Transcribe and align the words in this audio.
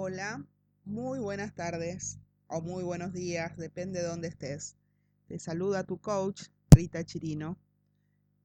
Hola, 0.00 0.46
muy 0.84 1.18
buenas 1.18 1.56
tardes 1.56 2.20
o 2.46 2.60
muy 2.60 2.84
buenos 2.84 3.12
días, 3.12 3.56
depende 3.56 4.00
de 4.00 4.06
dónde 4.06 4.28
estés. 4.28 4.76
Te 5.26 5.40
saluda 5.40 5.82
tu 5.82 5.98
coach, 5.98 6.42
Rita 6.70 7.02
Chirino, 7.02 7.58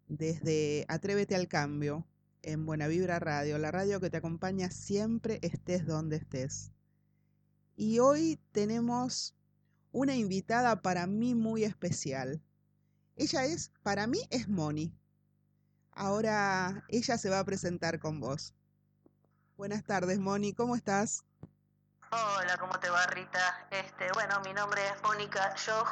desde 0.07 0.83
Atrévete 0.87 1.35
al 1.35 1.47
Cambio, 1.47 2.07
en 2.41 2.65
Buena 2.65 2.87
Vibra 2.87 3.19
Radio, 3.19 3.59
la 3.59 3.69
radio 3.69 3.99
que 3.99 4.09
te 4.09 4.17
acompaña 4.17 4.71
siempre 4.71 5.37
estés 5.43 5.85
donde 5.85 6.15
estés. 6.15 6.71
Y 7.75 7.99
hoy 7.99 8.39
tenemos 8.51 9.35
una 9.91 10.15
invitada 10.15 10.81
para 10.81 11.05
mí 11.05 11.35
muy 11.35 11.65
especial. 11.65 12.41
Ella 13.15 13.45
es, 13.45 13.71
para 13.83 14.07
mí 14.07 14.21
es 14.31 14.49
Moni. 14.49 14.91
Ahora 15.91 16.83
ella 16.89 17.19
se 17.19 17.29
va 17.29 17.37
a 17.37 17.45
presentar 17.45 17.99
con 17.99 18.19
vos. 18.19 18.55
Buenas 19.55 19.83
tardes, 19.83 20.17
Moni, 20.17 20.53
¿cómo 20.53 20.75
estás? 20.75 21.23
Hola, 22.15 22.57
¿cómo 22.59 22.79
te 22.79 22.91
va, 22.91 23.07
Rita? 23.07 23.65
Este, 23.71 24.11
bueno, 24.13 24.39
mi 24.41 24.53
nombre 24.53 24.87
es 24.87 25.01
Mónica 25.01 25.55
Joj, 25.57 25.89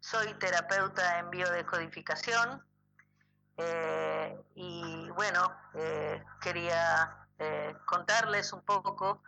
soy 0.00 0.34
terapeuta 0.34 1.20
en 1.20 1.30
biodecodificación 1.30 2.60
eh, 3.56 4.36
y 4.56 5.08
bueno, 5.10 5.56
eh, 5.74 6.24
quería 6.40 7.28
eh, 7.38 7.72
contarles 7.86 8.52
un 8.52 8.62
poco 8.62 9.22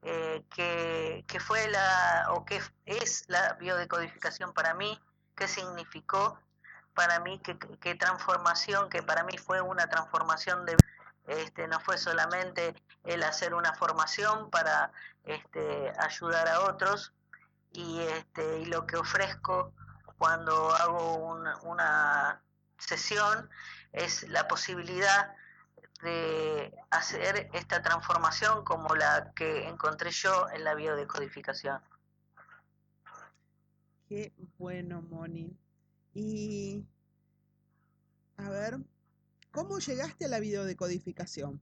qué, 0.00 1.24
fue 1.40 1.68
la 1.68 2.28
o 2.30 2.46
qué 2.46 2.62
es 2.86 3.24
la 3.28 3.52
biodecodificación 3.60 4.54
para 4.54 4.72
mí, 4.72 4.98
qué 5.36 5.46
significó 5.46 6.40
para 6.94 7.20
mí, 7.20 7.38
qué, 7.44 7.58
qué 7.82 7.94
transformación, 7.96 8.88
que 8.88 9.02
para 9.02 9.24
mí 9.24 9.36
fue 9.36 9.60
una 9.60 9.86
transformación 9.90 10.64
de 10.64 10.74
este, 11.26 11.68
no 11.68 11.80
fue 11.80 11.98
solamente 11.98 12.74
el 13.04 13.22
hacer 13.22 13.54
una 13.54 13.74
formación 13.74 14.50
para 14.50 14.92
este, 15.24 15.92
ayudar 15.98 16.48
a 16.48 16.60
otros 16.60 17.12
este, 17.76 18.60
y 18.60 18.64
lo 18.66 18.86
que 18.86 18.96
ofrezco 18.96 19.72
cuando 20.16 20.70
hago 20.74 21.16
una 21.64 22.42
sesión 22.78 23.50
es 23.92 24.28
la 24.28 24.48
posibilidad 24.48 25.34
de 26.02 26.74
hacer 26.90 27.50
esta 27.52 27.82
transformación 27.82 28.64
como 28.64 28.94
la 28.94 29.32
que 29.34 29.68
encontré 29.68 30.10
yo 30.10 30.48
en 30.50 30.64
la 30.64 30.74
biodecodificación. 30.74 31.80
Qué 34.08 34.32
bueno, 34.58 35.02
Moni. 35.02 35.54
Y 36.14 36.86
a 38.38 38.48
ver, 38.48 38.78
¿Cómo 39.56 39.78
llegaste 39.78 40.26
a 40.26 40.28
la 40.28 40.38
videodecodificación? 40.38 41.58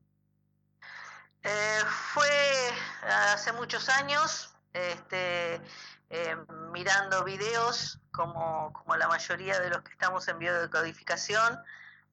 Eh, 1.45 1.81
fue 2.13 2.29
hace 3.05 3.53
muchos 3.53 3.89
años, 3.89 4.53
este, 4.73 5.61
eh, 6.11 6.37
mirando 6.73 7.23
videos, 7.23 8.01
como, 8.11 8.73
como 8.73 8.97
la 8.97 9.07
mayoría 9.07 9.61
de 9.61 9.71
los 9.71 9.83
que 9.83 9.93
estamos 9.93 10.27
en 10.27 10.41
biodecodificación, 10.41 11.57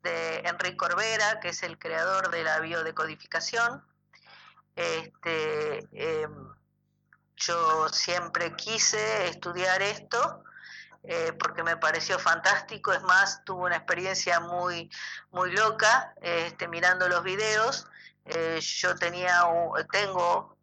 de 0.03 0.41
Enrique 0.41 0.77
Corbera, 0.77 1.39
que 1.39 1.49
es 1.49 1.63
el 1.63 1.79
creador 1.79 2.29
de 2.29 2.43
la 2.43 2.59
biodecodificación. 2.59 3.83
Este, 4.75 5.79
em, 5.93 6.53
yo 7.37 7.89
siempre 7.89 8.55
quise 8.55 9.29
estudiar 9.29 9.81
esto 9.81 10.43
eh, 11.03 11.33
porque 11.33 11.63
me 11.63 11.77
pareció 11.77 12.19
fantástico. 12.19 12.93
Es 12.93 13.01
más, 13.03 13.43
tuve 13.43 13.65
una 13.65 13.77
experiencia 13.77 14.39
muy, 14.39 14.89
muy 15.31 15.51
loca 15.51 16.13
este, 16.21 16.67
mirando 16.67 17.07
los 17.07 17.23
videos. 17.23 17.87
Eh, 18.25 18.59
yo 18.61 18.95
tenía, 18.95 19.43
tengo 19.91 20.57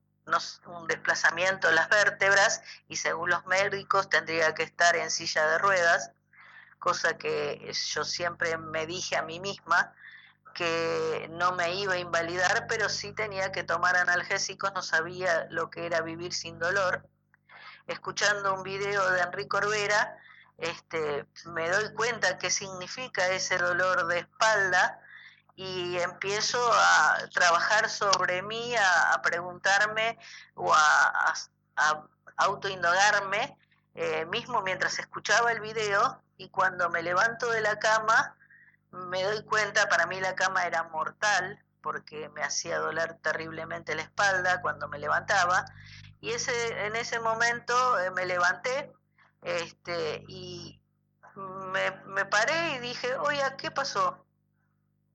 un 0.67 0.87
desplazamiento 0.87 1.69
en 1.69 1.75
las 1.75 1.89
vértebras 1.89 2.63
y 2.87 2.97
según 2.97 3.31
los 3.31 3.47
médicos 3.47 4.09
tendría 4.11 4.55
que 4.55 4.63
estar 4.63 4.95
en 4.97 5.11
silla 5.11 5.47
de 5.47 5.59
ruedas, 5.59 6.13
cosa 6.79 7.17
que 7.17 7.73
yo 7.73 8.05
siempre 8.05 8.57
me 8.59 8.87
dije 8.87 9.17
a 9.17 9.23
mí 9.23 9.41
misma 9.41 9.95
que 10.55 11.29
no 11.31 11.53
me 11.53 11.75
iba 11.75 11.95
a 11.95 11.99
invalidar, 11.99 12.67
pero 12.69 12.89
sí 12.89 13.13
tenía 13.13 13.53
que 13.53 13.63
tomar 13.63 13.97
analgésicos, 13.97 14.73
no 14.75 14.83
sabía 14.83 15.47
lo 15.51 15.71
que 15.71 15.87
era 15.87 16.01
vivir 16.01 16.33
sin 16.33 16.59
dolor. 16.59 17.09
Escuchando 17.87 18.55
un 18.55 18.65
video 18.65 19.09
de 19.11 19.21
Enrique 19.21 19.49
Corbera, 19.49 20.19
este, 20.59 21.25
me 21.47 21.71
doy 21.71 21.95
cuenta 21.95 22.39
qué 22.39 22.51
significa 22.51 23.29
ese 23.29 23.57
dolor 23.59 24.07
de 24.09 24.19
espalda 24.19 25.01
y 25.55 25.99
empiezo 25.99 26.59
a 26.73 27.19
trabajar 27.33 27.89
sobre 27.89 28.43
mí, 28.43 28.75
a, 28.77 29.21
preguntarme 29.23 30.19
o 30.55 30.73
a, 30.73 31.35
a, 31.77 32.07
autoindagarme, 32.37 33.57
eh, 33.95 34.25
mismo 34.27 34.63
mientras 34.63 34.99
escuchaba 34.99 35.51
el 35.51 35.61
video 35.61 36.23
y 36.37 36.49
cuando 36.51 36.89
me 36.91 37.03
levanto 37.03 37.51
de 37.51 37.61
la 37.61 37.79
cama, 37.79 38.37
me 38.91 39.23
doy 39.25 39.43
cuenta, 39.45 39.89
para 39.89 40.07
mí 40.07 40.21
la 40.21 40.35
cama 40.35 40.65
era 40.65 40.85
mortal, 40.85 41.63
porque 41.83 42.29
me 42.31 42.43
hacía 42.43 42.79
doler 42.79 43.15
terriblemente 43.23 43.95
la 43.95 44.03
espalda 44.03 44.61
cuando 44.61 44.89
me 44.89 44.99
levantaba, 44.99 45.65
y 46.21 46.31
ese, 46.31 46.87
en 46.87 46.97
ese 46.97 47.21
momento 47.21 47.99
eh, 47.99 48.11
me 48.11 48.27
levanté, 48.27 48.93
este, 49.43 50.25
y 50.29 50.81
me, 51.37 51.91
me 52.07 52.25
paré 52.25 52.77
y 52.77 52.79
dije, 52.81 53.15
oye, 53.17 53.43
¿qué 53.57 53.71
pasó? 53.71 54.25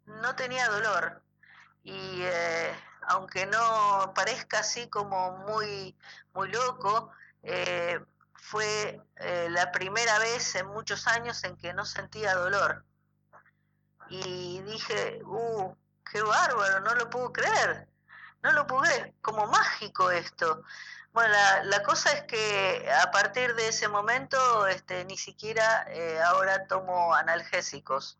No 0.05 0.35
tenía 0.35 0.67
dolor. 0.69 1.21
Y 1.83 2.21
eh, 2.21 2.73
aunque 3.07 3.45
no 3.45 4.13
parezca 4.15 4.59
así 4.59 4.89
como 4.89 5.37
muy, 5.39 5.97
muy 6.33 6.49
loco, 6.49 7.11
eh, 7.43 7.99
fue 8.33 9.01
eh, 9.17 9.47
la 9.49 9.71
primera 9.71 10.19
vez 10.19 10.55
en 10.55 10.67
muchos 10.67 11.07
años 11.07 11.43
en 11.43 11.57
que 11.57 11.73
no 11.73 11.85
sentía 11.85 12.35
dolor. 12.35 12.85
Y 14.09 14.61
dije, 14.61 15.21
uh, 15.25 15.75
qué 16.11 16.21
bárbaro, 16.21 16.81
no 16.81 16.95
lo 16.95 17.09
puedo 17.09 17.31
creer. 17.31 17.87
No 18.43 18.51
lo 18.51 18.67
puedo 18.67 18.81
creer, 18.83 19.13
como 19.21 19.47
mágico 19.47 20.11
esto. 20.11 20.63
Bueno, 21.13 21.35
la, 21.65 21.83
cosa 21.83 22.11
es 22.11 22.23
que 22.23 22.91
a 22.91 23.11
partir 23.11 23.53
de 23.53 23.67
ese 23.67 23.87
momento 23.87 24.65
este, 24.65 25.05
ni 25.05 25.15
siquiera 25.15 25.85
eh, 25.89 26.19
ahora 26.23 26.65
tomo 26.65 27.13
analgésicos. 27.13 28.17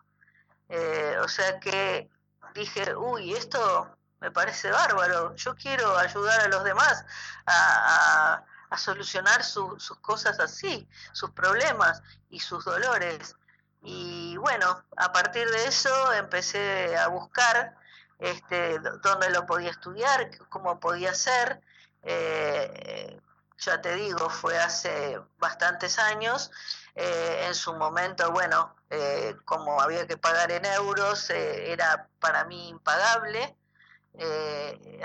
Eh, 0.69 1.17
o 1.23 1.27
sea 1.27 1.59
que 1.59 2.07
dije, 2.53 2.95
uy, 2.95 3.33
esto 3.33 3.97
me 4.19 4.29
parece 4.29 4.69
bárbaro, 4.69 5.35
yo 5.35 5.55
quiero 5.55 5.97
ayudar 5.97 6.41
a 6.41 6.47
los 6.49 6.63
demás 6.63 7.03
a, 7.47 8.43
solucionar 8.77 9.43
sus 9.43 9.99
cosas 10.01 10.39
así, 10.39 10.87
sus 11.13 11.31
problemas 11.31 12.01
y 12.29 12.39
sus 12.39 12.65
dolores. 12.65 13.35
Y 13.81 14.37
bueno, 14.37 14.83
a 14.97 15.11
partir 15.11 15.47
de 15.49 15.65
eso 15.65 16.13
empecé 16.13 16.97
a 16.97 17.07
buscar 17.07 17.75
este, 18.19 18.79
dónde 18.79 19.29
lo 19.31 19.45
podía 19.45 19.71
estudiar, 19.71 20.29
cómo 20.49 20.79
podía 20.79 21.13
ser 21.13 21.61
eh, 22.03 23.19
ya 23.57 23.81
te 23.81 23.95
digo, 23.95 24.29
fue 24.29 24.57
hace 24.57 25.19
bastantes 25.37 25.99
años. 25.99 26.51
Eh, 26.95 27.45
en 27.47 27.55
su 27.55 27.73
momento, 27.73 28.31
bueno, 28.31 28.75
eh, 28.89 29.35
como 29.45 29.81
había 29.81 30.05
que 30.05 30.17
pagar 30.17 30.51
en 30.51 30.65
euros, 30.65 31.29
era 31.29 32.09
para 32.19 32.45
mí 32.45 32.69
impagable. 32.69 33.55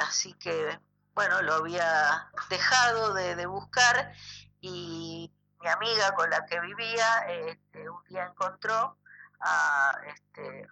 así 0.00 0.34
que, 0.34 0.78
bueno, 1.14 1.42
lo 1.42 1.54
había 1.54 2.30
dejado 2.50 3.14
de, 3.14 3.46
buscar 3.46 4.12
y 4.60 5.32
mi 5.60 5.68
amiga 5.68 6.14
con 6.14 6.30
la 6.30 6.44
que 6.46 6.60
vivía 6.60 7.26
este, 7.28 7.88
un 7.88 8.04
día 8.04 8.24
encontró 8.26 8.98
a, 9.40 9.92
este, 10.06 10.68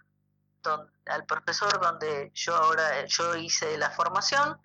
al 1.05 1.25
profesor 1.25 1.79
donde 1.79 2.31
yo 2.33 2.55
ahora 2.55 3.05
yo 3.05 3.35
hice 3.35 3.77
la 3.77 3.89
formación 3.89 4.59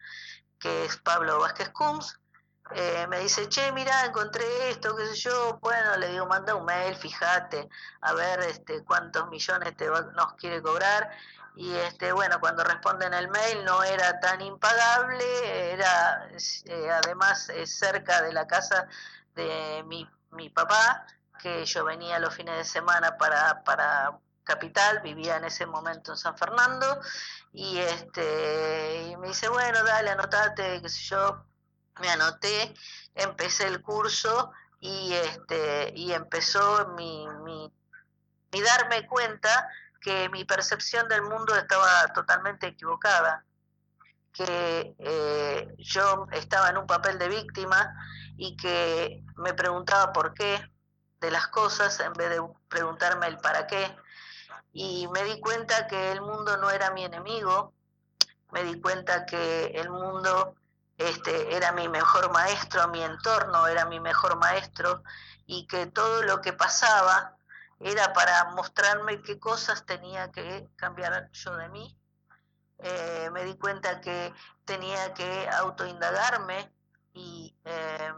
que 0.63 0.85
es 0.85 0.97
Pablo 0.99 1.41
Vázquez 1.41 1.71
Cums, 1.71 2.21
eh, 2.71 3.07
me 3.09 3.19
dice, 3.19 3.49
che, 3.49 3.73
mira, 3.73 4.07
encontré 4.07 4.45
esto, 4.71 4.97
qué 4.97 5.07
sé 5.09 5.17
yo, 5.17 5.59
bueno, 5.61 5.97
le 5.97 6.09
digo, 6.11 6.27
manda 6.27 6.55
un 6.55 6.65
mail, 6.65 6.95
fíjate, 6.95 7.69
a 8.01 8.13
ver 8.15 8.41
este, 8.41 8.85
cuántos 8.85 9.29
millones 9.29 9.77
te 9.77 9.89
nos 9.89 10.35
quiere 10.35 10.63
cobrar. 10.63 11.11
Y 11.57 11.75
este, 11.75 12.13
bueno, 12.13 12.39
cuando 12.41 12.63
responden 12.65 13.13
el 13.13 13.29
mail 13.29 13.65
no 13.65 13.83
era 13.83 14.21
tan 14.21 14.41
impagable, 14.41 15.73
era 15.73 16.29
eh, 16.65 16.91
además 16.91 17.51
cerca 17.67 18.23
de 18.23 18.33
la 18.33 18.47
casa 18.47 18.87
de 19.35 19.83
mi, 19.87 20.09
mi 20.31 20.49
papá, 20.49 21.05
que 21.41 21.67
yo 21.67 21.85
venía 21.85 22.21
los 22.21 22.35
fines 22.35 22.57
de 22.57 22.65
semana 22.65 23.19
para, 23.19 23.65
para 23.65 24.17
capital, 24.45 25.01
vivía 25.01 25.37
en 25.37 25.45
ese 25.45 25.67
momento 25.67 26.13
en 26.13 26.19
San 26.19 26.37
Fernando, 26.39 27.01
y 27.53 27.79
este 27.79 29.17
me 29.19 29.29
dice, 29.29 29.49
bueno, 29.49 29.85
dale, 29.85 30.11
anotate, 30.11 30.83
yo, 30.89 31.45
me 32.01 32.09
anoté, 32.09 32.75
empecé 33.15 33.67
el 33.67 33.83
curso 33.83 34.53
y 34.81 35.13
este 35.13 35.93
y 35.95 36.13
empezó 36.13 36.89
mi, 36.97 37.27
mi, 37.45 37.73
mi 38.53 38.61
darme 38.63 39.07
cuenta 39.07 39.69
que 40.01 40.29
mi 40.31 40.45
percepción 40.45 41.09
del 41.09 41.23
mundo 41.23 41.55
estaba 41.55 42.09
totalmente 42.09 42.67
equivocada, 42.67 43.45
que 44.33 44.95
eh, 44.99 45.75
yo 45.79 46.27
estaba 46.33 46.71
en 46.71 46.79
un 46.79 46.87
papel 46.87 47.19
de 47.19 47.29
víctima 47.29 47.95
y 48.37 48.57
que 48.57 49.23
me 49.37 49.55
preguntaba 49.55 50.13
por 50.13 50.35
qué 50.35 50.61
de 51.21 51.31
las 51.31 51.47
cosas 51.49 52.01
en 52.01 52.13
vez 52.15 52.31
de 52.31 52.43
preguntarme 52.69 53.29
el 53.29 53.39
para 53.39 53.67
qué. 53.67 53.95
Y 54.73 55.07
me 55.09 55.25
di 55.25 55.41
cuenta 55.41 55.87
que 55.87 56.13
el 56.13 56.21
mundo 56.23 56.57
no 56.57 56.71
era 56.71 56.91
mi 56.91 57.05
enemigo, 57.05 57.75
me 58.53 58.65
di 58.65 58.81
cuenta 58.81 59.27
que 59.27 59.67
el 59.67 59.91
mundo 59.91 60.55
este, 60.97 61.55
era 61.55 61.73
mi 61.73 61.89
mejor 61.89 62.33
maestro, 62.33 62.89
mi 62.89 63.03
entorno 63.03 63.67
era 63.67 63.87
mi 63.87 64.01
mejor 64.01 64.37
maestro 64.37 65.03
y 65.47 65.67
que 65.67 65.87
todo 65.87 66.23
lo 66.23 66.41
que 66.41 66.53
pasaba 66.53 67.37
era 67.81 68.13
para 68.13 68.45
mostrarme 68.53 69.23
qué 69.23 69.39
cosas 69.39 69.85
tenía 69.85 70.31
que 70.31 70.69
cambiar 70.77 71.31
yo 71.33 71.57
de 71.57 71.69
mí. 71.69 71.99
Eh, 72.79 73.31
me 73.33 73.45
di 73.45 73.57
cuenta 73.57 74.01
que 74.01 74.33
tenía 74.65 75.13
que 75.15 75.49
autoindagarme 75.49 76.73
y, 77.13 77.55
em, 77.65 78.17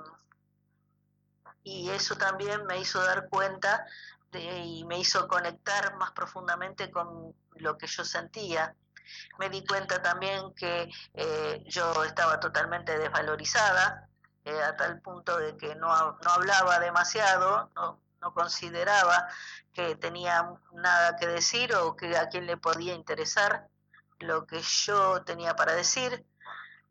y 1.62 1.90
eso 1.90 2.16
también 2.16 2.66
me 2.66 2.78
hizo 2.78 3.02
dar 3.02 3.28
cuenta 3.28 3.86
y 4.40 4.84
me 4.84 4.98
hizo 4.98 5.28
conectar 5.28 5.96
más 5.96 6.12
profundamente 6.12 6.90
con 6.90 7.34
lo 7.56 7.78
que 7.78 7.86
yo 7.86 8.04
sentía. 8.04 8.74
Me 9.38 9.50
di 9.50 9.64
cuenta 9.66 10.02
también 10.02 10.54
que 10.54 10.90
eh, 11.14 11.62
yo 11.66 12.04
estaba 12.04 12.40
totalmente 12.40 12.98
desvalorizada, 12.98 14.08
eh, 14.44 14.62
a 14.62 14.76
tal 14.76 15.00
punto 15.00 15.38
de 15.38 15.56
que 15.56 15.74
no, 15.74 15.88
no 15.88 16.30
hablaba 16.30 16.78
demasiado, 16.78 17.70
no, 17.74 18.00
no 18.20 18.32
consideraba 18.32 19.28
que 19.72 19.96
tenía 19.96 20.50
nada 20.72 21.16
que 21.16 21.26
decir 21.26 21.74
o 21.74 21.96
que 21.96 22.16
a 22.16 22.28
quién 22.28 22.46
le 22.46 22.56
podía 22.56 22.94
interesar 22.94 23.68
lo 24.18 24.46
que 24.46 24.60
yo 24.60 25.22
tenía 25.24 25.54
para 25.56 25.74
decir. 25.74 26.26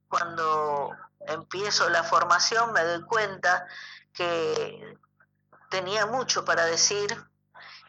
Cuando 0.07 0.95
empiezo 1.21 1.89
la 1.89 2.03
formación 2.03 2.71
me 2.73 2.83
doy 2.83 3.01
cuenta 3.03 3.65
que 4.13 4.97
tenía 5.69 6.05
mucho 6.05 6.45
para 6.45 6.65
decir 6.65 7.07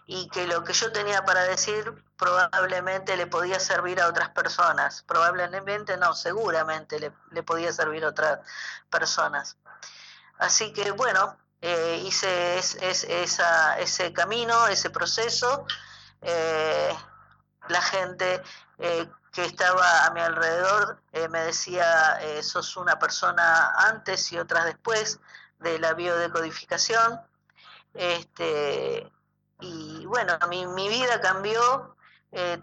y 0.06 0.28
que 0.28 0.46
lo 0.46 0.64
que 0.64 0.72
yo 0.72 0.92
tenía 0.92 1.24
para 1.24 1.42
decir 1.44 2.04
probablemente 2.16 3.16
le 3.16 3.26
podía 3.26 3.58
servir 3.58 4.00
a 4.00 4.08
otras 4.08 4.30
personas. 4.30 5.02
Probablemente 5.02 5.96
no, 5.96 6.14
seguramente 6.14 6.98
le, 7.00 7.12
le 7.30 7.42
podía 7.42 7.72
servir 7.72 8.04
a 8.04 8.08
otras 8.08 8.40
personas. 8.90 9.56
Así 10.38 10.72
que 10.72 10.90
bueno, 10.90 11.38
eh, 11.66 12.02
hice 12.04 12.58
ese 12.58 14.12
camino, 14.12 14.66
ese 14.66 14.90
proceso. 14.90 15.66
Eh, 16.20 16.94
la 17.68 17.80
gente 17.80 18.42
eh, 18.78 19.08
que 19.32 19.46
estaba 19.46 20.04
a 20.04 20.10
mi 20.10 20.20
alrededor 20.20 21.00
me 21.30 21.40
decía, 21.40 22.20
sos 22.42 22.76
una 22.76 22.98
persona 22.98 23.72
antes 23.78 24.30
y 24.32 24.38
otras 24.38 24.66
después 24.66 25.20
de 25.58 25.78
la 25.78 25.94
biodecodificación. 25.94 27.18
Este, 27.94 29.10
y 29.64 30.06
bueno, 30.06 30.38
mi, 30.48 30.66
mi 30.66 30.88
vida 30.88 31.20
cambió 31.20 31.96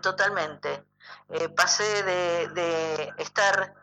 totalmente. 0.02 0.84
pasé 1.56 2.04
de, 2.04 3.14
estar 3.18 3.74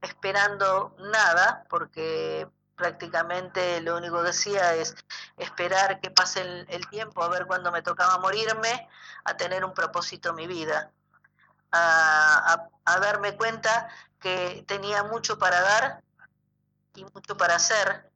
esperando 0.00 0.96
nada, 0.98 1.64
porque 1.68 2.48
prácticamente 2.74 3.80
lo 3.80 3.96
único 3.96 4.22
que 4.22 4.30
hacía 4.30 4.74
es 4.74 4.94
esperar 5.36 6.00
que 6.00 6.10
pase 6.10 6.40
el, 6.68 6.88
tiempo, 6.88 7.22
a 7.22 7.28
ver 7.28 7.46
cuándo 7.46 7.70
me 7.70 7.82
tocaba 7.82 8.18
morirme, 8.18 8.88
a 9.24 9.36
tener 9.36 9.64
un 9.64 9.72
propósito 9.72 10.30
en 10.30 10.34
mi 10.36 10.46
vida, 10.46 10.90
a, 11.72 12.68
darme 12.84 13.36
cuenta 13.36 13.88
que 14.20 14.64
tenía 14.66 15.02
mucho 15.04 15.38
para 15.38 15.60
dar 15.60 16.02
y 16.94 17.04
mucho 17.04 17.36
para 17.36 17.56
hacer 17.56 18.10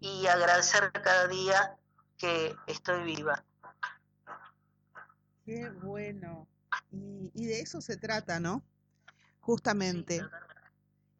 y 0.00 0.26
agradecer 0.26 0.90
cada 0.92 1.26
día 1.26 1.76
que 2.16 2.56
estoy 2.66 3.02
viva. 3.04 3.44
Qué 5.44 5.68
bueno. 5.82 6.48
Y, 6.90 7.30
y 7.34 7.46
de 7.46 7.60
eso 7.60 7.80
se 7.80 7.96
trata, 7.96 8.40
¿no? 8.40 8.62
Justamente. 9.40 10.20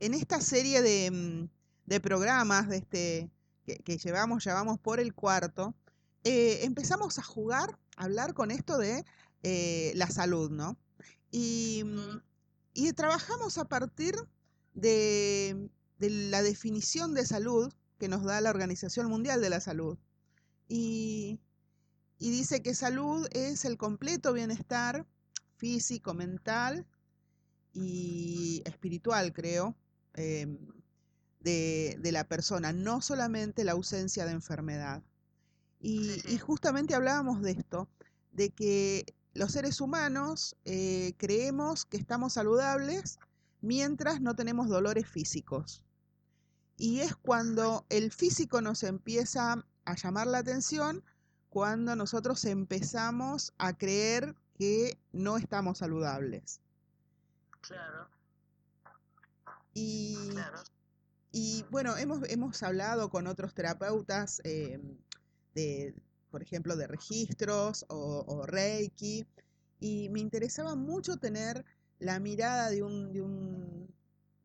en 0.01 0.15
esta 0.15 0.41
serie 0.41 0.83
de 0.83 1.11
mm, 1.11 1.49
de 1.87 2.01
programas 2.01 2.69
de 2.69 2.77
este, 2.79 3.31
que, 3.65 3.99
llevamos, 3.99 4.45
ya 4.45 4.55
vamos 4.55 4.79
por 4.79 5.01
el 5.01 5.15
cuarto, 5.15 5.75
eh, 6.25 6.61
empezamos 6.63 7.19
a 7.19 7.23
jugar, 7.23 7.79
a 7.97 8.05
hablar 8.05 8.35
con 8.35 8.51
esto 8.51 8.79
de 8.79 9.05
eh, 9.43 9.93
la 9.95 10.09
salud, 10.09 10.51
¿no? 10.51 10.79
Y, 11.31 11.85
y, 12.75 12.93
trabajamos 12.93 13.59
a 13.59 13.65
partir 13.65 14.15
de, 14.75 15.71
de, 15.99 16.11
la 16.11 16.43
definición 16.43 17.15
de 17.15 17.27
salud 17.27 17.73
que 17.99 18.09
nos 18.09 18.23
da 18.25 18.41
la 18.41 18.51
Organización 18.51 19.09
Mundial 19.09 19.41
de 19.41 19.51
la 19.51 19.61
Salud. 19.61 19.99
Y, 20.69 21.41
y 22.23 22.31
dice 22.31 22.63
que 22.63 22.73
salud 22.73 23.27
es 23.33 23.65
el 23.65 23.77
completo 23.77 24.33
bienestar 24.33 25.09
físico, 25.57 26.15
mental 26.15 26.87
y 27.73 28.63
espiritual, 28.65 29.33
creo. 29.33 29.75
Em, 30.15 30.57
de, 31.41 31.99
la 32.13 32.23
persona, 32.29 32.73
no 32.73 33.01
solamente 33.01 33.65
la 33.65 33.73
ausencia 33.73 34.25
de 34.25 34.31
enfermedad. 34.31 35.03
Y, 35.81 36.39
justamente 36.39 36.95
hablábamos 36.95 37.43
de 37.43 37.51
esto, 37.51 37.89
de 38.31 38.51
que 38.51 39.17
los 39.35 39.51
seres 39.51 39.81
humanos 39.81 40.55
eh, 40.65 41.15
creemos 41.17 41.85
que 41.85 41.97
estamos 41.97 42.35
saludables 42.35 43.19
mientras 43.63 44.21
no 44.21 44.37
tenemos 44.37 44.69
dolores 44.69 45.09
físicos. 45.09 45.83
Y 46.77 47.01
es 47.01 47.17
cuando 47.17 47.85
el 47.89 48.13
físico 48.13 48.61
nos 48.61 48.85
empieza 48.85 49.67
a 49.85 49.97
llamar 49.97 50.29
la 50.29 50.39
atención, 50.39 51.03
cuando 51.53 51.95
nosotros 51.97 52.43
empezamos 52.47 53.53
a 53.59 53.77
creer 53.77 54.35
que 54.59 54.97
no 55.13 55.37
estamos 55.37 55.79
saludables. 55.79 56.61
Claro. 57.61 58.09
Y, 59.75 60.17
y 61.31 61.67
bueno, 61.71 61.95
hemos, 61.99 62.27
hemos 62.31 62.63
hablado 62.63 63.11
con 63.11 63.27
otros 63.27 63.53
terapeutas 63.53 64.41
eh, 64.45 64.81
de, 65.55 65.95
por 66.31 66.43
ejemplo, 66.43 66.75
de 66.75 66.87
registros 66.87 67.85
o, 67.91 68.47
Reiki, 68.47 69.27
y 69.79 70.09
me 70.09 70.21
interesaba 70.21 70.75
mucho 70.75 71.19
tener 71.19 71.67
la 71.99 72.19
mirada 72.19 72.71
de 72.71 72.83
un, 72.83 73.13
de 73.13 73.21
un, 73.21 73.95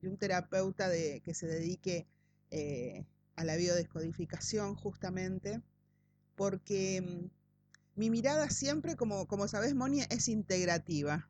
de 0.01 0.09
un 0.09 0.17
terapeuta 0.17 0.89
de, 0.89 1.21
que 1.21 1.33
se 1.33 1.47
dedique 1.47 2.05
eh, 2.51 3.05
a 3.37 3.45
la 3.45 3.55
biodescodificación 3.55 4.75
justamente, 4.75 5.61
porque 6.37 7.01
mm, 7.01 7.99
mi 7.99 8.09
mirada 8.09 8.49
siempre, 8.49 8.95
como, 8.95 9.27
como 9.27 9.49
sabes, 9.49 9.75
Moni, 9.75 10.03
es 10.09 10.29
integrativa. 10.29 11.29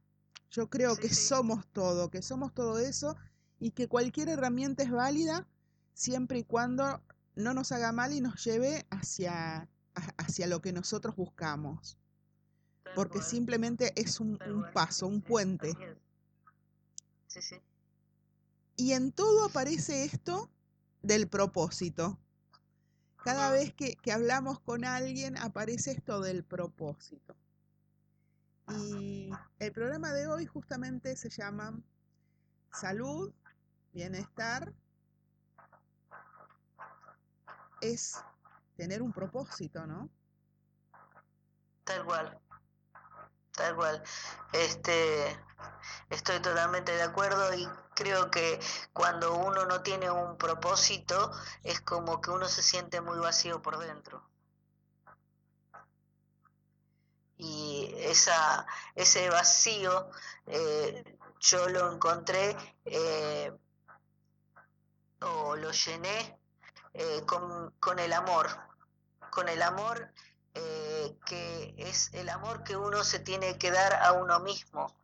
Yo 0.51 0.69
creo 0.69 0.95
que 0.95 1.11
somos 1.11 1.65
todo, 1.73 2.11
que 2.11 2.21
somos 2.21 2.53
todo 2.53 2.77
eso 2.77 3.15
y 3.59 3.71
que 3.71 3.87
cualquier 3.87 4.29
herramienta 4.29 4.83
es 4.83 4.91
válida 4.91 5.47
siempre 5.93 6.39
y 6.39 6.43
cuando 6.43 7.01
no 7.35 7.53
nos 7.53 7.71
haga 7.71 7.91
mal 7.91 8.13
y 8.13 8.21
nos 8.21 8.43
lleve 8.43 8.85
hacia, 8.89 9.69
hacia 10.17 10.47
lo 10.47 10.61
que 10.61 10.73
nosotros 10.73 11.15
buscamos. 11.15 11.97
Porque 12.95 13.21
simplemente 13.21 13.93
es 13.95 14.19
un, 14.19 14.37
paso, 14.73 15.07
un 15.07 15.21
puente. 15.21 15.73
Y 18.75 18.93
en 18.93 19.11
todo 19.11 19.45
aparece 19.45 20.05
esto 20.05 20.49
del 21.01 21.27
propósito. 21.27 22.17
Cada 23.23 23.51
vez 23.51 23.73
que, 23.73 23.95
que, 23.95 24.11
hablamos 24.11 24.59
con 24.59 24.85
alguien 24.85 25.37
aparece 25.37 25.91
esto 25.91 26.21
del 26.21 26.43
propósito. 26.43 27.35
Y 28.69 29.29
el 29.59 29.71
programa 29.71 30.11
de 30.11 30.27
hoy 30.27 30.45
justamente 30.45 31.15
se 31.15 31.29
llama 31.29 31.79
Salud, 32.71 33.33
Bienestar 33.93 34.73
es 37.81 38.21
tener 38.75 39.01
un 39.01 39.11
propósito, 39.11 39.85
¿no? 39.87 40.09
Tal 41.83 42.05
cual, 42.05 42.39
tal 43.51 43.75
cual. 43.75 44.03
Este, 44.53 45.37
estoy 46.09 46.39
totalmente 46.41 46.91
de 46.93 47.03
acuerdo 47.03 47.53
y 47.53 47.67
creo 47.95 48.29
que 48.31 48.59
cuando 48.93 49.33
uno 49.35 49.65
no 49.65 49.81
tiene 49.81 50.09
un 50.11 50.37
propósito 50.37 51.31
es 51.63 51.81
como 51.81 52.21
que 52.21 52.31
uno 52.31 52.47
se 52.47 52.61
siente 52.63 53.01
muy 53.01 53.19
vacío 53.19 53.61
por 53.61 53.77
dentro. 53.79 54.23
Y 57.39 57.93
esa, 57.99 58.65
ese 58.95 59.29
vacío 59.29 60.09
eh, 60.47 61.17
yo 61.39 61.69
lo 61.69 61.91
encontré 61.93 62.57
eh, 62.85 63.51
o 65.21 65.55
lo 65.55 65.71
llené 65.71 66.39
eh, 66.93 67.23
con, 67.25 67.99
el 67.99 68.13
amor, 68.13 68.47
con 69.29 69.49
el 69.49 69.61
amor 69.61 70.11
eh, 70.53 71.15
que 71.25 71.75
es 71.77 72.11
el 72.13 72.29
amor 72.29 72.63
que 72.63 72.75
uno 72.75 73.03
se 73.03 73.19
tiene 73.19 73.57
que 73.59 73.69
dar 73.69 73.93
a 74.01 74.13
uno 74.13 74.39
mismo, 74.39 74.96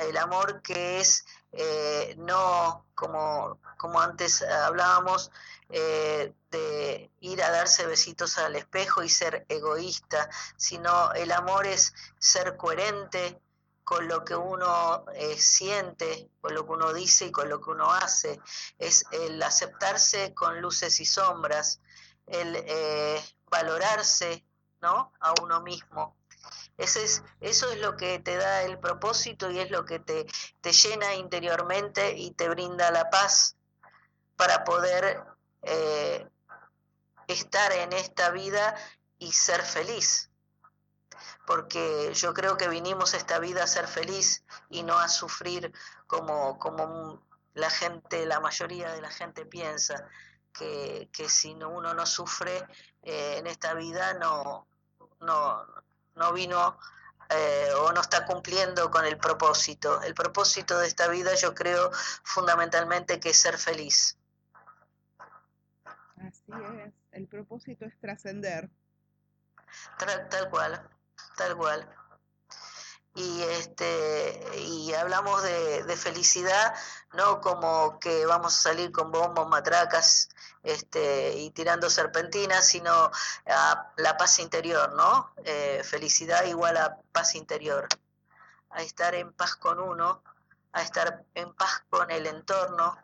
el 0.00 0.16
amor 0.16 0.62
que 0.62 1.00
es 1.00 1.24
eh, 1.52 2.14
no 2.18 2.86
como, 2.94 3.60
como 3.76 4.00
antes 4.00 4.42
hablábamos, 4.42 5.30
eh, 5.70 6.32
de 6.50 7.10
ir 7.20 7.42
a 7.42 7.50
darse 7.50 7.86
besitos 7.86 8.38
al 8.38 8.56
espejo 8.56 9.02
y 9.02 9.08
ser 9.08 9.44
egoísta, 9.48 10.30
sino 10.56 11.12
el 11.12 11.30
amor 11.32 11.66
es 11.66 11.92
ser 12.18 12.56
coherente 12.56 13.40
con 13.84 14.06
lo 14.06 14.22
que 14.22 14.34
uno 14.34 15.06
eh, 15.14 15.36
siente, 15.38 16.30
con 16.42 16.54
lo 16.54 16.66
que 16.66 16.72
uno 16.72 16.92
dice 16.92 17.26
y 17.26 17.30
con 17.30 17.48
lo 17.48 17.58
que 17.60 17.70
uno 17.70 17.90
hace, 17.90 18.38
es 18.78 19.06
el 19.12 19.42
aceptarse 19.42 20.34
con 20.34 20.60
luces 20.60 21.00
y 21.00 21.06
sombras, 21.06 21.80
el 22.26 22.54
eh, 22.66 23.22
valorarse 23.50 24.44
¿no? 24.82 25.14
a 25.20 25.32
uno 25.42 25.62
mismo. 25.62 26.17
Ese 26.78 27.02
es, 27.02 27.24
eso 27.40 27.70
es 27.70 27.80
lo 27.80 27.96
que 27.96 28.20
te 28.20 28.36
da 28.36 28.62
el 28.62 28.78
propósito 28.78 29.50
y 29.50 29.58
es 29.58 29.70
lo 29.70 29.84
que 29.84 29.98
te, 29.98 30.26
te 30.60 30.72
llena 30.72 31.14
interiormente 31.16 32.16
y 32.16 32.30
te 32.30 32.48
brinda 32.48 32.92
la 32.92 33.10
paz 33.10 33.56
para 34.36 34.62
poder 34.62 35.24
eh, 35.62 36.24
estar 37.26 37.72
en 37.72 37.92
esta 37.92 38.30
vida 38.30 38.76
y 39.18 39.32
ser 39.32 39.62
feliz. 39.62 40.30
Porque 41.46 42.12
yo 42.14 42.32
creo 42.32 42.56
que 42.56 42.68
vinimos 42.68 43.12
esta 43.12 43.40
vida 43.40 43.64
a 43.64 43.66
ser 43.66 43.88
feliz 43.88 44.44
y 44.70 44.84
no 44.84 44.98
a 44.98 45.08
sufrir 45.08 45.72
como, 46.06 46.60
como 46.60 47.26
la 47.54 47.70
gente, 47.70 48.24
la 48.24 48.38
mayoría 48.38 48.92
de 48.92 49.00
la 49.00 49.10
gente 49.10 49.44
piensa, 49.44 50.08
que, 50.52 51.28
si 51.28 51.54
uno 51.54 51.94
no 51.94 52.06
sufre 52.06 52.64
eh, 53.02 53.36
en 53.38 53.46
esta 53.46 53.74
vida 53.74 54.14
no, 54.14 54.68
no, 55.20 55.66
no 56.18 56.32
vino 56.32 56.78
eh, 57.30 57.70
o 57.80 57.92
no 57.92 58.00
está 58.00 58.24
cumpliendo 58.24 58.90
con 58.90 59.04
el 59.04 59.18
propósito. 59.18 60.02
El 60.02 60.14
propósito 60.14 60.78
de 60.78 60.86
esta 60.86 61.08
vida 61.08 61.34
yo 61.34 61.54
creo 61.54 61.90
fundamentalmente 62.22 63.20
que 63.20 63.30
es 63.30 63.40
ser 63.40 63.58
feliz. 63.58 64.18
Así 66.16 66.52
es, 66.84 66.94
el 67.12 67.28
propósito 67.28 67.84
es 67.84 67.98
trascender. 68.00 68.70
Tal, 69.98 70.48
cual, 70.50 70.88
tal 71.36 71.56
cual. 71.56 71.88
Y 73.14 73.42
este 73.42 74.40
y 74.56 74.94
hablamos 74.94 75.42
de, 75.42 75.96
felicidad, 75.96 76.74
no 77.14 77.40
como 77.40 77.98
que 77.98 78.26
vamos 78.26 78.56
a 78.56 78.62
salir 78.62 78.92
con 78.92 79.10
bombos, 79.10 79.48
matracas, 79.48 80.28
este, 80.62 81.36
y 81.36 81.50
tirando 81.50 81.90
serpentinas, 81.90 82.66
sino 82.66 83.10
a 83.46 83.92
la 83.96 84.16
paz 84.16 84.38
interior, 84.38 84.94
¿no? 84.94 85.32
Eh, 85.44 85.82
felicidad 85.84 86.44
igual 86.44 86.76
a 86.76 86.98
paz 87.12 87.34
interior, 87.34 87.88
a 88.70 88.82
estar 88.82 89.14
en 89.14 89.32
paz 89.32 89.56
con 89.56 89.80
uno, 89.80 90.22
a 90.72 90.82
estar 90.82 91.24
en 91.34 91.52
paz 91.54 91.84
con 91.90 92.10
el 92.10 92.26
entorno, 92.26 92.96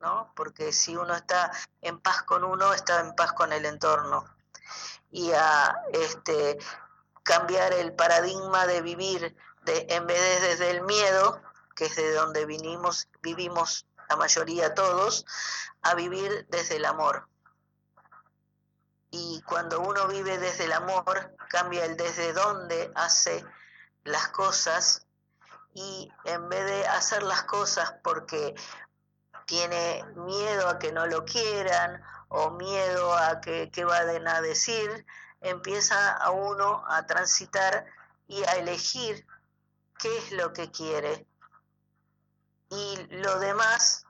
¿no? 0.00 0.32
Porque 0.36 0.72
si 0.72 0.96
uno 0.96 1.14
está 1.14 1.50
en 1.80 1.98
paz 2.00 2.22
con 2.22 2.44
uno, 2.44 2.72
está 2.72 3.00
en 3.00 3.14
paz 3.14 3.32
con 3.32 3.52
el 3.52 3.64
entorno. 3.66 4.24
Y 5.10 5.32
a 5.32 5.74
este, 5.92 6.58
cambiar 7.26 7.72
el 7.72 7.92
paradigma 7.92 8.66
de 8.66 8.80
vivir 8.82 9.36
de, 9.64 9.86
en 9.90 10.06
vez 10.06 10.20
de 10.20 10.48
desde 10.48 10.70
el 10.70 10.82
miedo, 10.82 11.42
que 11.74 11.86
es 11.86 11.96
de 11.96 12.12
donde 12.14 12.46
vinimos, 12.46 13.08
vivimos 13.20 13.84
la 14.08 14.14
mayoría 14.14 14.74
todos, 14.74 15.26
a 15.82 15.94
vivir 15.94 16.46
desde 16.50 16.76
el 16.76 16.84
amor. 16.84 17.28
Y 19.10 19.42
cuando 19.42 19.80
uno 19.80 20.06
vive 20.06 20.38
desde 20.38 20.64
el 20.64 20.72
amor, 20.72 21.36
cambia 21.50 21.84
el 21.84 21.96
desde 21.96 22.32
dónde 22.32 22.92
hace 22.94 23.44
las 24.04 24.28
cosas 24.28 25.04
y 25.74 26.08
en 26.24 26.48
vez 26.48 26.64
de 26.64 26.86
hacer 26.86 27.24
las 27.24 27.42
cosas 27.42 27.92
porque 28.04 28.54
tiene 29.46 30.04
miedo 30.14 30.68
a 30.68 30.78
que 30.78 30.92
no 30.92 31.06
lo 31.06 31.24
quieran 31.24 32.00
o 32.28 32.52
miedo 32.52 33.16
a 33.16 33.40
que, 33.40 33.68
que 33.72 33.84
vayan 33.84 34.28
a 34.28 34.40
decir, 34.40 35.04
empieza 35.48 36.12
a 36.16 36.30
uno 36.30 36.84
a 36.88 37.06
transitar 37.06 37.86
y 38.26 38.42
a 38.44 38.52
elegir 38.52 39.26
qué 39.98 40.18
es 40.18 40.32
lo 40.32 40.52
que 40.52 40.70
quiere. 40.70 41.26
Y 42.70 42.96
lo 43.10 43.38
demás 43.38 44.06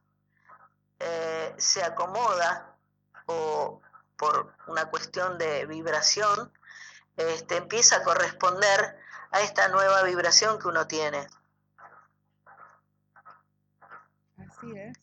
eh, 0.99 1.55
se 1.59 1.83
acomoda 1.83 2.77
o 3.27 3.81
por 4.17 4.55
una 4.67 4.89
cuestión 4.89 5.37
de 5.39 5.67
vibración, 5.67 6.53
este, 7.17 7.57
empieza 7.57 7.97
a 7.97 8.03
corresponder 8.03 8.99
a 9.31 9.41
esta 9.41 9.69
nueva 9.69 10.03
vibración 10.03 10.59
que 10.59 10.69
uno 10.69 10.87
tiene. 10.87 11.27
Así 14.39 14.73
es. 14.77 14.99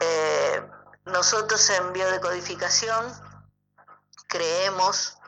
Eh, 0.00 0.68
nosotros 1.04 1.68
en 1.70 1.92
biodecodificación 1.92 3.12
creemos 4.28 5.18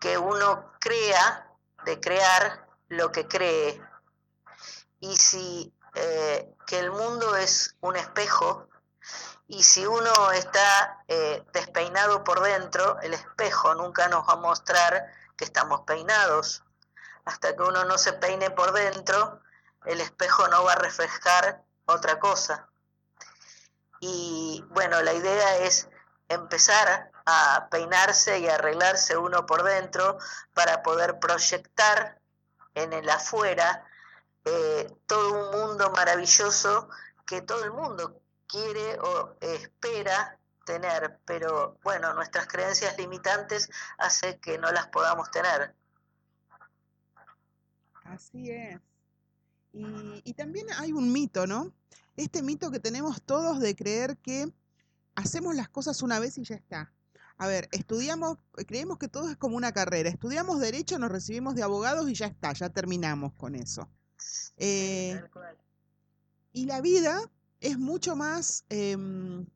que 0.00 0.18
uno 0.18 0.72
crea 0.80 1.50
de 1.84 2.00
crear 2.00 2.66
lo 2.88 3.12
que 3.12 3.26
cree. 3.26 3.82
Y 5.00 5.16
si 5.16 5.72
eh, 5.94 6.54
que 6.66 6.78
el 6.78 6.90
mundo 6.90 7.36
es 7.36 7.76
un 7.80 7.96
espejo, 7.96 8.68
y 9.48 9.62
si 9.62 9.86
uno 9.86 10.32
está 10.32 11.04
eh, 11.06 11.44
despeinado 11.52 12.24
por 12.24 12.42
dentro, 12.42 12.98
el 13.00 13.14
espejo 13.14 13.74
nunca 13.74 14.08
nos 14.08 14.28
va 14.28 14.32
a 14.32 14.36
mostrar 14.36 15.06
que 15.36 15.44
estamos 15.44 15.82
peinados. 15.82 16.64
Hasta 17.24 17.54
que 17.54 17.62
uno 17.62 17.84
no 17.84 17.96
se 17.96 18.12
peine 18.14 18.50
por 18.50 18.72
dentro, 18.72 19.40
el 19.84 20.00
espejo 20.00 20.48
no 20.48 20.64
va 20.64 20.72
a 20.72 20.76
reflejar 20.76 21.64
otra 21.86 22.18
cosa. 22.18 22.68
Y 24.08 24.64
bueno, 24.70 25.02
la 25.02 25.14
idea 25.14 25.58
es 25.58 25.88
empezar 26.28 27.10
a 27.24 27.68
peinarse 27.70 28.38
y 28.38 28.46
arreglarse 28.46 29.16
uno 29.16 29.46
por 29.46 29.64
dentro 29.64 30.18
para 30.54 30.82
poder 30.84 31.18
proyectar 31.18 32.20
en 32.74 32.92
el 32.92 33.08
afuera 33.10 33.84
eh, 34.44 34.88
todo 35.06 35.50
un 35.50 35.60
mundo 35.60 35.90
maravilloso 35.90 36.88
que 37.26 37.42
todo 37.42 37.64
el 37.64 37.72
mundo 37.72 38.22
quiere 38.46 38.96
o 39.00 39.36
espera 39.40 40.38
tener, 40.64 41.18
pero 41.24 41.78
bueno, 41.82 42.14
nuestras 42.14 42.46
creencias 42.46 42.96
limitantes 42.96 43.68
hacen 43.98 44.38
que 44.38 44.56
no 44.58 44.70
las 44.70 44.86
podamos 44.86 45.32
tener. 45.32 45.74
Así 48.04 48.52
es. 48.52 48.80
Y 49.72 50.32
también 50.34 50.68
hay 50.78 50.92
un 50.92 51.12
mito, 51.12 51.46
¿no? 51.46 51.72
Este 52.16 52.42
mito 52.42 52.70
que 52.70 52.80
tenemos 52.80 53.22
todos 53.22 53.60
de 53.60 53.74
creer 53.76 54.16
que 54.18 54.52
hacemos 55.14 55.54
las 55.54 55.68
cosas 55.68 56.02
una 56.02 56.18
vez 56.18 56.38
y 56.38 56.44
ya 56.44 56.54
está. 56.54 56.92
A 57.38 57.46
ver, 57.46 57.68
estudiamos, 57.72 58.38
creemos 58.66 58.98
que 58.98 59.08
todo 59.08 59.30
es 59.30 59.36
como 59.36 59.56
una 59.56 59.72
carrera. 59.72 60.08
Estudiamos 60.08 60.58
derecho, 60.58 60.98
nos 60.98 61.10
recibimos 61.10 61.54
de 61.54 61.62
abogados 61.62 62.08
y 62.08 62.14
ya 62.14 62.26
está, 62.26 62.52
ya 62.54 62.70
terminamos 62.70 63.34
con 63.34 63.54
eso. 63.54 63.90
Eh, 64.56 65.20
y 66.52 66.64
la 66.64 66.80
vida 66.80 67.20
es 67.60 67.78
mucho 67.78 68.16
más 68.16 68.64
em, 68.70 69.46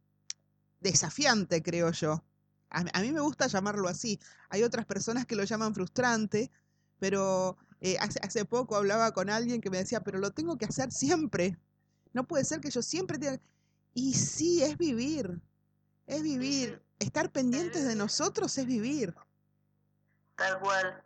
desafiante, 0.81 1.62
creo 1.62 1.90
yo. 1.93 2.23
A, 2.69 3.00
mí 3.00 3.12
me 3.12 3.21
gusta 3.21 3.47
llamarlo 3.47 3.88
así. 3.88 4.21
Hay 4.50 4.62
otras 4.62 4.85
personas 4.85 5.26
que 5.26 5.35
lo 5.35 5.45
llaman 5.45 5.75
frustrante, 5.75 6.52
pero 6.99 7.57
eh, 7.81 7.97
hace, 7.99 8.21
hace 8.23 8.45
poco 8.45 8.76
hablaba 8.76 9.12
con 9.12 9.31
alguien 9.31 9.61
que 9.61 9.71
me 9.71 9.79
decía, 9.79 10.02
pero 10.02 10.19
lo 10.19 10.31
tengo 10.33 10.59
que 10.59 10.67
hacer 10.67 10.93
siempre. 10.93 11.59
No 12.12 12.25
puede 12.25 12.45
ser 12.45 12.61
que 12.61 12.71
yo 12.71 12.83
siempre 12.83 13.19
tenga... 13.19 13.40
Y 13.95 14.14
sí, 14.14 14.62
es 14.62 14.79
vivir, 14.79 15.40
es 16.07 16.23
vivir. 16.23 16.83
Estar 16.99 17.31
pendientes 17.31 17.87
de 17.87 17.97
nosotros 17.97 18.57
es 18.59 18.67
vivir. 18.67 19.14
Tal 20.37 20.59
cual. 20.61 21.02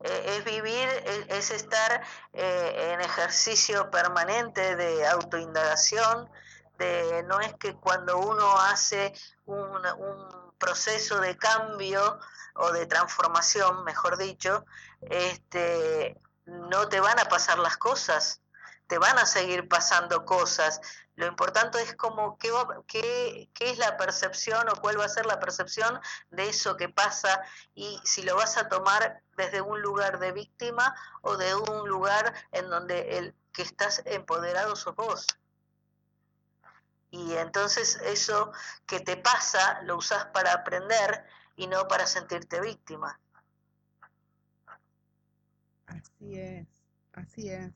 Eh, 0.00 0.36
es 0.38 0.44
vivir, 0.44 0.88
es, 1.28 1.50
estar 1.50 2.02
eh, 2.32 2.92
en 2.92 3.00
ejercicio 3.00 3.90
permanente 3.90 4.76
de 4.76 5.06
autoindagación, 5.06 6.30
de, 6.78 7.24
no 7.24 7.40
es 7.40 7.52
que 7.54 7.74
cuando 7.74 8.18
uno 8.18 8.58
hace 8.60 9.12
un, 9.46 9.58
un, 9.98 10.48
proceso 10.58 11.20
de 11.20 11.36
cambio 11.36 12.18
o 12.54 12.72
de 12.72 12.86
transformación, 12.86 13.84
mejor 13.84 14.16
dicho, 14.16 14.64
este, 15.02 16.20
no 16.46 16.88
te 16.88 16.98
van 16.98 17.16
a 17.20 17.26
pasar 17.26 17.60
las 17.60 17.76
cosas, 17.76 18.40
te 18.88 18.98
van 18.98 19.18
a 19.18 19.26
seguir 19.26 19.68
pasando 19.68 20.24
cosas. 20.24 20.80
Lo 21.14 21.26
importante 21.26 21.80
es 21.80 21.94
como 21.94 22.38
qué, 22.38 22.50
qué, 22.86 23.50
qué, 23.54 23.70
es 23.70 23.78
la 23.78 23.96
percepción 23.96 24.68
o 24.68 24.80
cuál 24.80 24.98
va 24.98 25.04
a 25.04 25.08
ser 25.08 25.26
la 25.26 25.38
percepción 25.38 26.00
de 26.30 26.48
eso 26.48 26.76
que 26.76 26.88
pasa 26.88 27.40
y 27.74 28.00
si 28.04 28.22
lo 28.22 28.34
vas 28.34 28.56
a 28.56 28.68
tomar 28.68 29.22
desde 29.36 29.60
un 29.60 29.80
lugar 29.82 30.18
de 30.18 30.32
víctima 30.32 30.94
o 31.22 31.36
de 31.36 31.54
un 31.54 31.88
lugar 31.88 32.34
en 32.52 32.68
donde 32.70 33.18
el 33.18 33.34
que 33.52 33.62
estás 33.62 34.02
empoderado 34.06 34.74
sos 34.74 34.96
vos. 34.96 35.26
Y 37.10 37.34
entonces 37.34 37.96
eso 38.04 38.52
que 38.86 39.00
te 39.00 39.16
pasa 39.16 39.82
lo 39.82 39.96
usas 39.96 40.26
para 40.26 40.52
aprender 40.52 41.24
y 41.56 41.66
no 41.66 41.88
para 41.88 42.06
sentirte 42.06 42.60
víctima. 42.60 43.18
Así 45.86 46.38
es 46.38 46.78
Así 47.18 47.50
es. 47.50 47.72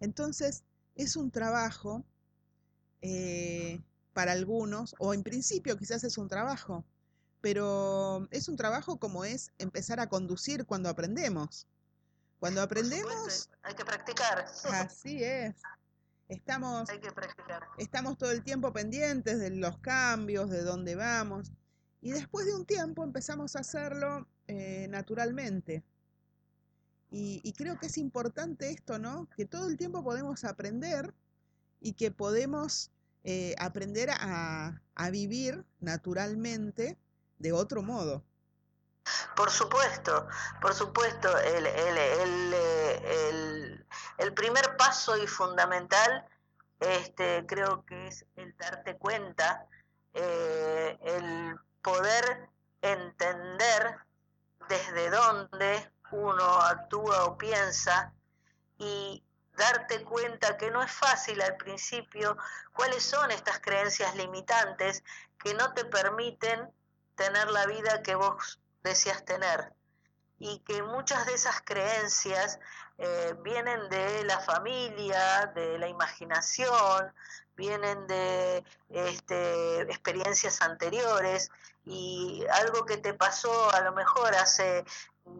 Entonces, 0.00 0.64
es 0.94 1.16
un 1.16 1.30
trabajo 1.30 2.04
eh, 3.02 3.80
para 4.12 4.32
algunos, 4.32 4.94
o 4.98 5.14
en 5.14 5.22
principio 5.22 5.78
quizás 5.78 6.04
es 6.04 6.18
un 6.18 6.28
trabajo, 6.28 6.84
pero 7.40 8.28
es 8.30 8.48
un 8.48 8.56
trabajo 8.56 8.98
como 8.98 9.24
es 9.24 9.52
empezar 9.58 10.00
a 10.00 10.08
conducir 10.08 10.66
cuando 10.66 10.88
aprendemos. 10.88 11.66
Cuando 12.38 12.62
aprendemos... 12.62 13.50
hay 13.62 13.74
que 13.74 13.84
practicar. 13.84 14.46
Así 14.72 15.22
es. 15.22 15.56
Estamos, 16.28 16.88
estamos 17.76 18.16
todo 18.16 18.30
el 18.30 18.42
tiempo 18.44 18.72
pendientes 18.72 19.40
de 19.40 19.50
los 19.50 19.78
cambios, 19.78 20.48
de 20.48 20.62
dónde 20.62 20.94
vamos. 20.94 21.50
Y 22.00 22.12
después 22.12 22.46
de 22.46 22.54
un 22.54 22.64
tiempo 22.64 23.02
empezamos 23.04 23.56
a 23.56 23.60
hacerlo 23.60 24.28
eh, 24.46 24.86
naturalmente. 24.88 25.82
Y, 27.12 27.52
creo 27.54 27.78
que 27.78 27.86
es 27.86 27.98
importante 27.98 28.70
esto, 28.70 28.98
¿no? 28.98 29.28
Que 29.36 29.44
todo 29.44 29.66
el 29.68 29.76
tiempo 29.76 30.04
podemos 30.04 30.44
aprender 30.44 31.12
y 31.80 31.94
que 31.94 32.12
podemos 32.12 32.92
eh, 33.24 33.56
aprender 33.58 34.10
a, 34.12 34.80
vivir 35.10 35.64
naturalmente 35.80 36.96
de 37.38 37.52
otro 37.52 37.82
modo. 37.82 38.22
Por 39.34 39.50
supuesto, 39.50 40.28
por 40.60 40.74
supuesto, 40.74 41.36
el, 41.38 41.66
el, 44.18 44.34
primer 44.34 44.76
paso 44.76 45.16
y 45.20 45.26
fundamental 45.26 46.24
este, 46.80 47.44
creo 47.46 47.84
que 47.86 48.06
es 48.06 48.24
el 48.36 48.56
darte 48.56 48.96
cuenta, 48.96 49.66
eh, 50.14 50.98
el 51.02 51.56
poder 51.82 52.48
entender 52.82 53.96
desde 54.68 55.10
dónde 55.10 55.90
uno 56.12 56.44
actúa 56.60 57.24
o 57.24 57.38
piensa 57.38 58.12
y 58.78 59.22
darte 59.56 60.02
cuenta 60.04 60.56
que 60.56 60.70
no 60.70 60.82
es 60.82 60.90
fácil 60.90 61.40
al 61.42 61.56
principio 61.56 62.36
cuáles 62.72 63.02
son 63.02 63.30
estas 63.30 63.60
creencias 63.60 64.14
limitantes 64.16 65.04
que 65.38 65.54
no 65.54 65.72
te 65.74 65.84
permiten 65.84 66.70
tener 67.14 67.50
la 67.50 67.66
vida 67.66 68.02
que 68.02 68.14
vos 68.14 68.60
deseas 68.82 69.24
tener. 69.24 69.72
Y 70.38 70.60
que 70.60 70.82
muchas 70.82 71.26
de 71.26 71.34
esas 71.34 71.60
creencias 71.60 72.58
eh, 72.96 73.34
vienen 73.42 73.90
de 73.90 74.24
la 74.24 74.40
familia, 74.40 75.52
de 75.54 75.78
la 75.78 75.88
imaginación, 75.88 77.12
vienen 77.56 78.06
de 78.06 78.64
este, 78.88 79.82
experiencias 79.82 80.62
anteriores 80.62 81.50
y 81.84 82.42
algo 82.52 82.86
que 82.86 82.96
te 82.96 83.12
pasó 83.12 83.70
a 83.74 83.80
lo 83.80 83.92
mejor 83.92 84.34
hace 84.34 84.84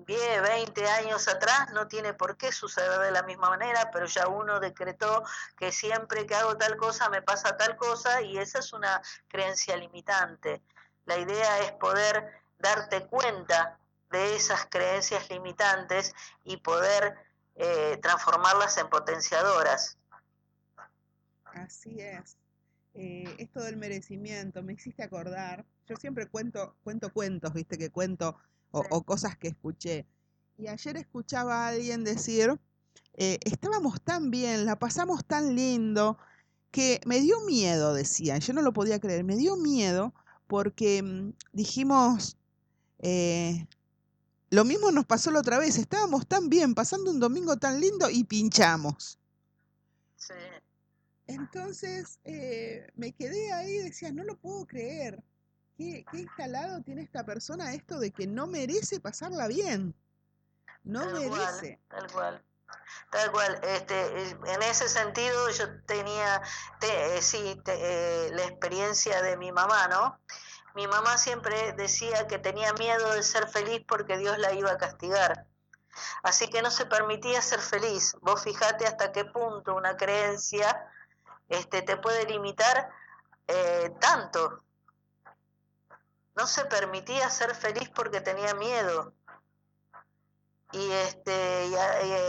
10, 0.06 0.42
20 0.42 0.88
años 0.88 1.28
atrás 1.28 1.72
no 1.72 1.86
tiene 1.86 2.14
por 2.14 2.36
qué 2.36 2.52
suceder 2.52 3.00
de 3.00 3.10
la 3.10 3.22
misma 3.22 3.50
manera, 3.50 3.90
pero 3.92 4.06
ya 4.06 4.28
uno 4.28 4.60
decretó 4.60 5.22
que 5.56 5.72
siempre 5.72 6.26
que 6.26 6.34
hago 6.34 6.56
tal 6.56 6.76
cosa 6.76 7.08
me 7.08 7.22
pasa 7.22 7.56
tal 7.56 7.76
cosa 7.76 8.20
y 8.22 8.38
esa 8.38 8.58
es 8.58 8.72
una 8.72 9.00
creencia 9.28 9.76
limitante. 9.76 10.62
La 11.04 11.18
idea 11.18 11.60
es 11.60 11.72
poder 11.72 12.42
darte 12.58 13.06
cuenta 13.06 13.78
de 14.10 14.36
esas 14.36 14.66
creencias 14.66 15.30
limitantes 15.30 16.14
y 16.44 16.56
poder 16.58 17.16
eh, 17.56 17.98
transformarlas 18.02 18.76
en 18.78 18.88
potenciadoras. 18.88 19.98
Así 21.44 22.00
es. 22.00 22.36
Eh, 22.94 23.36
esto 23.38 23.60
del 23.60 23.76
merecimiento, 23.76 24.62
me 24.62 24.72
hiciste 24.72 25.02
acordar. 25.02 25.64
Yo 25.86 25.96
siempre 25.96 26.26
cuento, 26.26 26.76
cuento 26.82 27.12
cuentos, 27.12 27.52
viste, 27.52 27.78
que 27.78 27.90
cuento 27.90 28.36
o, 28.70 29.02
cosas 29.02 29.36
que 29.36 29.48
escuché. 29.48 30.06
Y 30.58 30.68
ayer 30.68 30.96
escuchaba 30.96 31.64
a 31.64 31.68
alguien 31.68 32.04
decir, 32.04 32.58
eh, 33.14 33.38
estábamos 33.44 34.00
tan 34.02 34.30
bien, 34.30 34.66
la 34.66 34.78
pasamos 34.78 35.24
tan 35.24 35.56
lindo, 35.56 36.18
que 36.70 37.00
me 37.06 37.20
dio 37.20 37.40
miedo, 37.42 37.94
decían, 37.94 38.40
yo 38.40 38.52
no 38.52 38.62
lo 38.62 38.72
podía 38.72 39.00
creer, 39.00 39.24
me 39.24 39.36
dio 39.36 39.56
miedo 39.56 40.14
porque 40.46 41.02
mm, 41.02 41.32
dijimos, 41.52 42.36
eh, 42.98 43.66
lo 44.50 44.64
mismo 44.64 44.90
nos 44.90 45.06
pasó 45.06 45.30
la 45.30 45.40
otra 45.40 45.58
vez, 45.58 45.78
estábamos 45.78 46.26
tan 46.26 46.48
bien, 46.48 46.74
pasando 46.74 47.10
un 47.10 47.20
domingo 47.20 47.56
tan 47.56 47.80
lindo 47.80 48.10
y 48.10 48.24
pinchamos. 48.24 49.18
Sí. 50.16 50.34
Entonces 51.26 52.18
eh, 52.24 52.88
me 52.96 53.12
quedé 53.12 53.52
ahí 53.52 53.76
y 53.76 53.82
decía, 53.82 54.12
no 54.12 54.24
lo 54.24 54.36
puedo 54.36 54.66
creer. 54.66 55.22
¿Qué, 55.80 56.04
¿Qué, 56.10 56.18
instalado 56.18 56.82
tiene 56.82 57.00
esta 57.00 57.24
persona 57.24 57.72
esto 57.72 57.98
de 57.98 58.10
que 58.10 58.26
no 58.26 58.46
merece 58.46 59.00
pasarla 59.00 59.48
bien? 59.48 59.94
No 60.84 61.06
merece. 61.06 61.80
tal 61.88 62.12
cual. 62.12 62.44
Tal 63.10 63.32
cual, 63.32 63.58
este, 63.62 64.30
en 64.30 64.62
ese 64.62 64.90
sentido 64.90 65.48
yo 65.48 65.80
tenía, 65.86 66.42
eh, 66.82 67.22
sí, 67.22 67.58
la 67.64 68.44
experiencia 68.44 69.22
de 69.22 69.38
mi 69.38 69.52
mamá, 69.52 69.88
¿no? 69.88 70.20
Mi 70.74 70.86
mamá 70.86 71.16
siempre 71.16 71.72
decía 71.72 72.26
que 72.26 72.38
tenía 72.38 72.74
miedo 72.74 73.14
de 73.14 73.22
ser 73.22 73.48
feliz 73.48 73.82
porque 73.88 74.18
Dios 74.18 74.36
la 74.36 74.52
iba 74.52 74.72
a 74.72 74.76
castigar. 74.76 75.46
Así 76.22 76.50
que 76.50 76.60
no 76.60 76.70
se 76.70 76.84
permitía 76.84 77.40
ser 77.40 77.60
feliz. 77.60 78.16
Vos 78.20 78.42
fijate 78.42 78.86
hasta 78.86 79.12
qué 79.12 79.24
punto 79.24 79.74
una 79.74 79.96
creencia 79.96 80.86
este, 81.48 81.80
te 81.80 81.96
puede 81.96 82.26
limitar 82.26 82.90
eh, 83.46 83.94
tanto. 83.98 84.62
No 86.40 86.46
se 86.46 86.64
permitía 86.64 87.28
ser 87.28 87.54
feliz 87.54 87.90
porque 87.94 88.22
tenía 88.22 88.54
miedo. 88.54 89.12
Y, 90.72 90.90
este, 90.90 91.66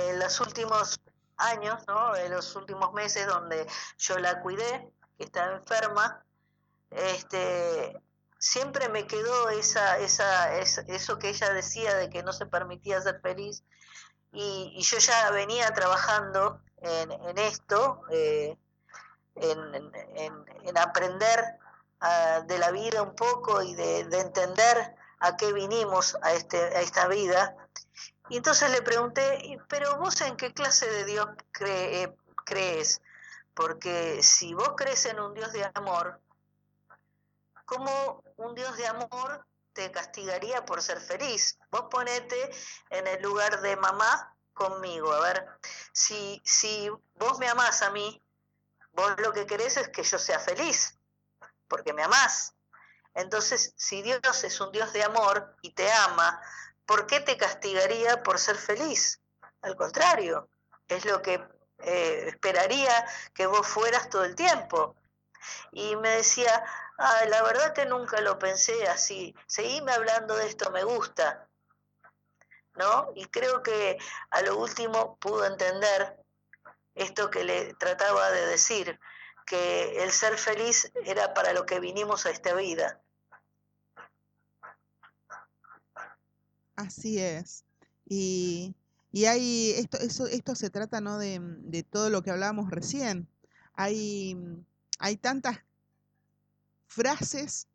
en 0.10 0.19
los 0.19 0.41
últimos 0.41 1.00
años, 1.38 1.82
¿no? 1.88 2.13
en 2.17 2.34
los 2.34 2.54
últimos 2.58 2.91
meses 2.91 3.26
donde 3.26 3.65
yo 3.97 4.17
la 4.17 4.41
cuidé, 4.41 4.91
que 5.17 5.24
estaba 5.24 5.56
enferma, 5.56 6.26
este, 6.89 7.97
siempre 8.38 8.89
me 8.89 9.08
quedó 9.08 9.47
esa, 9.50 9.97
esa, 10.00 10.58
eso 10.58 11.17
que 11.17 11.30
ella 11.30 11.54
decía 11.54 11.95
de 11.95 12.10
que 12.10 12.21
no 12.21 12.34
se 12.34 12.47
permitía 12.47 13.00
ser 13.00 13.21
feliz 13.21 13.63
y, 14.34 14.78
yo 14.82 14.97
ya 14.97 15.32
venía 15.32 15.74
trabajando 15.74 16.60
en, 16.82 17.38
esto, 17.38 18.02
eh, 18.12 18.58
en, 19.36 20.78
aprender 20.78 21.61
ah, 22.02 22.42
de 22.46 22.60
la 22.60 22.72
vida 22.72 23.02
un 23.02 23.16
poco 23.16 23.62
y 23.62 23.74
de, 23.76 24.00
entender 24.00 24.96
a 25.20 25.38
qué 25.38 25.54
vinimos 25.54 26.18
a, 26.22 26.34
este, 26.34 26.58
a 26.58 26.82
esta 26.82 27.08
vida. 27.08 27.56
Y 28.30 28.38
entonces 28.38 28.70
le 28.72 28.82
pregunté, 28.82 29.60
pero 29.68 29.98
vos 29.98 30.20
en 30.22 30.36
qué 30.38 30.54
clase 30.54 30.90
de 30.90 31.06
Dios 31.06 31.28
crees? 32.46 33.02
Porque 33.54 34.24
si 34.24 34.54
vos 34.54 34.74
crees 34.76 35.06
en 35.06 35.20
un 35.20 35.34
Dios 35.34 35.52
de 35.52 35.70
amor, 35.74 36.20
¿cómo 37.66 38.24
un 38.38 38.56
Dios 38.56 38.76
de 38.78 38.88
amor 38.88 39.46
te 39.74 39.92
castigaría 39.92 40.66
por 40.66 40.82
ser 40.82 41.00
feliz? 41.00 41.58
Vos 41.70 41.86
ponete 41.90 42.52
en 42.90 43.08
el 43.08 43.22
lugar 43.22 43.62
de 43.62 43.76
mamá 43.76 44.36
conmigo. 44.54 45.12
A 45.12 45.22
ver, 45.22 45.48
si, 45.92 46.42
si 46.46 46.90
vos 47.16 47.40
me 47.40 47.50
amás 47.50 47.82
a 47.82 47.92
mí, 47.92 48.22
vos 48.94 49.14
lo 49.18 49.34
que 49.34 49.46
querés 49.46 49.78
es 49.78 49.90
que 49.90 50.04
yo 50.04 50.20
sea 50.20 50.40
feliz, 50.40 50.98
porque 51.72 51.94
me 51.94 52.04
amás. 52.04 52.54
Entonces, 53.14 53.74
si 53.78 54.02
Dios 54.02 54.44
es 54.44 54.60
un 54.60 54.72
Dios 54.74 54.92
de 54.92 55.04
amor 55.04 55.56
y 55.62 55.72
te 55.72 55.90
ama, 55.92 56.42
¿por 56.86 57.08
qué 57.08 57.22
te 57.22 57.38
castigaría 57.38 58.22
por 58.24 58.38
ser 58.38 58.58
feliz? 58.58 59.22
Al 59.62 59.78
contrario, 59.78 60.50
es 60.90 61.06
lo 61.06 61.22
que 61.22 61.42
eh, 61.80 62.26
esperaría 62.28 62.94
que 63.34 63.46
vos 63.48 63.66
fueras 63.66 64.10
todo 64.10 64.26
el 64.26 64.36
tiempo. 64.36 64.96
Y 65.72 65.96
me 65.96 66.10
decía, 66.10 66.64
Ah, 67.04 67.26
la 67.30 67.42
verdad 67.42 67.74
que 67.74 67.88
nunca 67.88 68.22
lo 68.22 68.38
pensé 68.38 68.88
así. 68.88 69.36
Seguime 69.48 69.92
hablando 69.92 70.36
de 70.36 70.46
esto, 70.46 70.70
me 70.70 70.84
gusta. 70.84 71.50
¿No? 72.76 73.12
Y 73.16 73.26
creo 73.26 73.64
que 73.64 73.98
a 74.30 74.42
lo 74.44 74.58
último 74.58 75.18
pudo 75.18 75.46
entender 75.46 76.16
esto 76.94 77.32
que 77.32 77.44
le 77.44 77.74
trataba 77.74 78.30
de 78.30 78.46
decir, 78.46 79.00
que 79.52 80.02
el 80.02 80.12
ser 80.12 80.38
feliz 80.38 80.90
era 81.04 81.34
para 81.34 81.52
lo 81.52 81.66
que 81.66 81.82
vinimos 81.82 82.26
a 82.26 82.30
esta 82.30 82.56
vida. 82.56 83.02
Así 86.78 87.20
es. 87.20 87.66
Y, 88.08 88.74
y 89.12 89.26
hay, 89.26 89.72
esto, 89.72 89.98
eso, 89.98 90.26
esto 90.28 90.56
se 90.56 90.70
trata 90.70 91.02
¿no? 91.02 91.18
de, 91.18 91.40
de 91.42 91.84
todo 91.84 92.10
lo 92.10 92.24
que 92.24 92.32
hablábamos 92.32 92.72
recién. 92.72 93.28
Hay, 93.74 94.38
hay 95.00 95.18
tantas 95.18 95.58
frases 96.88 97.68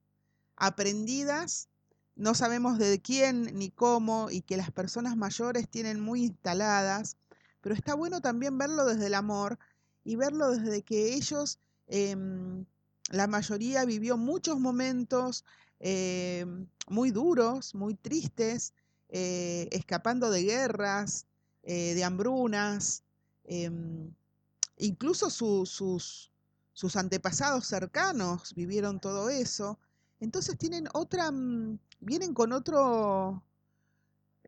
aprendidas, 0.57 1.69
no 2.15 2.35
sabemos 2.35 2.79
de 2.79 3.03
quién 3.03 3.55
ni 3.59 3.71
cómo, 3.71 4.31
y 4.31 4.41
que 4.41 4.57
las 4.57 4.71
personas 4.71 5.15
mayores 5.15 5.69
tienen 5.69 6.01
muy 6.01 6.25
instaladas, 6.25 7.19
pero 7.61 7.75
está 7.75 7.95
bueno 7.95 8.23
también 8.23 8.57
verlo 8.57 8.87
desde 8.87 9.09
el 9.09 9.15
amor 9.15 9.59
y 10.05 10.17
verlo 10.17 10.53
desde 10.53 10.83
que 10.83 11.13
ellos, 11.13 11.59
em, 11.89 12.65
la 13.11 13.27
mayoría 13.27 13.85
vivió 13.85 14.17
muchos 14.17 14.59
momentos 14.59 15.45
em, 15.79 16.67
muy 16.89 17.11
duros, 17.11 17.75
muy 17.75 17.95
tristes, 17.95 18.73
eh, 19.09 19.69
escapando 19.73 20.31
de 20.31 20.43
guerras, 20.43 21.27
eh, 21.63 21.95
de 21.95 22.05
hambrunas, 22.05 23.03
em, 23.45 24.13
incluso 24.79 25.31
sus, 25.31 26.31
sus 26.73 26.97
antepasados 26.97 27.67
cercanos 27.67 28.55
vivieron 28.55 29.01
todo 29.01 29.29
eso. 29.31 29.79
Entonces 30.21 30.59
tienen 30.59 30.89
otra, 30.93 31.31
mm, 31.31 31.79
vienen 32.01 32.35
con 32.35 32.53
otro, 32.53 33.43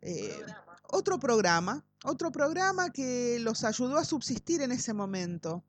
eh, 0.00 0.44
otro 0.84 1.18
programa, 1.18 1.84
otro 2.04 2.32
programa 2.32 2.90
que 2.90 3.38
los 3.40 3.64
ayudó 3.64 3.98
a 3.98 4.04
subsistir 4.04 4.62
en 4.62 4.72
ese 4.72 4.92
momento. 4.92 5.62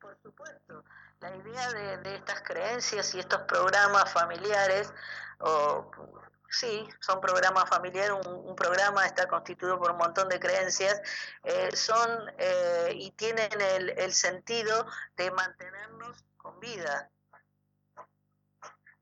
Por 0.00 0.18
supuesto, 0.22 0.84
la 1.22 1.36
idea 1.36 1.98
de, 2.02 2.16
estas 2.16 2.42
creencias 2.42 3.14
y 3.14 3.20
estos 3.20 3.42
programas 3.42 4.12
familiares, 4.12 4.92
o 5.38 5.90
sí, 6.50 6.88
son 7.00 7.20
programas 7.20 7.68
familiares, 7.68 8.12
un, 8.26 8.56
programa 8.56 9.06
está 9.06 9.28
constituido 9.28 9.78
por 9.78 9.92
un 9.92 9.98
montón 9.98 10.28
de 10.28 10.38
creencias, 10.38 11.00
eh, 11.44 11.74
son 11.74 12.10
eh, 12.38 12.92
y 12.94 13.12
tienen 13.12 13.60
el, 13.60 13.90
el 13.90 14.12
sentido 14.12 14.86
de 15.16 15.30
mantenernos 15.30 16.24
con 16.36 16.58
vida, 16.60 17.08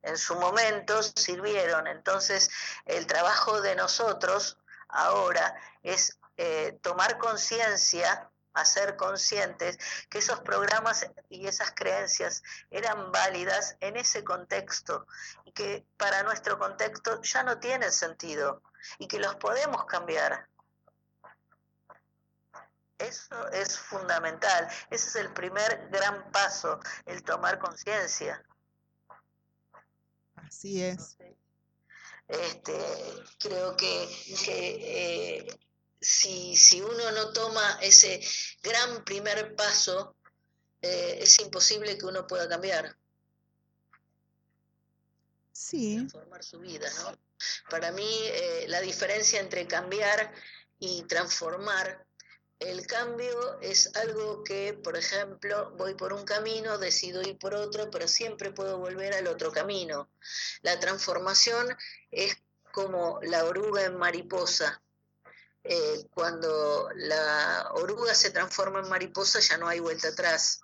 en 0.02 0.16
su 0.16 0.35
momento 0.37 1.02
sirvieron. 1.02 1.87
Entonces, 1.87 2.50
el 2.87 3.06
trabajo 3.06 3.61
de 3.61 3.74
nosotros 3.76 4.59
ahora 4.88 5.54
es 5.83 6.18
eh, 6.37 6.78
tomar 6.83 7.18
conciencia, 7.18 8.30
hacer 8.55 8.97
conscientes 8.97 9.79
que 10.09 10.19
esos 10.19 10.41
programas 10.41 11.07
y 11.29 11.47
esas 11.47 11.73
creencias 11.73 12.43
eran 12.71 13.13
válidas 13.13 13.77
en 13.81 13.97
ese 13.97 14.25
contexto 14.25 15.07
y 15.45 15.53
que 15.53 15.87
para 15.97 16.23
nuestro 16.23 16.59
contexto 16.59 17.21
ya 17.23 17.43
no 17.43 17.59
tienen 17.59 17.93
sentido 17.93 18.63
y 18.99 19.07
que 19.07 19.19
los 19.19 19.37
podemos 19.37 19.85
cambiar. 19.87 20.49
Eso 22.99 23.49
es 23.49 23.79
fundamental. 23.79 24.69
Ese 24.91 25.09
es 25.09 25.17
el 25.17 25.33
primer 25.33 25.89
gran 25.91 26.31
paso, 26.33 26.81
el 27.07 27.23
tomar 27.23 27.59
conciencia. 27.59 28.45
Así 30.37 30.83
es. 30.83 31.17
Este, 32.29 32.79
creo 33.39 33.77
que, 33.77 34.09
eh, 34.47 35.59
si, 36.01 36.57
si, 36.57 36.81
uno 36.81 37.11
no 37.13 37.33
toma 37.33 37.79
ese 37.83 38.21
gran 38.63 39.05
primer 39.05 39.55
paso, 39.55 40.17
eh, 40.83 41.19
es 41.21 41.39
imposible 41.41 41.99
que 41.99 42.07
uno 42.07 42.27
pueda 42.27 42.49
cambiar. 42.49 42.97
Sí. 45.53 45.97
Transformar 45.97 46.43
su 46.43 46.59
vida, 46.61 46.91
¿no? 47.03 47.19
Para 47.69 47.93
mí, 47.93 48.09
eh, 48.09 48.65
la 48.69 48.81
diferencia 48.81 49.41
entre 49.41 49.67
cambiar 49.67 50.33
y 50.79 51.03
transformar 51.05 52.07
el 52.61 52.87
cambio 52.87 53.59
es 53.61 53.95
algo 53.97 54.45
que, 54.45 54.75
por 54.75 54.97
ejemplo, 54.97 55.71
voy 55.77 55.95
por 55.95 56.13
un 56.13 56.25
camino, 56.25 56.77
decido 56.77 57.23
ir 57.23 57.39
por 57.39 57.55
otro, 57.55 57.91
pero 57.91 58.07
siempre 58.07 58.53
puedo 58.53 58.79
volver 58.79 59.15
al 59.15 59.27
otro 59.29 59.51
camino. 59.51 60.11
La 60.61 60.79
transformación 60.79 61.75
es 62.11 62.37
como 62.71 63.19
la 63.23 63.47
oruga 63.47 63.85
en 63.85 63.97
mariposa. 63.97 64.83
Eh, 65.62 66.07
cuando 66.14 66.88
la 66.94 67.70
oruga 67.75 68.14
se 68.14 68.31
transforma 68.31 68.81
en 68.81 68.88
mariposa 68.88 69.40
ya 69.40 69.59
no 69.59 69.68
hay 69.68 69.81
vuelta 69.81 70.09
atrás. 70.09 70.61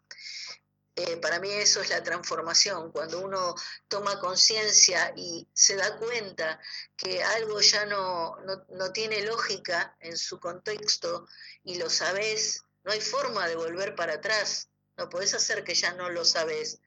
Eh, 0.98 1.18
para 1.18 1.38
mí 1.38 1.50
eso 1.52 1.82
es 1.82 1.90
la 1.90 2.02
transformación, 2.02 2.90
cuando 2.90 3.20
uno 3.20 3.54
toma 3.86 4.18
conciencia 4.18 5.12
y 5.14 5.46
se 5.52 5.76
da 5.76 5.98
cuenta 5.98 6.58
que 6.96 7.22
algo 7.22 7.60
ya 7.60 7.84
no, 7.84 8.38
no, 8.70 8.92
tiene 8.92 9.20
lógica 9.20 9.94
en 10.00 10.16
su 10.16 10.40
contexto 10.40 11.28
y 11.64 11.74
lo 11.74 11.90
sabes, 11.90 12.62
no 12.82 12.92
hay 12.92 13.02
forma 13.02 13.46
de 13.46 13.56
volver 13.56 13.94
para 13.94 14.14
atrás, 14.14 14.70
no 14.96 15.10
podés 15.10 15.34
hacer 15.34 15.64
que 15.64 15.74
ya 15.74 15.92
no 15.92 16.08
lo 16.08 16.24
sabes, 16.24 16.80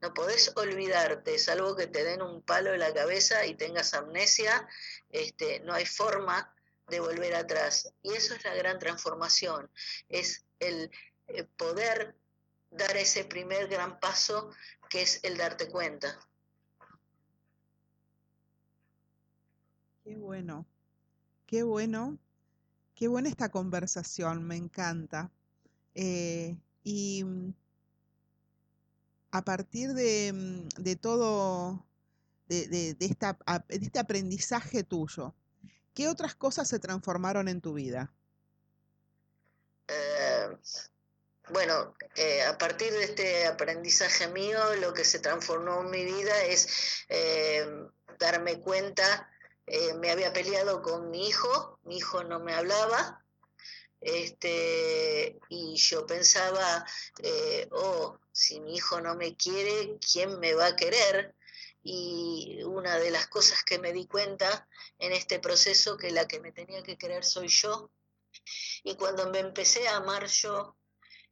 no 0.00 0.14
podés 0.14 0.52
olvidarte, 0.54 1.36
salvo 1.36 1.74
que 1.74 1.88
te 1.88 2.04
den 2.04 2.22
un 2.22 2.42
palo 2.42 2.72
en 2.72 2.78
la 2.78 2.94
cabeza 2.94 3.44
y 3.44 3.56
tengas 3.56 3.92
amnesia, 3.92 4.68
este, 5.10 5.58
no 5.60 5.74
hay 5.74 5.84
forma 5.84 6.54
de 6.88 7.00
volver 7.00 7.34
atrás. 7.34 7.92
Y 8.02 8.12
eso 8.12 8.34
es 8.34 8.44
la 8.44 8.54
gran 8.54 8.78
transformación, 8.78 9.70
es 10.08 10.44
el 10.58 10.90
eh, 11.28 11.44
poder 11.44 12.16
dar 12.70 12.96
ese 12.96 13.24
primer 13.24 13.68
gran 13.68 13.98
paso 14.00 14.50
que 14.88 15.02
es 15.02 15.20
el 15.22 15.36
darte 15.36 15.68
cuenta. 15.68 16.18
Qué 20.04 20.16
bueno, 20.16 20.66
qué 21.46 21.62
bueno, 21.62 22.18
qué 22.94 23.08
buena 23.08 23.28
esta 23.28 23.50
conversación, 23.50 24.42
me 24.44 24.56
encanta. 24.56 25.30
Eh, 25.94 26.56
y 26.82 27.24
mm, 27.24 27.52
a 29.32 29.44
partir 29.44 29.92
de, 29.92 30.32
mm, 30.32 30.82
de 30.82 30.96
todo, 30.96 31.84
de, 32.48 32.68
de, 32.68 32.96
este 33.68 33.98
aprendizaje 33.98 34.82
tuyo, 34.82 35.34
¿qué 35.94 36.08
otras 36.08 36.34
cosas 36.34 36.68
se 36.68 36.78
transformaron 36.78 37.48
en 37.48 37.60
tu 37.60 37.74
vida? 37.74 38.12
Eh, 39.88 40.48
bueno, 41.50 41.94
eh, 42.14 42.42
a 42.42 42.58
partir 42.58 42.92
de 42.92 43.04
este 43.04 43.46
aprendizaje 43.46 44.28
mío, 44.28 44.58
lo 44.76 44.92
que 44.92 45.04
se 45.04 45.18
transformó 45.18 45.80
en 45.80 45.90
mi 45.90 46.04
vida 46.04 46.44
es 46.44 47.04
eh, 47.08 47.66
darme 48.18 48.60
cuenta, 48.60 49.30
me 49.98 50.10
había 50.10 50.32
peleado 50.32 50.80
con 50.80 51.10
mi 51.10 51.28
hijo, 51.28 51.78
mi 51.84 51.98
hijo 51.98 52.24
no 52.24 52.40
me 52.40 52.54
hablaba, 52.54 53.22
este, 54.00 55.38
y 55.50 55.76
yo 55.76 56.06
pensaba, 56.06 56.86
oh, 57.72 58.18
si 58.32 58.60
mi 58.60 58.76
hijo 58.76 59.00
no 59.02 59.14
me 59.14 59.36
quiere, 59.36 59.98
¿quién 60.00 60.40
me 60.40 60.54
va 60.54 60.68
a 60.68 60.76
querer? 60.76 61.34
Y 61.82 62.62
una 62.64 62.98
de 62.98 63.10
las 63.10 63.28
cosas 63.28 63.62
que 63.64 63.78
me 63.78 63.92
di 63.92 64.06
cuenta 64.06 64.68
en 64.98 65.12
este 65.12 65.38
proceso, 65.38 65.96
que 65.96 66.10
la 66.10 66.26
que 66.26 66.40
me 66.40 66.52
tenía 66.52 66.82
que 66.82 66.98
querer 66.98 67.24
soy 67.24 67.48
yo, 67.48 67.90
y 68.84 68.94
cuando 68.96 69.30
me 69.30 69.38
empecé 69.40 69.88
a 69.88 69.96
amar 69.96 70.26
yo, 70.26 70.78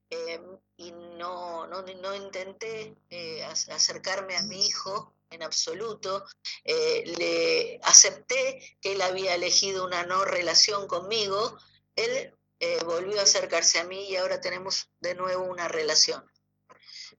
Em, 0.08 0.58
y 0.76 0.92
no, 0.92 1.66
no, 1.66 1.82
no 1.82 2.14
intenté 2.14 2.96
eh, 3.10 3.44
acercarme 3.44 4.36
a 4.36 4.42
mi 4.42 4.64
hijo 4.66 5.16
en 5.30 5.42
absoluto, 5.42 6.24
eh, 6.62 7.02
le 7.18 7.80
acepté 7.82 8.78
que 8.80 8.92
él 8.92 9.02
había 9.02 9.34
elegido 9.34 9.84
una 9.84 10.04
no 10.04 10.24
relación 10.24 10.86
conmigo, 10.86 11.58
él 11.96 12.32
eh, 12.60 12.78
volvió 12.84 13.18
a 13.18 13.24
acercarse 13.24 13.80
a 13.80 13.84
mí 13.84 14.08
y 14.08 14.16
ahora 14.16 14.40
tenemos 14.40 14.88
de 15.00 15.16
nuevo 15.16 15.44
una 15.44 15.66
relación. 15.66 16.24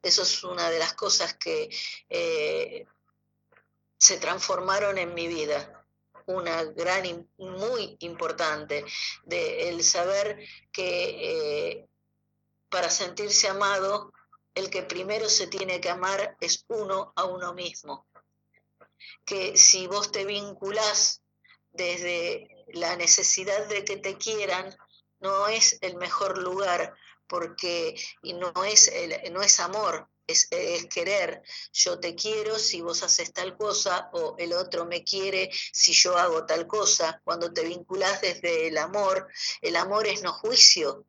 Eso 0.01 0.21
es 0.21 0.43
una 0.45 0.69
de 0.69 0.79
las 0.79 0.93
cosas 0.93 1.35
que 1.35 1.69
se 3.97 4.17
transformaron 4.17 4.97
en 4.97 5.13
mi 5.13 5.27
vida 5.27 5.85
una 6.27 6.63
gran, 6.63 7.29
muy 7.37 7.95
importante, 7.99 8.85
de 9.23 9.69
el 9.69 9.83
saber 9.83 10.37
que 10.71 11.87
para 12.69 12.89
sentirse 12.89 13.47
amado, 13.47 14.11
el 14.53 14.69
que 14.69 14.83
primero 14.83 15.29
se 15.29 15.47
tiene 15.47 15.79
que 15.79 15.89
amar 15.89 16.35
es 16.41 16.65
uno 16.67 17.13
a 17.15 17.23
uno 17.25 17.53
mismo. 17.53 18.07
Que 19.25 19.55
si 19.57 19.87
vos 19.87 20.11
te 20.11 20.25
vinculás 20.25 21.21
desde 21.71 22.65
la 22.73 22.95
necesidad 22.95 23.67
de 23.67 23.85
que 23.85 23.97
te 23.97 24.17
quieran, 24.17 24.75
no 25.19 25.47
es 25.47 25.77
el 25.81 25.95
mejor 25.95 26.37
lugar 26.37 26.93
porque 27.27 27.95
no 28.23 28.51
es 28.63 28.87
el, 28.87 29.31
no 29.31 29.41
es 29.41 29.59
amor, 29.59 30.09
es, 30.27 30.47
querer. 30.89 31.41
Yo 31.73 31.99
te 31.99 32.15
quiero 32.15 32.59
si 32.59 32.81
vos 32.81 33.03
haces 33.03 33.33
tal 33.33 33.57
cosa 33.57 34.09
o 34.13 34.35
el 34.37 34.53
otro 34.53 34.85
me 34.85 35.03
quiere 35.03 35.49
si 35.71 35.93
yo 35.93 36.17
hago 36.17 36.45
tal 36.45 36.67
cosa. 36.67 37.21
Cuando 37.23 37.51
te 37.53 37.63
vinculás 37.63 38.21
desde 38.21 38.67
el 38.67 38.77
amor, 38.77 39.27
el 39.61 39.75
amor 39.75 40.07
es 40.07 40.21
no 40.21 40.33
juicio, 40.33 41.05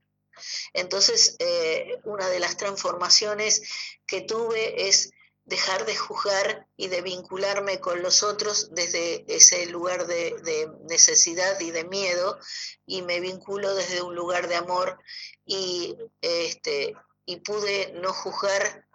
entonces, 0.72 1.37
eh, 1.38 1.98
una 2.04 2.28
de 2.28 2.40
las 2.40 2.57
transformaciones 2.57 3.62
que 4.07 4.20
tuve 4.20 4.88
es 4.88 5.11
dejar 5.44 5.87
de 5.87 5.96
juzgar 5.96 6.66
y 6.76 6.88
de 6.88 7.00
vincularme 7.00 7.81
con 7.81 8.02
los 8.02 8.22
otros 8.22 8.68
desde 8.72 9.24
ese 9.35 9.64
lugar 9.66 10.07
de, 10.07 10.68
necesidad 10.85 11.59
y 11.61 11.70
de 11.70 11.85
miedo 11.85 12.38
y 12.85 13.00
me 13.00 13.20
vinculo 13.20 13.74
desde 13.74 14.02
un 14.02 14.14
lugar 14.14 14.48
de 14.48 14.57
amor 14.57 14.98
y, 15.46 15.96
este, 16.20 16.94
y 17.24 17.37
pude 17.37 17.92
no 17.94 18.12
juzgar, 18.12 18.87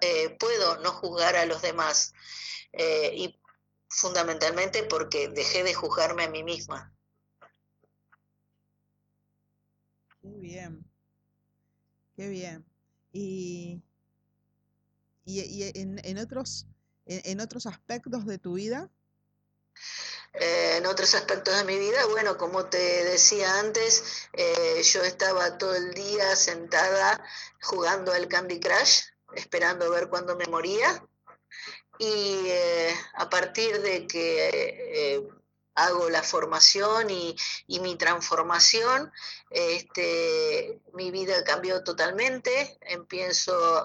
eh, 0.00 0.36
puedo 0.38 0.78
no 0.80 0.92
juzgar 0.92 1.36
a 1.36 1.46
los 1.46 1.62
demás 1.62 2.12
eh, 2.72 3.12
y 3.16 3.40
fundamentalmente 3.88 4.84
porque 4.84 5.28
dejé 5.28 5.62
de 5.64 5.74
juzgarme 5.74 6.24
a 6.24 6.30
mí 6.30 6.42
misma. 6.44 6.92
Muy 10.22 10.40
bien, 10.40 10.84
qué 12.16 12.28
bien. 12.28 12.64
Y, 13.12 13.82
y, 15.24 15.62
en, 15.78 16.00
en, 16.04 16.18
otros, 16.18 16.66
en, 17.06 17.40
otros 17.40 17.66
aspectos 17.66 18.24
de 18.26 18.38
tu 18.38 18.54
vida. 18.54 18.90
eh, 20.34 20.76
en 20.78 20.86
otros 20.86 21.14
aspectos 21.14 21.56
de 21.56 21.64
mi 21.64 21.78
vida, 21.78 22.04
bueno, 22.06 22.36
como 22.38 22.66
te 22.68 22.78
decía 23.04 23.58
antes, 23.60 24.28
eh, 24.32 24.82
yo 24.82 25.02
estaba 25.02 25.58
todo 25.58 25.74
el 25.74 25.92
día 25.94 26.34
sentada 26.36 27.22
jugando 27.62 28.12
al 28.12 28.28
Candy 28.28 28.58
Crush, 28.60 29.02
esperando 29.34 29.90
ver 29.90 30.08
cuándo 30.08 30.36
me 30.36 30.46
moría. 30.46 31.04
Y 31.98 32.44
eh, 32.46 32.94
a 33.14 33.28
partir 33.28 33.80
de 33.80 34.06
que 34.06 35.22
hago 35.74 36.10
la 36.10 36.22
formación 36.22 37.10
y, 37.10 37.36
mi 37.80 37.96
transformación, 37.96 39.12
este, 39.50 40.80
mi 40.92 41.10
vida 41.10 41.44
cambió 41.44 41.82
totalmente, 41.82 42.78
empiezo 42.82 43.84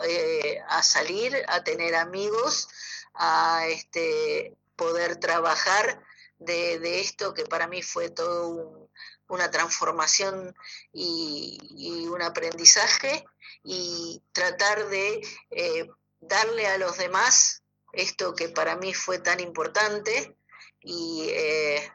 a 0.67 0.83
salir, 0.83 1.35
a 1.47 1.63
tener 1.63 1.95
amigos, 1.95 2.67
a 3.13 3.67
este, 3.67 4.57
poder 4.75 5.17
trabajar 5.17 6.01
de, 6.39 6.99
esto 7.01 7.33
que 7.33 7.43
para 7.43 7.67
mí 7.67 7.81
fue 7.81 8.09
todo 8.09 8.86
una 9.29 9.51
transformación 9.51 10.55
y, 10.93 12.07
un 12.07 12.21
aprendizaje 12.21 13.25
y 13.63 14.21
tratar 14.31 14.87
de 14.87 15.21
eh, 15.51 15.87
darle 16.21 16.67
a 16.67 16.77
los 16.77 16.97
demás 16.97 17.63
esto 17.91 18.33
que 18.33 18.49
para 18.49 18.75
mí 18.75 18.93
fue 18.93 19.19
tan 19.19 19.39
importante 19.39 20.35
y 20.81 21.27
eh, 21.31 21.91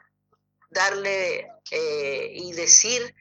darle 0.69 1.47
eh, 1.71 2.31
y 2.33 2.53
decir 2.53 3.15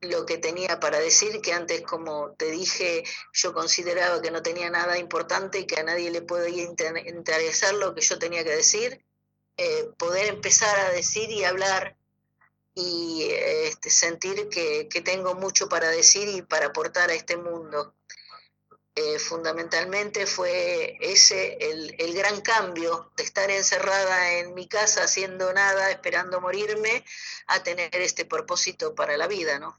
lo 0.00 0.26
que 0.26 0.38
tenía 0.38 0.80
para 0.80 0.98
decir, 0.98 1.40
que 1.40 1.52
antes, 1.52 1.82
como 1.82 2.32
te 2.32 2.50
dije, 2.50 3.04
yo 3.32 3.52
consideraba 3.52 4.20
que 4.20 4.32
no 4.32 4.42
tenía 4.42 4.70
nada 4.70 4.98
importante 4.98 5.60
y 5.60 5.66
que 5.66 5.78
a 5.78 5.84
nadie 5.84 6.10
le 6.10 6.22
podía 6.22 6.64
interesar 6.64 7.74
lo 7.74 7.94
que 7.94 8.00
yo 8.00 8.18
tenía 8.18 8.42
que 8.42 8.56
decir, 8.56 9.04
poder 9.98 10.26
empezar 10.26 10.76
a 10.80 10.90
decir 10.90 11.30
y 11.30 11.44
hablar 11.44 11.97
y 12.78 13.24
este, 13.32 13.90
sentir 13.90 14.48
que, 14.48 14.88
tengo 15.04 15.34
mucho 15.34 15.68
para 15.68 15.88
decir 15.88 16.28
y 16.28 16.42
para 16.42 16.66
aportar 16.66 17.10
a 17.10 17.14
este 17.14 17.36
mundo. 17.36 17.94
Eh, 18.94 19.18
fundamentalmente 19.18 20.26
fue 20.26 20.96
ese 21.00 21.56
el, 21.60 21.94
el, 21.98 22.14
gran 22.14 22.40
cambio 22.40 23.12
de 23.16 23.22
estar 23.22 23.48
encerrada 23.50 24.32
en 24.34 24.54
mi 24.54 24.66
casa 24.66 25.04
haciendo 25.04 25.52
nada, 25.52 25.90
esperando 25.90 26.40
morirme, 26.40 27.04
a 27.48 27.62
tener 27.62 27.94
este 27.96 28.24
propósito 28.24 28.94
para 28.94 29.16
la 29.16 29.26
vida, 29.26 29.58
¿no? 29.58 29.76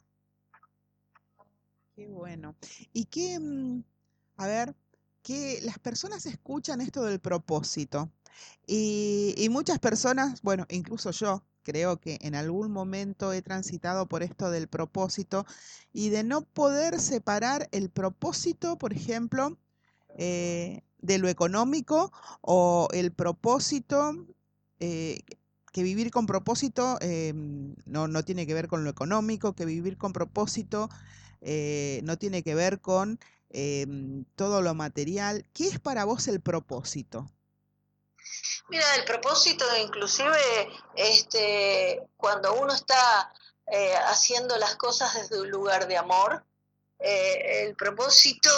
Qué 1.95 2.07
bueno. 2.07 2.55
Y 2.93 3.05
qué, 3.05 3.39
mm, 3.39 3.83
a 4.37 4.47
ver, 4.47 4.75
que 5.21 5.59
las 5.63 5.79
personas 5.79 6.25
escuchan 6.25 6.81
esto 6.81 7.03
del 7.03 7.19
propósito. 7.19 8.11
Y, 8.65 9.47
muchas 9.49 9.79
personas, 9.79 10.41
bueno, 10.41 10.65
incluso 10.69 11.11
yo, 11.11 11.43
creo 11.63 11.97
que 11.99 12.17
en 12.21 12.35
algún 12.35 12.71
momento 12.71 13.33
he 13.33 13.41
transitado 13.41 14.07
por 14.07 14.23
esto 14.23 14.49
del 14.51 14.67
propósito 14.67 15.45
y 15.93 16.09
de 16.09 16.23
no 16.23 16.41
poder 16.41 16.99
separar 16.99 17.69
el 17.71 17.89
propósito, 17.89 18.77
por 18.77 18.93
ejemplo, 18.93 19.57
eh, 20.17 20.81
de 21.01 21.17
lo 21.17 21.29
económico 21.29 22.11
o 22.41 22.87
el 22.91 23.11
propósito, 23.11 24.27
eh, 24.79 25.21
que 25.71 25.83
vivir 25.83 26.11
con 26.11 26.25
propósito 26.25 26.97
eh, 27.01 27.31
no, 27.85 28.07
no, 28.07 28.23
tiene 28.23 28.45
que 28.47 28.53
ver 28.53 28.67
con 28.67 28.83
lo 28.83 28.89
económico, 28.89 29.53
que 29.53 29.65
vivir 29.65 29.97
con 29.97 30.13
propósito 30.13 30.89
no 31.41 32.17
tiene 32.17 32.43
que 32.43 32.55
ver 32.55 32.81
con 32.81 33.19
todo 34.35 34.61
lo 34.61 34.73
material. 34.75 35.45
¿Qué 35.53 35.67
es 35.67 35.79
para 35.79 36.03
vos 36.05 36.27
el 36.27 36.41
propósito? 36.41 37.31
Mira, 38.69 38.95
el 38.95 39.03
propósito 39.05 39.65
inclusive 39.77 40.69
este, 40.95 42.07
cuando 42.17 42.53
uno 42.53 42.73
está 42.73 43.33
eh, 43.71 43.95
haciendo 43.95 44.57
las 44.57 44.75
cosas 44.75 45.13
desde 45.13 45.41
un 45.41 45.49
lugar 45.49 45.87
de 45.87 45.97
amor, 45.97 46.43
eh, 46.99 47.65
el 47.65 47.75
propósito 47.75 48.49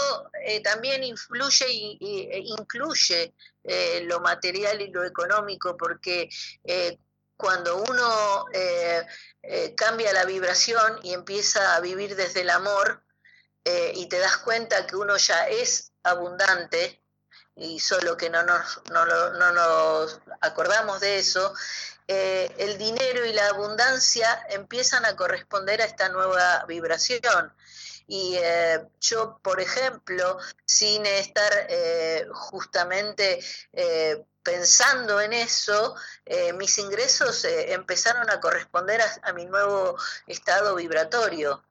eh, 0.45 0.61
también 0.61 1.03
influye 1.03 1.65
e 1.65 2.39
incluye 2.39 3.33
lo 4.03 4.19
material 4.21 4.81
y 4.81 4.87
lo 4.87 5.03
económico, 5.03 5.77
porque 5.77 6.27
cuando 7.37 7.83
uno 7.83 8.45
cambia 9.75 10.13
la 10.13 10.25
vibración 10.25 10.99
y 11.03 11.13
empieza 11.13 11.75
a 11.75 11.79
vivir 11.79 12.15
desde 12.15 12.41
el 12.41 12.49
amor 12.49 13.03
y 13.93 14.07
te 14.07 14.17
das 14.17 14.37
cuenta 14.37 14.87
que 14.87 14.95
uno 14.95 15.15
ya 15.17 15.47
es 15.47 15.91
abundante, 16.01 17.00
y 17.55 17.79
solo 17.79 18.17
que 18.17 18.29
no 18.29 18.43
nos, 18.43 18.81
no, 18.91 19.05
no 19.05 19.51
nos 19.51 20.19
acordamos 20.41 20.99
de 20.99 21.19
eso, 21.19 21.53
eh, 22.13 22.53
el 22.57 22.77
dinero 22.77 23.25
y 23.25 23.31
la 23.31 23.47
abundancia 23.47 24.45
empiezan 24.49 25.05
a 25.05 25.15
corresponder 25.15 25.81
a 25.81 25.85
esta 25.85 26.09
nueva 26.09 26.65
vibración. 26.65 27.53
Y 28.05 28.35
eh, 28.35 28.85
yo, 28.99 29.39
por 29.41 29.61
ejemplo, 29.61 30.37
sin 30.65 31.05
estar 31.05 31.67
eh, 31.69 32.27
justamente 32.33 33.39
pensando 34.43 35.21
en 35.21 35.31
eso, 35.31 35.95
mis 36.55 36.77
ingresos 36.79 37.45
empezaron 37.45 38.29
a 38.29 38.41
corresponder 38.41 38.99
a 39.21 39.31
mi 39.33 39.45
nuevo 39.45 39.95
estado 40.27 40.75
vibratorio. 40.75 41.63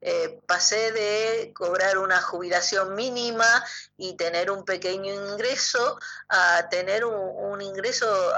Eh, 0.00 0.40
pasé 0.46 0.92
de 0.92 1.52
cobrar 1.52 1.98
una 1.98 2.22
jubilación 2.22 2.94
mínima 2.94 3.64
y 3.96 4.14
tener 4.14 4.48
un 4.50 4.64
pequeño 4.64 5.12
ingreso 5.12 5.98
a 6.28 6.68
tener 6.68 7.04
un, 7.04 7.60
ingreso 7.60 8.32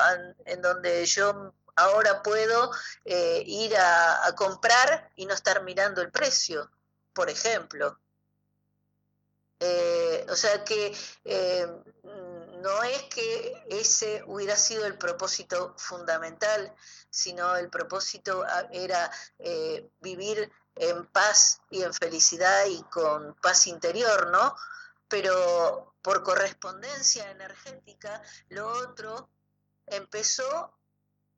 en 0.47 0.63
donde 0.63 1.05
yo 1.05 1.53
ahora 1.77 2.23
puedo 2.23 2.71
eh, 3.05 3.43
ir 3.47 3.77
a, 3.77 4.35
comprar 4.37 5.11
y 5.17 5.27
no 5.27 5.35
estar 5.35 5.63
mirando 5.63 6.01
el 6.01 6.11
precio, 6.11 6.71
por 7.13 7.29
ejemplo. 7.29 7.99
Eh, 9.63 10.27
o 10.31 10.37
sea 10.37 10.65
que 10.65 10.97
no 12.63 12.83
es 12.83 13.03
que 13.05 13.65
ese 13.69 14.23
hubiera 14.27 14.57
sido 14.57 14.87
el 14.87 14.97
propósito 14.97 15.75
fundamental, 15.77 16.75
sino 17.11 17.57
el 17.57 17.69
propósito 17.69 18.45
ah, 18.47 18.67
era 18.73 19.11
vivir 20.01 20.51
en 20.81 21.07
paz 21.07 21.61
y 21.69 21.83
en 21.83 21.93
felicidad 21.93 22.65
y 22.67 22.83
con 22.85 23.35
paz 23.35 23.67
interior, 23.67 24.29
¿no? 24.29 24.57
Pero 25.09 25.95
por 26.03 26.23
correspondencia 26.23 27.31
energética, 27.31 28.23
lo 28.49 28.67
otro 28.67 29.29
empezó 29.87 30.75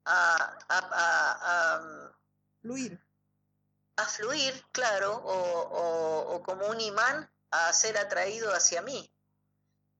a, 0.05 1.81
fluir. 2.61 2.99
A 3.97 4.05
fluir, 4.05 4.65
claro, 4.71 5.21
o, 5.25 6.41
como 6.43 6.67
un 6.67 6.79
imán 6.79 7.29
a 7.51 7.73
ser 7.73 7.97
atraído 7.97 8.53
hacia 8.53 8.81
mí. 8.81 9.11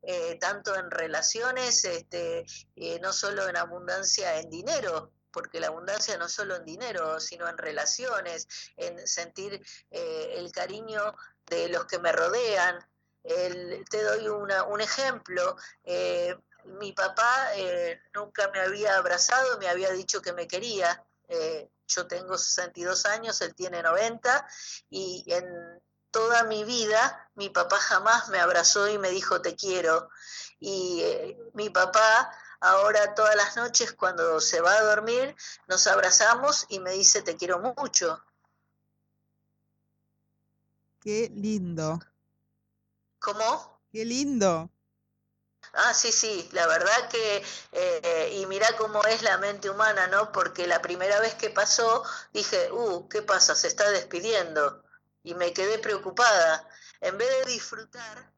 Eh, 0.04 0.38
tanto 0.40 0.76
en 0.76 0.90
relaciones, 0.90 1.84
este, 1.86 2.46
eh, 2.76 3.00
no 3.02 3.14
solo 3.14 3.48
en 3.48 3.58
abundancia 3.58 4.38
en 4.40 4.50
dinero, 4.50 5.12
porque 5.34 5.60
la 5.60 5.68
abundancia 5.68 6.18
no 6.18 6.30
solo 6.30 6.56
en 6.56 6.64
dinero, 6.64 7.20
sino 7.20 7.50
en 7.50 7.58
relaciones, 7.58 8.48
en 8.78 9.06
sentir 9.06 9.60
eh, 9.92 10.34
el 10.38 10.52
cariño 10.52 11.16
de 11.48 11.68
los 11.68 11.86
que 11.86 12.00
me 12.00 12.14
rodean. 12.14 12.80
te 13.24 14.04
doy 14.04 14.28
un 14.28 14.80
ejemplo. 14.80 15.58
Eh, 15.84 16.38
mi 16.66 16.94
papá 16.94 17.50
eh, 17.56 18.00
nunca 18.14 18.50
me 18.50 18.62
había 18.62 18.96
abrazado, 18.96 19.58
me 19.58 19.68
había 19.68 19.92
dicho 19.92 20.22
que 20.22 20.32
me 20.32 20.48
quería. 20.48 21.04
yo 21.88 22.08
tengo 22.08 22.38
62 22.38 23.06
años, 23.08 23.42
él 23.42 23.54
tiene 23.56 23.82
90 23.82 24.48
y 24.90 25.26
en 25.28 25.46
toda 26.12 26.44
mi 26.44 26.64
vida 26.64 27.30
mi 27.36 27.50
papá 27.50 27.78
jamás 27.78 28.30
me 28.30 28.40
abrazó 28.40 28.88
y 28.88 28.98
me 28.98 29.10
dijo 29.10 29.42
te 29.42 29.56
quiero. 29.56 30.10
Y 30.60 31.04
mi 31.54 31.70
papá 31.70 32.32
Ahora 32.64 33.14
todas 33.14 33.36
las 33.36 33.58
noches 33.58 33.92
cuando 33.92 34.40
se 34.40 34.62
va 34.62 34.72
a 34.72 34.84
dormir 34.84 35.36
nos 35.68 35.86
abrazamos 35.86 36.66
y 36.70 36.80
me 36.80 36.92
dice 36.92 37.22
te 37.22 37.36
quiero 37.36 37.60
mucho. 37.60 38.24
Qué 41.02 41.30
lindo. 41.36 42.00
¿Cómo? 43.20 43.82
Qué 43.92 44.06
lindo. 44.06 44.70
Ah, 45.74 45.94
sí, 45.94 46.14
sí, 46.14 46.48
la 46.54 46.66
verdad 46.68 47.10
que, 47.10 47.44
eh, 47.74 48.30
y 48.38 48.46
mira 48.46 48.68
cómo 48.78 49.04
es 49.04 49.24
la 49.24 49.38
mente 49.40 49.70
humana, 49.70 50.08
¿no? 50.08 50.32
Porque 50.32 50.66
la 50.66 50.82
primera 50.82 51.20
vez 51.20 51.36
que 51.36 51.50
pasó 51.50 52.06
dije, 52.32 52.72
uh, 52.72 53.10
¿qué 53.10 53.22
pasa? 53.24 53.56
Se 53.56 53.68
está 53.68 53.92
despidiendo. 53.92 54.82
Y 55.24 55.36
me 55.36 55.52
quedé 55.52 55.80
preocupada. 55.80 56.66
En 57.02 57.18
vez 57.18 57.30
de 57.44 57.52
disfrutar, 57.52 58.33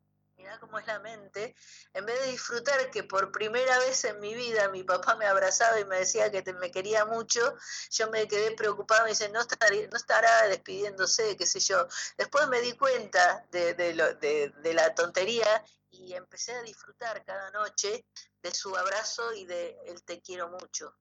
cómo 0.60 0.80
es 0.80 0.88
la 0.88 1.00
mente, 1.00 1.56
en 1.94 2.06
vez 2.06 2.20
de 2.22 2.32
disfrutar 2.32 2.92
que 2.92 3.04
por 3.04 3.32
primera 3.32 3.80
vez 3.80 4.04
en 4.06 4.20
mi 4.20 4.34
vida 4.34 4.70
mi 4.70 4.84
papá 4.84 5.16
me 5.16 5.26
abrazaba 5.26 5.80
y 5.80 5.86
me 5.86 5.98
decía 5.98 6.32
que 6.32 6.44
me 6.54 6.72
quería 6.72 7.06
mucho, 7.06 7.56
yo 7.92 8.10
me 8.10 8.28
quedé 8.28 8.52
preocupada, 8.52 9.04
me 9.04 9.10
dice, 9.10 9.30
no, 9.30 9.40
no 9.40 9.98
estará 9.98 10.48
despidiéndose, 10.48 11.38
qué 11.38 11.46
sé 11.46 11.60
yo. 11.60 11.88
Después 12.18 12.48
me 12.48 12.62
di 12.62 12.74
cuenta 12.78 13.46
de, 13.52 13.74
de, 13.74 14.74
la 14.74 14.94
tontería 14.94 15.64
y 15.92 16.14
empecé 16.14 16.54
a 16.54 16.62
disfrutar 16.62 17.24
cada 17.24 17.52
noche 17.52 18.06
de 18.42 18.54
su 18.54 18.76
abrazo 18.76 19.34
y 19.34 19.46
de 19.46 19.78
el 19.86 20.04
te 20.04 20.22
quiero 20.22 20.50
mucho. 20.50 20.96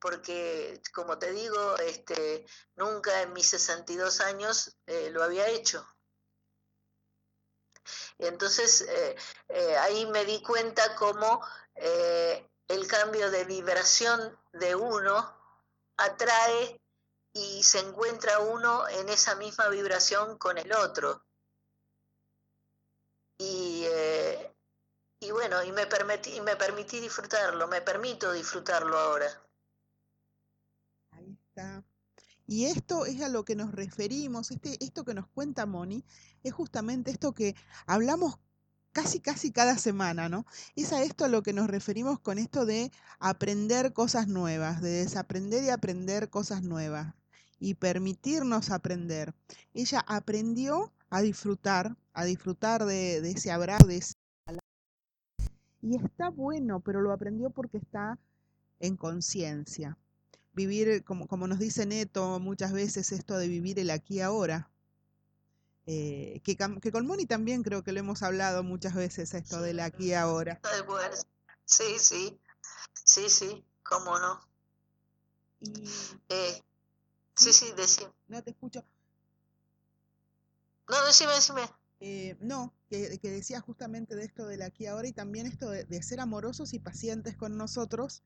Porque, 0.00 0.82
como 0.92 1.16
te 1.18 1.30
digo, 1.32 1.76
este, 1.78 2.44
nunca 2.74 3.22
en 3.22 3.32
mis 3.32 3.46
62 3.46 4.20
años 4.20 4.76
eh, 4.86 5.10
lo 5.10 5.22
había 5.22 5.46
hecho. 5.46 5.86
Entonces, 8.26 8.82
eh, 8.82 9.16
eh, 9.48 9.76
ahí 9.78 10.06
me 10.06 10.24
di 10.24 10.42
cuenta 10.42 10.94
cómo 10.96 11.44
el 11.74 12.86
cambio 12.86 13.30
de 13.30 13.44
vibración 13.44 14.38
de 14.52 14.74
uno 14.74 15.36
atrae 15.96 16.80
y 17.34 17.62
se 17.62 17.80
encuentra 17.80 18.40
uno 18.40 18.86
en 18.88 19.08
esa 19.08 19.34
misma 19.34 19.68
vibración 19.68 20.38
con 20.38 20.58
el 20.58 20.72
otro. 20.72 21.24
Y, 23.38 23.84
eh, 23.86 24.54
y 25.20 25.30
bueno, 25.30 25.62
y 25.62 25.72
me, 25.72 25.86
permití, 25.86 26.40
me 26.40 26.56
permití 26.56 27.00
disfrutarlo, 27.00 27.66
me 27.66 27.80
permito 27.80 28.32
disfrutarlo 28.32 28.98
ahora. 28.98 29.41
Y 32.52 32.66
esto 32.66 33.06
es 33.06 33.22
a 33.22 33.30
lo 33.30 33.46
que 33.46 33.56
nos 33.56 33.72
referimos, 33.72 34.50
este, 34.50 34.76
esto 34.84 35.06
que 35.06 35.14
nos 35.14 35.26
cuenta 35.26 35.64
Moni, 35.64 36.04
es 36.42 36.52
justamente 36.52 37.10
esto 37.10 37.32
que 37.32 37.54
hablamos 37.86 38.38
casi, 38.92 39.20
casi 39.20 39.52
cada 39.52 39.78
semana, 39.78 40.28
¿no? 40.28 40.44
Es 40.76 40.92
a 40.92 41.02
esto 41.02 41.24
a 41.24 41.28
lo 41.28 41.42
que 41.42 41.54
nos 41.54 41.68
referimos 41.68 42.20
con 42.20 42.38
esto 42.38 42.66
de 42.66 42.92
aprender 43.20 43.94
cosas 43.94 44.28
nuevas, 44.28 44.82
de 44.82 44.90
desaprender 44.90 45.64
y 45.64 45.70
aprender 45.70 46.28
cosas 46.28 46.62
nuevas 46.62 47.14
y 47.58 47.72
permitirnos 47.72 48.68
aprender. 48.68 49.34
Ella 49.72 50.04
aprendió 50.06 50.92
a 51.08 51.22
disfrutar, 51.22 51.96
a 52.12 52.26
disfrutar 52.26 52.84
de, 52.84 53.16
ese 53.30 53.50
abrazo, 53.50 53.86
de 53.86 53.96
ese... 53.96 54.12
Y 55.80 55.96
está 55.96 56.28
bueno, 56.28 56.80
pero 56.80 57.00
lo 57.00 57.14
aprendió 57.14 57.48
porque 57.48 57.78
está 57.78 58.18
en 58.78 58.98
conciencia. 58.98 59.96
Vivir, 60.54 61.02
como, 61.04 61.26
como 61.28 61.46
nos 61.46 61.58
dice 61.58 61.86
Neto 61.86 62.38
muchas 62.38 62.72
veces, 62.72 63.12
esto 63.12 63.38
de 63.38 63.48
vivir 63.48 63.78
el 63.78 63.90
aquí 63.90 64.20
ahora. 64.20 64.70
Eh, 65.86 66.40
que, 66.44 66.56
que, 66.56 66.92
con 66.92 67.06
Moni 67.06 67.26
también 67.26 67.62
creo 67.62 67.82
que 67.82 67.92
lo 67.92 68.00
hemos 68.00 68.22
hablado 68.22 68.62
muchas 68.62 68.94
veces, 68.94 69.34
esto 69.34 69.60
del 69.60 69.80
aquí 69.80 70.08
y 70.08 70.14
ahora. 70.14 70.60
Sí, 71.64 71.98
sí, 71.98 72.38
sí, 73.04 73.28
sí, 73.28 73.64
cómo 73.82 74.18
no. 74.18 74.40
Eh, 76.28 76.62
sí, 77.34 77.52
sí, 77.52 77.72
decime. 77.76 78.12
No 78.28 78.42
te 78.42 78.50
escucho. 78.50 78.84
No, 80.88 81.04
decime, 81.06 81.32
decime. 81.32 81.62
Eh, 82.00 82.36
no, 82.40 82.74
que, 82.88 83.18
que, 83.18 83.30
decía 83.30 83.60
justamente 83.60 84.16
de 84.16 84.24
esto 84.24 84.46
del 84.46 84.62
aquí 84.62 84.84
y 84.84 84.86
ahora 84.88 85.06
y 85.06 85.12
también 85.12 85.46
esto 85.46 85.70
de, 85.70 85.84
de 85.84 86.02
ser 86.02 86.20
amorosos 86.20 86.74
y 86.74 86.80
pacientes 86.80 87.36
con 87.36 87.56
nosotros 87.56 88.22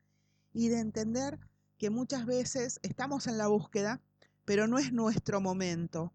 y 0.54 0.68
de 0.68 0.80
entender 0.80 1.38
que 1.78 1.90
muchas 1.90 2.26
veces 2.26 2.80
estamos 2.82 3.26
en 3.26 3.38
la 3.38 3.48
búsqueda, 3.48 4.00
pero 4.44 4.66
no 4.66 4.78
es 4.78 4.92
nuestro 4.92 5.40
momento. 5.40 6.12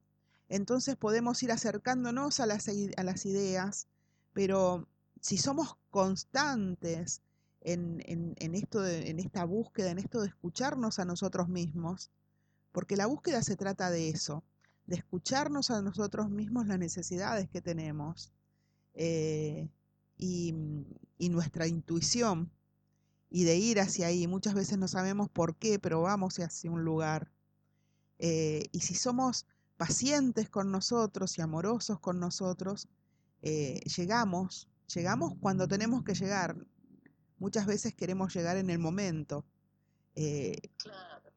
Entonces 0.50 0.96
podemos 0.96 1.42
ir 1.44 1.52
acercándonos 1.52 2.40
a 2.40 2.46
las, 2.46 2.68
ideas, 2.68 3.88
pero 4.34 4.88
si 5.20 5.38
somos 5.38 5.78
constantes 5.90 7.22
en, 7.62 8.02
esto 8.54 8.86
en 8.86 9.20
esta 9.20 9.46
búsqueda, 9.46 9.92
en 9.92 10.00
esto 10.00 10.22
de 10.22 10.28
escucharnos 10.28 11.00
a 11.00 11.06
nosotros 11.06 11.48
mismos, 11.48 12.12
porque 12.72 12.98
la 12.98 13.06
búsqueda 13.06 13.44
se 13.44 13.56
trata 13.56 13.90
de 13.90 14.10
eso, 14.10 14.44
de 14.88 14.98
escucharnos 14.98 15.72
a 15.72 15.82
nosotros 15.82 16.30
mismos 16.30 16.68
las 16.68 16.80
necesidades 16.80 17.50
que 17.50 17.62
tenemos 17.62 18.32
eh, 18.94 19.70
y, 20.18 20.54
nuestra 21.30 21.68
intuición 21.68 22.52
y 23.32 23.46
de 23.46 23.56
ir 23.56 23.80
hacia 23.80 24.08
ahí. 24.08 24.28
Muchas 24.28 24.54
veces 24.54 24.78
no 24.78 24.88
sabemos 24.88 25.30
por 25.30 25.56
qué, 25.56 25.80
pero 25.80 26.02
vamos 26.02 26.38
hacia 26.38 26.70
un 26.70 26.84
lugar. 26.84 27.32
Eh, 28.20 28.66
y 28.72 28.82
si 28.82 28.94
somos 28.94 29.48
pacientes 29.78 30.50
con 30.50 30.70
nosotros 30.70 31.38
y 31.38 31.42
amorosos 31.42 32.00
con 32.00 32.20
nosotros, 32.20 32.88
eh, 33.42 33.80
llegamos, 33.96 34.68
llegamos 34.94 35.34
cuando 35.40 35.68
tenemos 35.68 36.04
que 36.04 36.14
llegar. 36.14 36.56
Muchas 37.40 37.66
veces 37.66 37.96
queremos 37.96 38.36
llegar 38.36 38.58
en 38.58 38.70
el 38.70 38.78
momento. 38.78 39.46
Eh, 40.14 40.60
claro. 40.78 41.32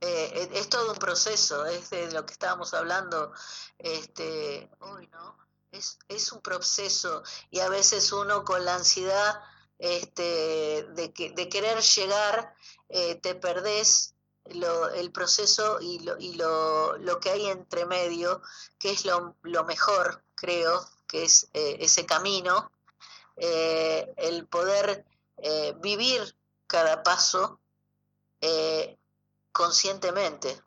Eh, 0.00 0.50
es 0.54 0.68
todo 0.68 0.92
un 0.92 0.98
proceso, 0.98 1.66
es 1.66 1.90
de 1.90 2.12
lo 2.12 2.24
que 2.24 2.32
estábamos 2.32 2.72
hablando. 2.72 3.32
Este, 3.78 4.70
uy, 4.80 5.08
¿no? 5.08 5.36
Es, 5.72 5.98
es 6.08 6.30
un 6.30 6.40
proceso 6.40 7.24
y 7.50 7.58
a 7.58 7.68
veces 7.68 8.12
uno 8.12 8.44
con 8.44 8.64
la 8.64 8.76
ansiedad 8.76 9.34
este, 9.78 10.84
de, 10.94 11.12
que, 11.12 11.30
de 11.30 11.48
querer 11.48 11.80
llegar, 11.80 12.54
te 12.88 13.34
perdés 13.34 14.14
lo, 14.54 14.90
el 14.90 15.10
proceso 15.10 15.78
y, 15.80 15.98
lo, 16.00 16.18
y 16.18 16.34
lo, 16.34 16.96
lo, 16.98 17.20
que 17.20 17.30
hay 17.30 17.46
entre 17.46 17.86
medio, 17.86 18.42
que 18.78 18.90
es 18.90 19.04
lo, 19.04 19.36
lo 19.42 19.64
mejor, 19.64 20.22
creo, 20.34 20.86
que 21.06 21.24
es 21.24 21.48
eh, 21.52 21.76
ese 21.80 22.06
camino, 22.06 22.70
eh, 23.36 24.12
el 24.16 24.46
poder 24.46 25.04
eh, 25.38 25.74
vivir 25.78 26.36
cada 26.66 27.02
paso 27.02 27.60
conscientemente. 29.52 30.62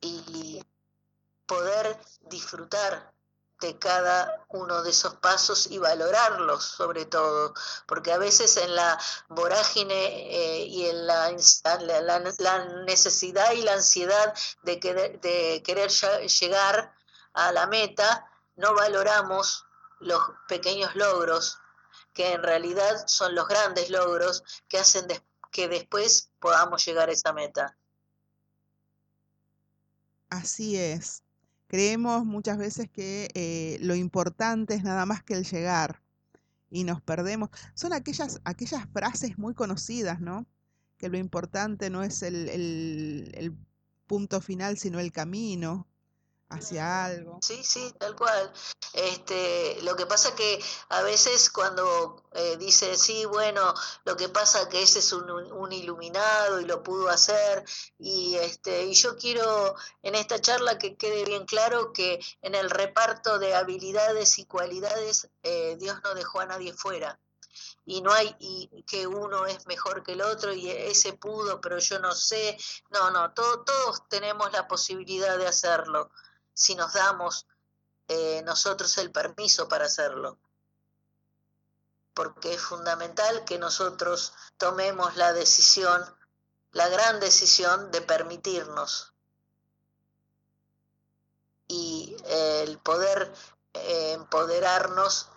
Y 0.00 0.62
poder 1.46 1.98
disfrutar 2.20 3.12
de 3.60 3.78
cada 3.78 4.44
uno 4.48 4.82
de 4.82 4.90
esos 4.90 5.14
pasos 5.16 5.66
y 5.70 5.78
valorarlos 5.78 6.64
sobre 6.64 7.04
todo, 7.04 7.54
porque 7.86 8.12
a 8.12 8.18
veces 8.18 8.56
en 8.56 8.74
la 8.74 8.98
vorágine 9.28 9.94
eh, 9.94 10.64
y 10.64 10.86
en 10.86 11.06
la, 11.06 11.34
la, 12.38 12.64
necesidad 12.84 13.52
y 13.52 13.62
la 13.62 13.74
ansiedad 13.74 14.34
de 14.62 14.78
querer, 14.78 15.20
de 15.20 15.62
querer 15.64 15.90
llegar 15.90 16.94
a 17.32 17.52
la 17.52 17.66
meta, 17.66 18.30
no 18.56 18.74
valoramos 18.74 19.66
los 20.00 20.22
pequeños 20.46 20.94
logros, 20.94 21.58
que 22.14 22.32
en 22.32 22.42
realidad 22.42 23.06
son 23.06 23.34
los 23.34 23.46
grandes 23.48 23.90
logros 23.90 24.44
que 24.68 24.78
hacen 24.78 25.06
que 25.50 25.68
después 25.68 26.30
podamos 26.40 26.84
llegar 26.84 27.08
a 27.08 27.12
esa 27.12 27.32
meta. 27.32 27.76
Así 30.30 30.76
es. 30.76 31.22
Creemos 31.68 32.24
muchas 32.24 32.58
veces 32.58 32.90
que 32.90 33.28
eh, 33.34 33.78
lo 33.80 33.94
importante 33.94 34.74
es 34.74 34.82
nada 34.82 35.06
más 35.06 35.22
que 35.22 35.34
el 35.34 35.44
llegar 35.44 36.02
y 36.70 36.84
nos 36.84 37.00
perdemos. 37.02 37.50
Son 37.74 37.92
aquellas, 37.92 38.40
aquellas 38.44 38.86
frases 38.92 39.38
muy 39.38 39.54
conocidas, 39.54 40.20
¿no? 40.20 40.46
Que 40.96 41.08
lo 41.08 41.18
importante 41.18 41.90
no 41.90 42.02
es 42.02 42.22
el, 42.22 42.48
el 42.48 43.56
punto 44.06 44.40
final, 44.40 44.78
sino 44.78 44.98
el 44.98 45.12
camino 45.12 45.86
hacia 46.50 47.04
algo. 47.04 47.38
Sí, 47.42 47.62
sí, 47.62 47.92
tal 47.98 48.16
cual. 48.16 48.52
Este, 48.94 49.78
lo 49.82 49.96
que 49.96 50.06
pasa 50.06 50.34
que 50.34 50.62
a 50.88 51.02
veces 51.02 51.50
cuando 51.50 52.22
eh, 52.32 52.56
dice, 52.56 52.96
sí, 52.96 53.26
bueno, 53.26 53.74
lo 54.04 54.16
que 54.16 54.28
pasa 54.28 54.68
que 54.68 54.82
ese 54.82 55.00
es 55.00 55.12
un, 55.12 55.30
un, 55.30 55.72
iluminado 55.72 56.60
y 56.60 56.64
lo 56.64 56.82
pudo 56.82 57.10
hacer, 57.10 57.64
y, 57.98 58.36
este, 58.36 58.84
y 58.84 58.94
yo 58.94 59.16
quiero 59.16 59.74
en 60.02 60.14
esta 60.14 60.40
charla 60.40 60.78
que 60.78 60.96
quede 60.96 61.24
bien 61.24 61.44
claro 61.44 61.92
que 61.92 62.20
en 62.42 62.54
el 62.54 62.70
reparto 62.70 63.38
de 63.38 63.54
habilidades 63.54 64.38
y 64.38 64.46
cualidades 64.46 65.28
eh, 65.42 65.76
Dios 65.78 65.98
no 66.02 66.14
dejó 66.14 66.40
a 66.40 66.46
nadie 66.46 66.72
fuera 66.72 67.18
y 67.84 68.02
no 68.02 68.12
hay 68.12 68.34
y 68.38 68.84
que 68.86 69.06
uno 69.06 69.46
es 69.46 69.66
mejor 69.66 70.02
que 70.02 70.12
el 70.12 70.22
otro 70.22 70.52
y 70.52 70.70
ese 70.70 71.14
pudo 71.14 71.60
pero 71.60 71.78
yo 71.78 71.98
no 71.98 72.14
sé 72.14 72.56
no 72.90 73.10
no 73.10 73.32
todos 73.32 74.08
tenemos 74.08 74.52
la 74.52 74.68
posibilidad 74.68 75.38
de 75.38 75.46
hacerlo 75.46 76.10
si 76.58 76.74
nos 76.74 76.92
damos 76.92 77.46
eh, 78.08 78.42
nosotros 78.42 78.98
el 78.98 79.12
permiso 79.12 79.68
para 79.68 79.84
hacerlo. 79.84 80.40
Porque 82.14 82.54
es 82.54 82.60
fundamental 82.60 83.44
que 83.44 83.58
nosotros 83.58 84.32
tomemos 84.56 85.16
la 85.16 85.32
decisión, 85.32 86.02
la 86.72 86.88
gran 86.88 87.20
decisión 87.20 87.92
de 87.92 88.02
permitirnos. 88.02 89.14
Y 91.68 92.16
el 92.24 92.78
poder 92.80 93.32
eh, 93.74 94.14
empoderarnos 94.14 95.28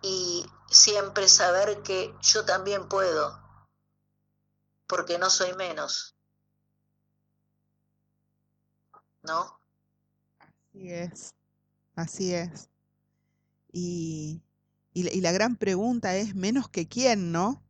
y 0.00 0.50
siempre 0.70 1.28
saber 1.28 1.82
que 1.82 2.16
yo 2.22 2.46
también 2.46 2.88
puedo, 2.88 3.38
porque 4.86 5.18
no 5.18 5.28
soy 5.28 5.52
menos. 5.52 6.14
¿No? 9.22 9.59
Así 10.80 10.92
es, 10.94 11.34
así 11.94 12.34
es. 12.34 12.70
Y, 13.70 14.40
y, 14.94 15.20
la 15.20 15.30
gran 15.30 15.56
pregunta 15.56 16.16
es, 16.16 16.34
¿menos 16.34 16.70
que 16.70 16.88
quién, 16.88 17.32
no? 17.32 17.62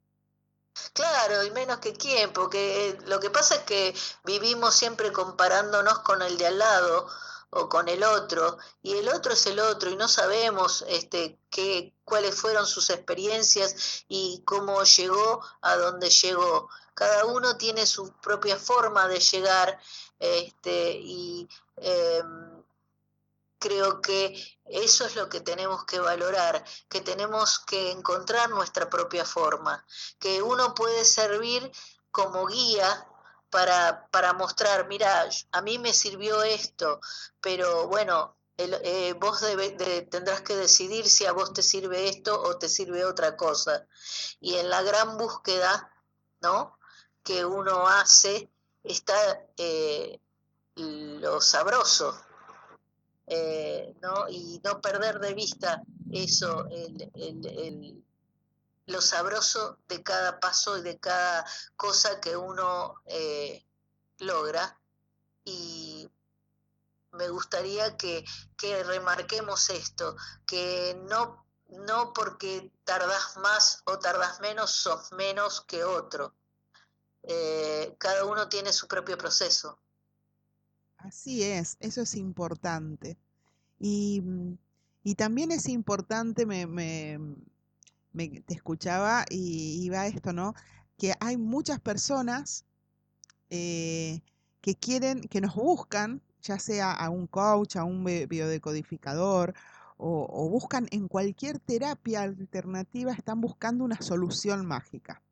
Claro, 0.93 1.43
y 1.43 1.51
menos 1.51 1.79
que 1.79 1.93
quién, 1.93 2.33
porque 2.33 2.97
lo 3.07 3.19
que 3.19 3.29
pasa 3.31 3.57
es 3.57 3.63
que 3.63 3.95
vivimos 4.25 4.77
siempre 4.77 5.11
comparándonos 5.11 5.99
con 6.01 6.23
el 6.23 6.39
de 6.39 6.47
al 6.47 6.59
lado, 6.59 7.09
o 7.51 7.69
con 7.69 7.89
el 7.89 8.05
otro 8.05 8.59
y 8.81 8.95
el 8.95 9.09
otro 9.09 9.33
es 9.33 9.45
el 9.47 9.59
otro 9.59 9.91
y 9.91 9.97
no 9.97 10.07
sabemos 10.07 10.85
este 10.87 11.37
qué 11.51 11.93
cuáles 12.05 12.37
fueron 12.37 12.65
sus 12.65 12.91
experiencias 12.91 14.05
y 14.07 14.41
cómo 14.45 14.85
llegó 14.85 15.43
a 15.61 15.77
donde 15.77 16.11
llegó 16.11 16.69
cada 16.95 17.25
uno 17.27 17.57
tiene 17.57 17.87
su 17.87 18.13
propia 18.21 18.57
forma 18.57 19.09
de 19.09 19.19
llegar 19.19 19.81
este 20.21 20.93
y 20.93 21.49
em, 21.79 22.50
creo 23.61 24.01
que 24.01 24.35
eso 24.65 25.07
es 25.07 25.15
lo 25.15 25.29
que 25.29 25.41
tenemos 25.41 25.85
que 25.85 26.01
valorar, 26.01 26.65
que 26.89 27.01
tenemos 27.01 27.61
que 27.61 27.93
encontrar 27.93 28.51
nuestra 28.51 28.91
propia 28.91 29.25
forma, 29.25 29.85
que 30.19 30.43
uno 30.43 30.75
puede 30.75 31.05
servir 31.05 31.71
como 32.11 32.47
guía 32.47 33.07
para, 33.51 34.09
para 34.11 34.33
mostrar, 34.33 34.89
mira, 34.89 35.29
a 35.53 35.63
mí 35.63 35.79
me 35.79 35.93
sirvió 35.93 36.43
esto, 36.43 37.01
pero 37.41 37.87
bueno, 37.87 38.37
eh, 38.57 39.15
vos 39.19 39.41
tendrás 40.11 40.43
que 40.43 40.57
decidir 40.57 41.09
si 41.09 41.27
a 41.27 41.33
vos 41.33 41.53
te 41.53 41.63
sirve 41.63 42.09
esto 42.09 42.41
o 42.41 42.59
te 42.59 42.69
sirve 42.69 43.05
otra 43.05 43.37
cosa. 43.37 43.87
Y 44.41 44.57
en 44.57 44.69
la 44.69 44.83
gran 44.83 45.17
búsqueda, 45.17 45.93
¿no? 46.41 46.79
Que 47.23 47.45
uno 47.45 47.89
hace 47.89 48.51
está 48.83 49.15
eh, 49.57 50.21
lo 50.77 51.41
sabroso, 51.41 52.19
eh, 53.33 53.95
¿no? 54.03 54.29
Y 54.29 54.61
no 54.65 54.81
perder 54.81 55.21
de 55.21 55.35
vista 55.35 55.83
eso, 56.11 56.67
el, 56.69 57.09
el, 57.15 58.05
lo 58.87 59.01
sabroso 59.01 59.79
de 59.87 60.03
cada 60.03 60.41
paso 60.41 60.77
y 60.77 60.83
de 60.83 60.99
cada 60.99 61.47
cosa 61.77 62.21
que 62.21 62.37
uno 62.37 62.97
eh, 63.07 63.65
logra. 64.19 64.77
Y 65.45 66.11
me 67.13 67.29
gustaría 67.29 67.97
que, 67.97 68.25
que, 68.57 68.83
remarquemos 68.83 69.71
esto, 69.71 70.17
que 70.45 71.01
no, 71.05 71.47
no 71.69 72.13
porque 72.13 72.73
tardas 72.83 73.37
más 73.37 73.83
o 73.85 74.01
tardas 74.01 74.41
menos, 74.41 74.73
sos 74.73 75.13
menos 75.13 75.61
que 75.61 75.85
otro. 75.85 76.35
Eh, 77.23 77.95
cada 77.97 78.25
uno 78.25 78.49
tiene 78.49 78.73
su 78.73 78.89
propio 78.89 79.17
proceso. 79.17 79.79
Así 81.01 81.43
es, 81.43 81.77
eso 81.81 82.03
es 82.03 82.15
importante. 82.15 83.19
Y, 83.79 84.23
y 85.03 85.15
también 85.15 85.51
es 85.51 85.69
importante, 85.69 86.47
me, 86.47 86.67
me, 86.67 87.19
me, 88.13 88.29
te 88.43 88.55
escuchaba 88.55 89.25
y 89.31 89.83
iba 89.85 90.07
esto, 90.07 90.33
¿no? 90.33 90.55
Que 90.99 91.15
hay 91.21 91.37
muchas 91.39 91.81
personas 91.81 92.67
eh, 93.51 94.21
que 94.61 94.75
quieren, 94.77 95.23
que 95.23 95.41
nos 95.41 95.55
buscan, 95.55 96.23
ya 96.43 96.59
sea 96.59 96.93
a 96.93 97.11
un 97.11 97.27
coach, 97.27 97.77
a 97.77 97.85
un 97.85 98.05
biodecodificador, 98.05 99.55
o, 99.97 100.27
o 100.31 100.49
buscan 100.51 100.87
en 100.91 101.09
cualquier 101.09 101.59
terapia 101.61 102.23
alternativa, 102.23 103.13
están 103.13 103.41
buscando 103.41 103.85
una 103.85 104.01
solución 104.03 104.67
mágica. 104.67 105.23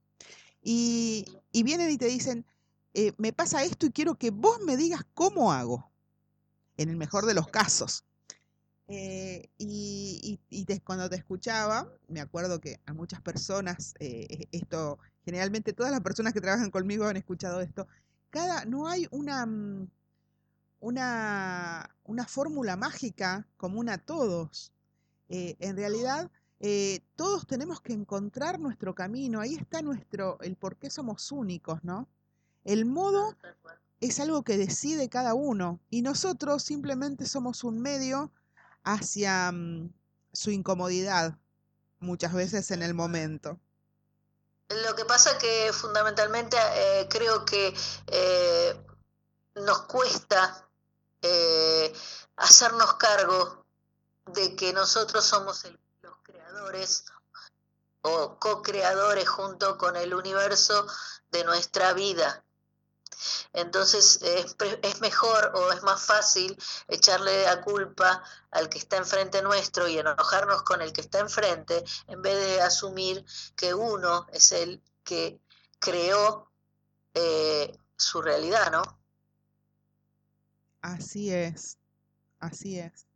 Y, 0.63 1.25
y 1.53 1.63
vienen 1.63 1.91
y 1.91 1.99
te 1.99 2.07
dicen, 2.07 2.47
eh, 3.01 3.15
me 3.17 3.33
pasa 3.33 3.63
esto 3.63 3.87
y 3.87 3.93
quiero 3.93 4.17
que 4.17 4.33
vos 4.33 4.59
me 4.67 4.77
digas 4.77 5.03
cómo 5.15 5.53
hago, 5.53 5.89
en 6.77 6.89
el 6.89 6.97
mejor 6.97 7.27
de 7.27 7.35
los 7.35 7.47
casos. 7.47 8.05
Eh, 8.89 9.51
y, 9.57 10.41
cuando 10.83 11.09
te 11.09 11.15
escuchaba, 11.15 11.89
me 12.09 12.21
acuerdo 12.21 12.61
que 12.61 12.81
a 12.87 12.95
muchas 12.95 13.21
personas, 13.21 13.95
eh, 14.01 14.49
esto, 14.51 14.99
generalmente 15.25 15.73
todas 15.75 15.93
las 15.93 16.01
personas 16.01 16.33
que 16.33 16.41
trabajan 16.41 16.73
conmigo 16.73 17.05
han 17.07 17.17
escuchado 17.17 17.61
esto, 17.61 17.87
cada, 18.31 18.65
no 18.65 18.89
hay 18.89 19.07
una, 19.13 19.47
mm, 19.47 19.89
una, 20.81 21.95
una 22.03 22.27
fórmula 22.27 22.77
mágica 22.77 23.47
común 23.57 23.91
a 23.91 23.99
todos. 23.99 24.73
En 25.29 25.77
realidad, 25.77 26.33
todos 27.15 27.47
tenemos 27.47 27.81
que 27.81 27.93
encontrar 27.93 28.59
nuestro 28.59 28.93
camino, 28.93 29.41
ahí 29.41 29.55
está 29.55 29.83
nuestro, 29.83 30.41
el 30.41 30.57
por 30.57 30.77
qué 30.79 30.91
somos 30.91 31.31
únicos, 31.31 31.85
¿no? 31.85 32.09
El 32.69 32.85
modo 32.85 33.35
es 33.99 34.21
algo 34.21 34.43
que 34.43 34.59
decide 34.59 35.09
cada 35.09 35.33
uno 35.33 35.81
y 35.89 36.03
nosotros 36.03 36.63
simplemente 36.63 37.25
somos 37.25 37.65
un 37.65 37.81
medio 37.81 38.31
hacia 38.85 39.51
mm, 39.51 39.91
su 40.35 40.51
incomodidad 40.51 41.39
muchas 41.99 42.35
veces 42.35 42.71
en 42.71 42.83
el 42.83 42.93
momento. 42.93 43.59
Lo 44.69 44.95
que 44.95 45.07
pasa 45.07 45.39
que 45.39 45.73
fundamentalmente 45.73 46.59
eh, 46.75 47.09
creo 47.09 47.47
que 47.47 47.75
eh, 48.07 48.79
nos 49.55 49.87
cuesta 49.87 50.69
eh, 51.23 51.91
hacernos 52.37 52.97
cargo 52.97 53.65
de 54.27 54.55
que 54.57 54.75
nosotros 54.75 55.25
somos 55.25 55.65
los 56.03 56.17
creadores 56.23 57.07
o 58.03 58.37
co-creadores 58.39 59.27
junto 59.27 59.79
con 59.79 59.97
el 59.97 60.13
universo 60.13 60.87
de 61.31 61.45
nuestra 61.45 61.95
vida. 61.95 62.45
Entonces 63.53 64.21
es, 64.23 65.01
mejor 65.01 65.53
o 65.55 65.73
es 65.73 65.83
más 65.83 66.03
fácil 66.03 66.57
echarle 66.89 67.45
la 67.45 67.61
culpa 67.63 68.23
al 68.51 68.69
que 68.69 68.79
está 68.79 68.97
enfrente 68.97 69.43
nuestro 69.43 69.89
y 69.89 69.99
enojarnos 69.99 70.63
con 70.63 70.83
el 70.83 70.93
que 70.93 71.01
está 71.01 71.19
enfrente 71.21 71.85
en 72.07 72.23
vez 72.23 72.39
de 72.39 72.61
asumir 72.61 73.25
que 73.57 73.75
uno 73.75 74.27
es 74.33 74.53
el 74.53 74.83
que 75.05 75.41
creó 75.79 76.51
eh, 77.15 77.77
su 77.97 78.23
realidad, 78.23 78.71
¿no? 78.71 78.83
Así 80.81 81.33
es, 81.33 81.79
así 82.39 82.79
es. 82.79 83.08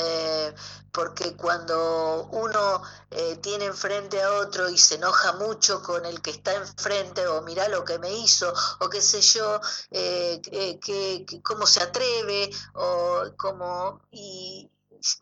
Eh, 0.00 0.54
porque 0.92 1.34
cuando 1.36 2.28
uno 2.30 2.82
eh, 3.10 3.36
tiene 3.42 3.64
enfrente 3.64 4.22
a 4.22 4.32
otro 4.34 4.68
y 4.68 4.78
se 4.78 4.94
enoja 4.94 5.32
mucho 5.32 5.82
con 5.82 6.06
el 6.06 6.22
que 6.22 6.30
está 6.30 6.54
enfrente, 6.54 7.26
o 7.26 7.42
mira 7.42 7.66
lo 7.68 7.84
que 7.84 7.98
me 7.98 8.12
hizo, 8.12 8.52
o 8.78 8.88
qué 8.88 9.02
sé 9.02 9.20
yo, 9.20 9.60
eh, 9.90 10.40
que, 10.80 11.26
cómo 11.42 11.66
se 11.66 11.82
atreve, 11.82 12.48
o 12.74 13.24
cómo, 13.36 14.00
y 14.12 14.70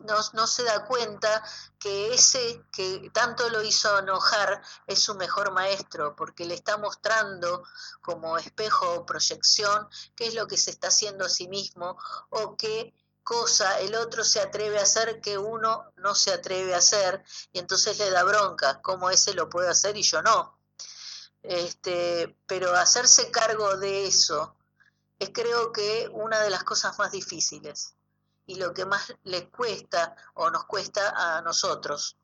no, 0.01 0.15
no, 0.33 0.45
se 0.45 0.63
da 0.63 0.85
cuenta 0.85 1.43
que 1.79 2.13
ese 2.13 2.63
que 2.71 3.09
tanto 3.11 3.49
lo 3.49 3.63
hizo 3.63 3.97
enojar 3.97 4.61
es 4.85 4.99
su 4.99 5.15
mejor 5.15 5.53
maestro, 5.53 6.15
porque 6.15 6.45
le 6.45 6.53
está 6.53 6.77
mostrando 6.77 7.63
como 8.01 8.37
espejo 8.37 8.93
o 8.93 9.05
proyección 9.07 9.87
qué 10.15 10.27
es 10.27 10.35
lo 10.35 10.47
que 10.47 10.57
se 10.57 10.69
está 10.69 10.89
haciendo 10.89 11.25
a 11.25 11.29
sí 11.29 11.47
mismo, 11.47 11.97
o 12.29 12.55
que 12.55 12.93
cosa 13.27 13.81
el 13.81 13.93
otro 13.95 14.23
se 14.23 14.39
atreve 14.39 14.79
a 14.79 14.83
hacer 14.83 15.19
que 15.19 15.37
uno 15.37 15.91
no 15.97 16.15
se 16.15 16.31
atreve 16.31 16.73
a 16.73 16.77
hacer 16.77 17.21
y 17.51 17.59
entonces 17.59 17.99
le 17.99 18.09
da 18.09 18.23
bronca, 18.23 18.81
como 18.81 19.09
ese 19.09 19.33
lo 19.33 19.49
puede 19.49 19.67
hacer 19.67 19.97
y 19.97 20.01
yo 20.01 20.21
no. 20.21 20.57
Este, 21.43 22.37
pero 22.47 22.73
hacerse 22.73 23.29
cargo 23.29 23.75
de 23.75 24.07
eso 24.07 24.55
es 25.19 25.31
creo 25.33 25.73
que 25.73 26.09
una 26.13 26.39
de 26.39 26.49
las 26.49 26.63
cosas 26.63 26.97
más 26.99 27.11
difíciles 27.11 27.95
y 28.45 28.55
lo 28.55 28.73
que 28.73 28.85
más 28.85 29.13
le 29.25 29.49
cuesta 29.49 30.15
o 30.35 30.49
nos 30.49 30.63
cuesta 30.63 31.35
a 31.37 31.41
nosotros. 31.41 32.15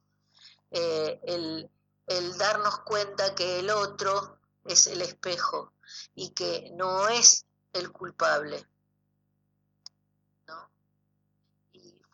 Eh, 0.72 1.20
el, 1.24 1.70
el 2.08 2.38
darnos 2.38 2.80
cuenta 2.80 3.36
que 3.36 3.60
el 3.60 3.70
otro 3.72 4.40
es 4.64 4.88
el 4.88 5.02
espejo 5.02 5.74
y 6.16 6.30
que 6.30 6.72
no 6.76 7.10
es 7.10 7.46
el 7.74 7.92
culpable 7.92 8.66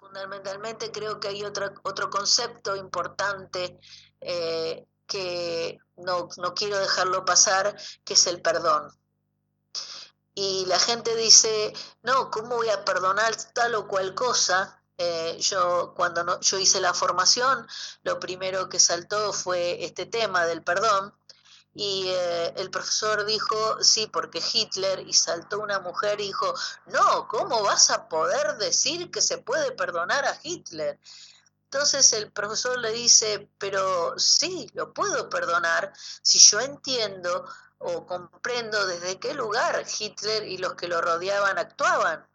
fundamentalmente 0.09 0.91
creo 0.91 1.19
que 1.19 1.27
hay 1.27 1.43
otro, 1.43 1.71
otro 1.83 2.09
concepto 2.09 2.75
importante 2.75 3.79
eh, 4.19 4.87
que 5.05 5.77
no, 5.97 6.29
no 6.37 6.53
quiero 6.55 6.79
dejarlo 6.79 7.25
pasar, 7.25 7.75
que 8.03 8.15
es 8.15 8.27
el 8.27 8.41
perdón. 8.41 8.91
Y 10.33 10.65
la 10.65 10.79
gente 10.79 11.15
dice, 11.15 11.73
no, 12.01 12.31
¿cómo 12.31 12.55
voy 12.55 12.69
a 12.69 12.83
perdonar 12.85 13.35
tal 13.53 13.75
o 13.75 13.87
cual 13.87 14.15
cosa? 14.15 14.81
Eh, 14.97 15.37
yo 15.39 15.93
cuando 15.95 16.39
yo 16.39 16.57
hice 16.57 16.81
la 16.81 16.93
formación, 16.93 17.67
lo 18.01 18.19
primero 18.19 18.67
que 18.67 18.79
saltó 18.79 19.31
fue 19.31 19.83
este 19.85 20.05
tema 20.05 20.45
del 20.45 20.63
perdón 20.63 21.13
y 21.81 22.09
eh, 22.09 22.53
el 22.57 22.69
profesor 22.71 23.25
dijo, 23.25 23.81
sí, 23.81 24.07
porque 24.07 24.43
Hitler, 24.53 24.99
y 25.07 25.13
saltó 25.13 25.61
una 25.61 25.79
mujer 25.79 26.19
y 26.19 26.25
dijo, 26.25 26.53
no, 26.87 27.25
¿cómo 27.29 27.63
vas 27.63 27.89
a 27.89 28.09
poder 28.09 28.57
decir 28.57 29.09
que 29.09 29.21
se 29.21 29.37
puede 29.37 29.71
perdonar 29.71 30.25
a 30.25 30.37
Hitler? 30.43 30.99
Entonces 31.63 32.11
el 32.11 32.33
profesor 32.33 32.77
le 32.79 32.91
dice, 32.91 33.49
pero 33.57 34.19
sí, 34.19 34.69
lo 34.73 34.93
puedo 34.93 35.29
perdonar 35.29 35.93
si 36.21 36.37
yo 36.37 36.59
entiendo 36.59 37.47
o 37.77 38.05
comprendo 38.05 38.85
desde 38.85 39.17
qué 39.17 39.33
lugar 39.33 39.85
Hitler 39.87 40.43
y 40.49 40.57
los 40.57 40.73
que 40.73 40.89
lo 40.89 40.99
rodeaban 40.99 41.57
actuaban. 41.57 42.27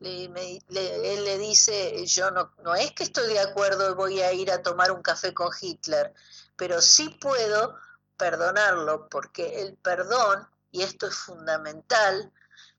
él 0.00 1.24
le 1.24 1.36
dice, 1.36 2.06
yo 2.06 2.30
no, 2.30 2.54
no 2.64 2.74
es 2.74 2.92
que 2.92 3.04
estoy 3.04 3.34
de 3.34 3.40
acuerdo 3.40 3.90
y 3.90 3.94
voy 3.94 4.22
a 4.22 4.32
ir 4.32 4.50
a 4.50 4.62
tomar 4.62 4.92
un 4.92 5.02
café 5.02 5.34
con 5.34 5.50
Hitler, 5.60 6.14
pero 6.56 6.80
sí 6.80 7.10
puedo 7.20 7.76
perdonarlo, 8.22 9.08
porque 9.08 9.62
el 9.62 9.76
perdón, 9.78 10.48
y 10.70 10.82
esto 10.82 11.08
es 11.08 11.16
fundamental, 11.16 12.32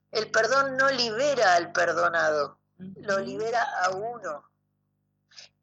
el 0.10 0.32
perdón 0.32 0.78
no 0.78 0.90
libera 0.90 1.56
al 1.56 1.74
perdonado, 1.74 2.60
lo 2.78 3.20
libera 3.20 3.62
a 3.82 3.90
uno. 3.90 4.50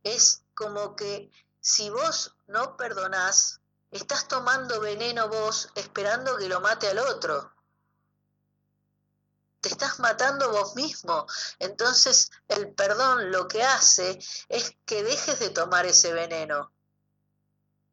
Es 0.02 0.42
como 0.52 0.94
que 0.96 1.32
si 1.62 1.88
vos 1.88 2.36
no 2.46 2.76
perdonás, 2.76 3.62
estás 3.90 4.28
tomando 4.28 4.82
veneno 4.82 5.28
vos 5.28 5.70
esperando 5.74 6.36
que 6.36 6.50
lo 6.50 6.60
mate 6.60 6.90
al 6.90 6.98
otro. 6.98 7.50
Te 9.62 9.70
estás 9.70 9.98
matando 9.98 10.50
vos 10.50 10.76
mismo. 10.76 11.26
Entonces 11.58 12.30
el 12.48 12.74
perdón 12.74 13.32
lo 13.32 13.48
que 13.48 13.62
hace 13.62 14.18
es 14.50 14.76
que 14.84 15.02
dejes 15.02 15.38
de 15.38 15.48
tomar 15.48 15.86
ese 15.86 16.12
veneno. 16.12 16.70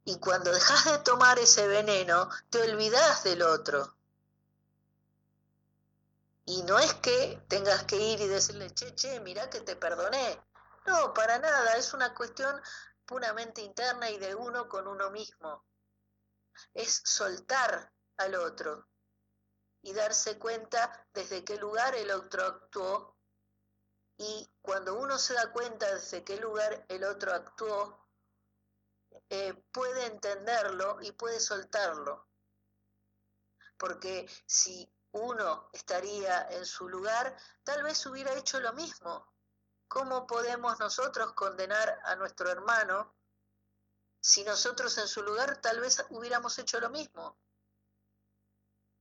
Y 0.08 0.18
cuando 0.20 0.50
dejas 0.50 0.86
de 0.86 0.98
tomar 1.00 1.38
ese 1.38 1.68
veneno, 1.68 2.30
te 2.48 2.62
olvidas 2.62 3.24
del 3.24 3.42
otro. 3.42 3.94
Y 6.46 6.62
no 6.62 6.78
es 6.78 6.94
que 6.94 7.44
tengas 7.46 7.84
que 7.84 7.96
ir 7.96 8.18
y 8.22 8.26
decirle, 8.26 8.72
che, 8.72 8.94
che, 8.94 9.20
mira 9.20 9.50
que 9.50 9.60
te 9.60 9.76
perdoné. 9.76 10.42
No, 10.86 11.12
para 11.12 11.38
nada, 11.38 11.76
es 11.76 11.92
una 11.92 12.14
cuestión 12.14 12.58
puramente 13.04 13.60
interna 13.60 14.08
y 14.08 14.16
de 14.16 14.34
uno 14.34 14.66
con 14.66 14.88
uno 14.88 15.10
mismo. 15.10 15.66
Es 16.72 17.02
soltar 17.04 17.92
al 18.16 18.34
otro 18.36 18.88
y 19.82 19.92
darse 19.92 20.38
cuenta 20.38 21.06
desde 21.12 21.44
qué 21.44 21.58
lugar 21.58 21.94
el 21.94 22.12
otro 22.12 22.46
actuó. 22.46 23.14
Y 24.16 24.50
cuando 24.62 24.98
uno 24.98 25.18
se 25.18 25.34
da 25.34 25.52
cuenta 25.52 25.94
desde 25.94 26.24
qué 26.24 26.38
lugar 26.38 26.86
el 26.88 27.04
otro 27.04 27.34
actuó, 27.34 27.97
eh, 29.30 29.54
puede 29.72 30.06
entenderlo 30.06 30.98
y 31.02 31.12
puede 31.12 31.40
soltarlo. 31.40 32.28
Porque 33.76 34.28
si 34.46 34.90
uno 35.12 35.70
estaría 35.72 36.48
en 36.50 36.66
su 36.66 36.88
lugar, 36.88 37.36
tal 37.64 37.82
vez 37.82 38.04
hubiera 38.06 38.34
hecho 38.34 38.60
lo 38.60 38.72
mismo. 38.72 39.32
¿Cómo 39.88 40.26
podemos 40.26 40.78
nosotros 40.78 41.32
condenar 41.32 42.00
a 42.04 42.14
nuestro 42.16 42.50
hermano 42.50 43.16
si 44.20 44.44
nosotros 44.44 44.98
en 44.98 45.08
su 45.08 45.22
lugar 45.22 45.60
tal 45.60 45.80
vez 45.80 46.04
hubiéramos 46.10 46.58
hecho 46.58 46.80
lo 46.80 46.90
mismo? 46.90 47.38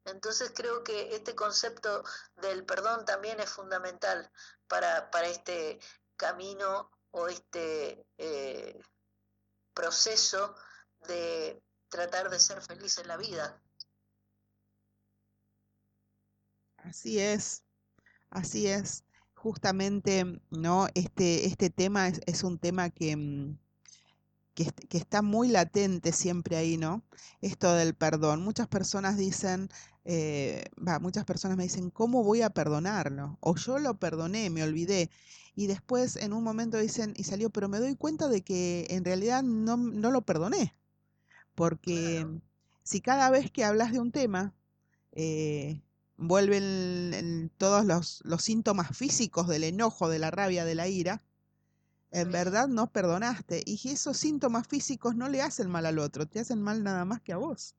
Entonces 0.06 0.54
creo 0.56 0.84
que 0.84 1.14
este 1.14 1.36
concepto 1.36 2.04
del 2.38 2.66
perdón 2.66 3.04
también 3.04 3.42
es 3.42 3.50
fundamental 3.50 4.32
para, 4.68 5.12
para 5.12 5.28
este 5.28 5.80
camino 6.16 6.90
o 7.12 7.28
este 7.28 8.08
eh, 8.18 8.82
proceso 9.78 10.56
de 11.08 11.62
tratar 11.90 12.30
de 12.30 12.40
ser 12.40 12.62
feliz 12.62 12.98
en 12.98 13.08
la 13.08 13.18
vida. 13.18 13.62
Así 16.78 17.20
es, 17.20 17.64
así 18.32 18.68
es. 18.68 19.04
Justamente, 19.36 20.26
¿no? 20.50 20.88
Este, 20.96 21.46
este 21.46 21.70
tema 21.70 22.08
es, 22.08 22.44
un 22.44 22.58
tema 22.58 22.90
que, 22.90 23.16
mm, 23.16 23.60
que, 24.58 24.72
que, 24.90 24.98
está 24.98 25.22
muy 25.22 25.50
latente 25.50 26.12
siempre 26.12 26.58
ahí, 26.58 26.78
¿no? 26.78 27.04
Esto 27.42 27.76
del 27.76 27.94
perdón. 27.94 28.44
Muchas 28.44 28.68
personas 28.68 29.16
dicen, 29.16 29.70
eh, 30.04 30.66
va, 30.76 30.98
muchas 30.98 31.26
personas 31.26 31.58
me 31.58 31.64
dicen, 31.64 31.92
¿cómo 31.92 32.24
voy 32.24 32.42
a 32.42 32.50
perdonarlo? 32.50 33.38
O 33.40 33.56
yo 33.56 33.78
lo 33.78 34.00
perdoné, 34.00 34.50
me 34.50 34.64
olvidé. 34.64 35.12
Y 35.56 35.68
después 35.68 36.16
en 36.16 36.34
un 36.34 36.44
momento 36.44 36.80
dicen, 36.80 37.14
y 37.18 37.24
salió, 37.26 37.52
pero 37.52 37.70
me 37.70 37.78
doy 37.78 37.96
cuenta 37.96 38.30
de 38.30 38.42
que 38.44 38.88
en 38.90 39.06
realidad 39.06 39.44
no, 39.44 39.78
no 39.78 40.10
lo 40.10 40.24
perdoné. 40.24 40.74
Porque 41.54 42.26
si 42.84 43.00
cada 43.02 43.30
vez 43.30 43.52
que 43.52 43.64
hablas 43.64 43.92
de 43.92 44.00
un 44.00 44.12
tema, 44.12 44.56
eh, 45.12 45.84
vuelven 46.18 47.52
todos 47.60 47.86
los, 47.86 48.22
los, 48.26 48.44
síntomas 48.44 48.98
físicos 48.98 49.48
del 49.48 49.66
enojo, 49.66 50.10
de 50.10 50.18
la 50.20 50.32
rabia, 50.32 50.66
de 50.66 50.76
la 50.76 50.88
ira, 50.88 51.22
en 52.12 52.32
verdad 52.32 52.68
no 52.68 52.88
perdonaste. 52.88 53.64
Y 53.66 53.92
esos 53.92 54.18
síntomas 54.18 54.68
físicos 54.68 55.16
no 55.16 55.28
le 55.30 55.42
hacen 55.42 55.70
mal 55.70 55.86
al 55.86 56.00
otro, 56.00 56.28
te 56.28 56.40
hacen 56.40 56.62
mal 56.62 56.84
nada 56.84 57.06
más 57.06 57.22
que 57.22 57.34
a 57.34 57.38
vos. 57.38 57.76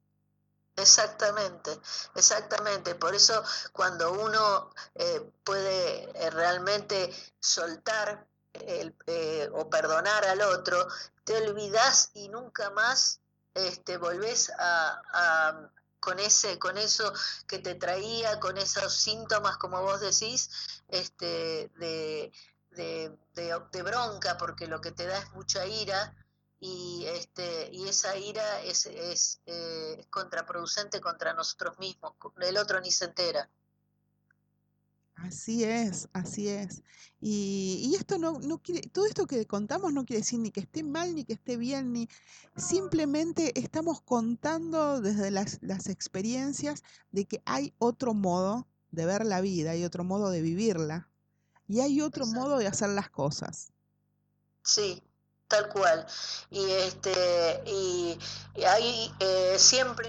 Exactamente, 0.76 1.80
exactamente. 2.14 2.94
Por 2.94 3.14
eso 3.14 3.42
cuando 3.72 4.12
uno 4.12 4.70
eh, 4.94 5.28
puede 5.42 6.04
eh, 6.14 6.30
realmente 6.30 7.12
soltar 7.40 8.26
eh, 8.52 9.50
o 9.52 9.68
perdonar 9.68 10.24
al 10.24 10.40
otro, 10.40 10.86
te 11.24 11.36
olvidas 11.36 12.10
y 12.14 12.28
nunca 12.28 12.70
más 12.70 13.20
este, 13.54 13.96
volvés 13.96 14.52
a, 14.58 15.68
con 16.00 16.20
ese, 16.20 16.58
con 16.58 16.78
eso 16.78 17.12
que 17.46 17.58
te 17.58 17.74
traía, 17.74 18.38
con 18.38 18.56
esos 18.56 18.92
síntomas, 18.94 19.56
como 19.56 19.82
vos 19.82 20.00
decís, 20.00 20.48
este, 20.88 21.70
de, 21.76 22.32
de, 22.78 23.82
bronca, 23.82 24.36
porque 24.38 24.66
lo 24.66 24.80
que 24.80 24.92
te 24.92 25.06
da 25.06 25.18
es 25.18 25.32
mucha 25.32 25.66
ira, 25.66 26.14
y, 26.60 27.04
este, 27.06 27.70
y 27.72 27.88
esa 27.88 28.16
ira 28.16 28.62
es, 28.62 28.86
eh, 28.86 29.12
es 29.12 29.40
contraproducente 30.10 31.00
contra 31.00 31.32
nosotros 31.32 31.78
mismos, 31.78 32.14
el 32.40 32.56
otro 32.56 32.80
ni 32.80 32.90
se 32.90 33.06
entera. 33.06 33.48
Así 35.14 35.64
es, 35.64 36.08
así 36.12 36.48
es. 36.48 36.82
Y, 37.20 37.90
y, 37.90 37.96
esto 37.96 38.18
no, 38.18 38.38
no 38.38 38.58
quiere, 38.58 38.88
todo 38.88 39.06
esto 39.06 39.26
que 39.26 39.46
contamos 39.46 39.92
no 39.92 40.04
quiere 40.04 40.20
decir 40.20 40.38
ni 40.38 40.52
que 40.52 40.60
esté 40.60 40.84
mal, 40.84 41.12
ni 41.16 41.24
que 41.24 41.32
esté 41.32 41.56
bien, 41.56 41.92
ni 41.92 42.08
simplemente 42.56 43.58
estamos 43.58 44.00
contando 44.00 45.00
desde 45.00 45.32
las, 45.32 45.58
las 45.60 45.88
experiencias 45.88 46.84
de 47.10 47.24
que 47.24 47.42
hay 47.46 47.74
otro 47.78 48.14
modo 48.14 48.68
de 48.92 49.06
ver 49.06 49.26
la 49.26 49.40
vida, 49.40 49.72
hay 49.72 49.84
otro 49.84 50.04
modo 50.04 50.30
de 50.30 50.40
vivirla 50.40 51.08
y 51.68 51.80
hay 51.80 52.00
otro 52.00 52.26
modo 52.26 52.58
de 52.58 52.66
hacer 52.66 52.88
las 52.90 53.10
cosas. 53.10 53.68
Sí, 54.62 55.02
tal 55.46 55.68
cual. 55.68 56.06
Y 56.50 56.70
este, 56.70 57.62
y, 57.66 58.18
ahí 58.66 59.14
eh, 59.20 59.56
siempre 59.58 60.08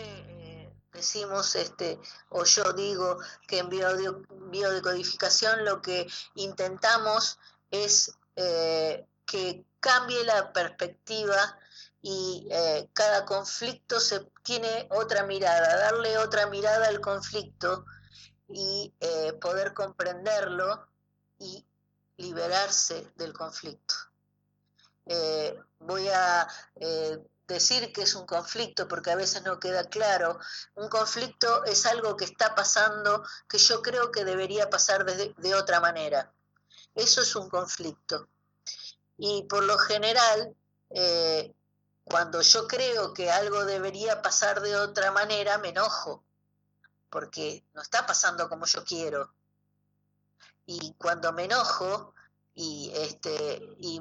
decimos, 0.91 1.55
este, 1.55 1.99
o 2.30 2.43
yo 2.43 2.74
digo 2.74 3.20
que 3.47 3.60
en 3.60 3.70
biodecodificación 3.70 5.64
lo 5.66 5.82
que 5.82 6.07
intentamos 6.36 7.39
es 7.72 8.12
eh, 8.36 9.05
que 9.26 9.66
cambie 9.80 10.24
la 10.24 10.51
perspectiva 10.51 11.57
y 12.01 12.47
eh, 12.51 12.89
cada 12.93 13.26
conflicto 13.26 13.99
se 13.99 14.32
tiene 14.43 14.88
otra 14.91 15.24
mirada, 15.24 15.78
darle 15.78 16.18
otra 16.18 16.47
mirada 16.47 16.88
al 16.88 17.01
conflicto 17.01 17.86
y 18.47 18.93
eh, 18.99 19.34
poder 19.34 19.74
comprenderlo 19.74 20.88
y 21.40 21.66
liberarse 22.18 23.12
del 23.16 23.34
conflicto. 23.34 23.96
voy 25.80 26.08
a 26.10 26.48
decir 27.48 27.92
que 27.92 28.04
es 28.04 28.16
un 28.16 28.26
conflicto 28.26 28.88
porque 28.88 29.12
a 29.12 29.16
veces 29.16 29.44
no 29.44 29.60
queda 29.60 29.84
claro. 29.86 30.40
Un 30.76 30.88
conflicto 30.88 31.66
es 31.66 31.86
algo 31.86 32.16
que 32.16 32.26
está 32.26 32.56
pasando 32.56 33.24
que 33.50 33.58
yo 33.58 33.82
creo 33.82 34.12
que 34.12 34.24
debería 34.24 34.70
pasar 34.70 35.04
de, 35.06 35.34
de 35.38 35.56
otra 35.56 35.80
manera. 35.80 36.32
Eso 36.96 37.22
es 37.22 37.36
un 37.36 37.50
conflicto. 37.50 38.30
Y 39.18 39.44
por 39.44 39.64
lo 39.64 39.78
general, 39.78 40.56
eh, 40.92 41.54
cuando 42.04 42.42
yo 42.42 42.68
creo 42.68 43.14
que 43.14 43.30
algo 43.30 43.66
debería 43.66 44.22
pasar 44.22 44.62
de 44.62 44.76
otra 44.78 45.12
manera, 45.12 45.58
me 45.58 45.70
enojo, 45.70 46.24
porque 47.10 47.66
no 47.74 47.82
está 47.82 48.06
pasando 48.06 48.48
como 48.48 48.66
yo 48.66 48.84
quiero. 48.84 49.34
Y 50.72 50.93
cuando 50.99 51.34
me 51.34 51.45
enojo 51.45 52.13
y, 52.53 52.91
este, 52.93 53.59
y 53.80 53.99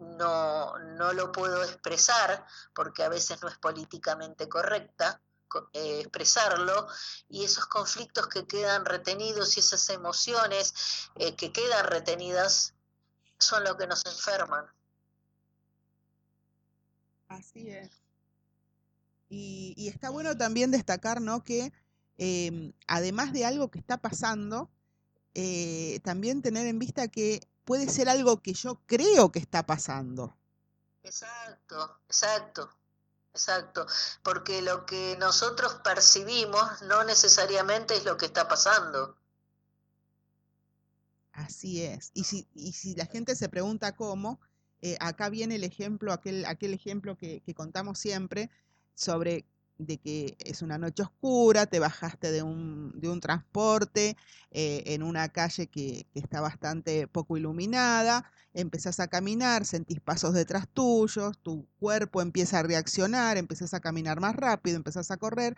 no, 0.00 0.76
no 0.76 1.12
lo 1.12 1.30
puedo 1.30 1.62
expresar 1.62 2.44
porque 2.74 3.04
a 3.04 3.08
veces 3.08 3.40
no 3.40 3.46
es 3.46 3.56
políticamente 3.58 4.48
correcta 4.48 5.20
eh, 5.72 6.00
expresarlo 6.00 6.88
y 7.28 7.44
esos 7.44 7.66
conflictos 7.66 8.26
que 8.26 8.48
quedan 8.48 8.84
retenidos 8.84 9.56
y 9.56 9.60
esas 9.60 9.88
emociones 9.90 10.74
eh, 11.14 11.36
que 11.36 11.52
quedan 11.52 11.86
retenidas 11.86 12.74
son 13.38 13.62
lo 13.62 13.76
que 13.76 13.86
nos 13.86 14.04
enferman. 14.04 14.66
Así 17.28 17.70
es. 17.70 17.92
Y, 19.28 19.88
está 19.88 20.10
bueno 20.10 20.36
también 20.36 20.72
destacar, 20.72 21.20
¿no? 21.20 21.44
Que 21.44 21.72
em, 22.16 22.72
además 22.88 23.32
de 23.32 23.44
algo 23.44 23.70
que 23.70 23.78
está 23.78 23.98
pasando, 23.98 24.68
eh, 25.40 26.00
también 26.02 26.42
tener 26.42 26.66
en 26.66 26.80
vista 26.80 27.06
que 27.06 27.46
puede 27.64 27.88
ser 27.88 28.08
algo 28.08 28.42
que 28.42 28.54
yo 28.54 28.80
creo 28.86 29.30
que 29.30 29.38
está 29.38 29.64
pasando. 29.64 30.36
Exacto, 31.04 32.00
exacto, 32.08 32.68
exacto, 33.32 33.86
porque 34.24 34.62
lo 34.62 34.84
que 34.84 35.16
nosotros 35.20 35.74
percibimos 35.84 36.82
no 36.82 37.04
necesariamente 37.04 37.94
es 37.94 38.04
lo 38.04 38.16
que 38.16 38.26
está 38.26 38.48
pasando. 38.48 39.16
Así 41.30 41.84
es. 41.84 42.10
Y 42.14 42.24
si, 42.24 42.48
y 42.56 42.72
si 42.72 42.96
la 42.96 43.06
gente 43.06 43.36
se 43.36 43.48
pregunta 43.48 43.94
cómo, 43.94 44.40
eh, 44.82 44.96
acá 44.98 45.28
viene 45.28 45.54
el 45.54 45.62
ejemplo, 45.62 46.12
aquel, 46.12 46.46
aquel 46.46 46.74
ejemplo 46.74 47.16
que, 47.16 47.42
que 47.42 47.54
contamos 47.54 48.00
siempre 48.00 48.50
sobre 48.96 49.44
de 49.78 49.98
que 49.98 50.36
es 50.40 50.62
una 50.62 50.76
noche 50.78 51.02
oscura, 51.02 51.66
te 51.66 51.78
bajaste 51.78 52.32
de 52.32 52.42
un, 52.42 52.92
de 53.00 53.08
un 53.08 53.20
transporte 53.20 54.16
eh, 54.50 54.82
en 54.86 55.02
una 55.02 55.28
calle 55.28 55.68
que, 55.68 56.06
que, 56.12 56.20
está 56.20 56.40
bastante 56.40 57.06
poco 57.06 57.36
iluminada, 57.36 58.30
empezás 58.54 59.00
a 59.00 59.08
caminar, 59.08 59.64
sentís 59.64 60.00
pasos 60.00 60.34
detrás 60.34 60.68
tuyos, 60.68 61.38
tu 61.38 61.66
cuerpo 61.78 62.22
empieza 62.22 62.58
a 62.58 62.62
reaccionar, 62.64 63.36
empiezas 63.38 63.72
a 63.74 63.80
caminar 63.80 64.20
más 64.20 64.34
rápido, 64.34 64.76
empezás 64.76 65.10
a 65.10 65.16
correr, 65.16 65.56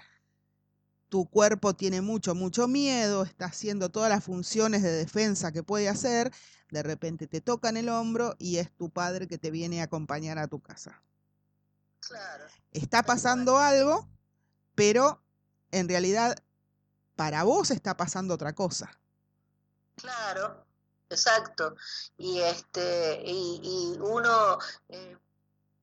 tu 1.11 1.27
cuerpo 1.27 1.75
tiene 1.75 2.01
mucho, 2.03 2.35
mucho 2.35 2.69
miedo, 2.69 3.25
está 3.25 3.47
haciendo 3.47 3.91
todas 3.91 4.11
las 4.11 4.25
funciones 4.25 4.83
de 4.83 4.93
defensa 4.93 5.53
que 5.53 5.63
puede 5.63 5.89
hacer, 5.89 6.33
de 6.71 6.83
repente 6.83 7.27
te 7.27 7.41
tocan 7.41 7.77
el 7.77 7.89
hombro 7.89 8.37
y 8.39 8.59
es 8.59 8.71
tu 8.73 8.91
padre 8.91 9.27
que 9.27 9.37
te 9.37 9.51
viene 9.51 9.81
a 9.81 9.85
acompañar 9.85 10.39
a 10.39 10.47
tu 10.47 10.61
casa. 10.61 11.03
Claro. 12.11 12.45
Está 12.73 13.05
pasando 13.05 13.59
algo, 13.59 14.09
pero 14.75 15.23
en 15.71 15.89
realidad 15.89 16.37
para 17.15 17.45
vos 17.45 17.71
está 17.71 17.97
pasando 17.97 18.35
otra 18.35 18.53
cosa. 18.53 18.91
Claro, 19.95 20.67
exacto. 21.09 21.77
Y 22.19 22.41
este, 22.41 23.23
y, 23.25 23.61
y 23.63 23.99
uno 24.01 24.59
eh, 24.89 25.17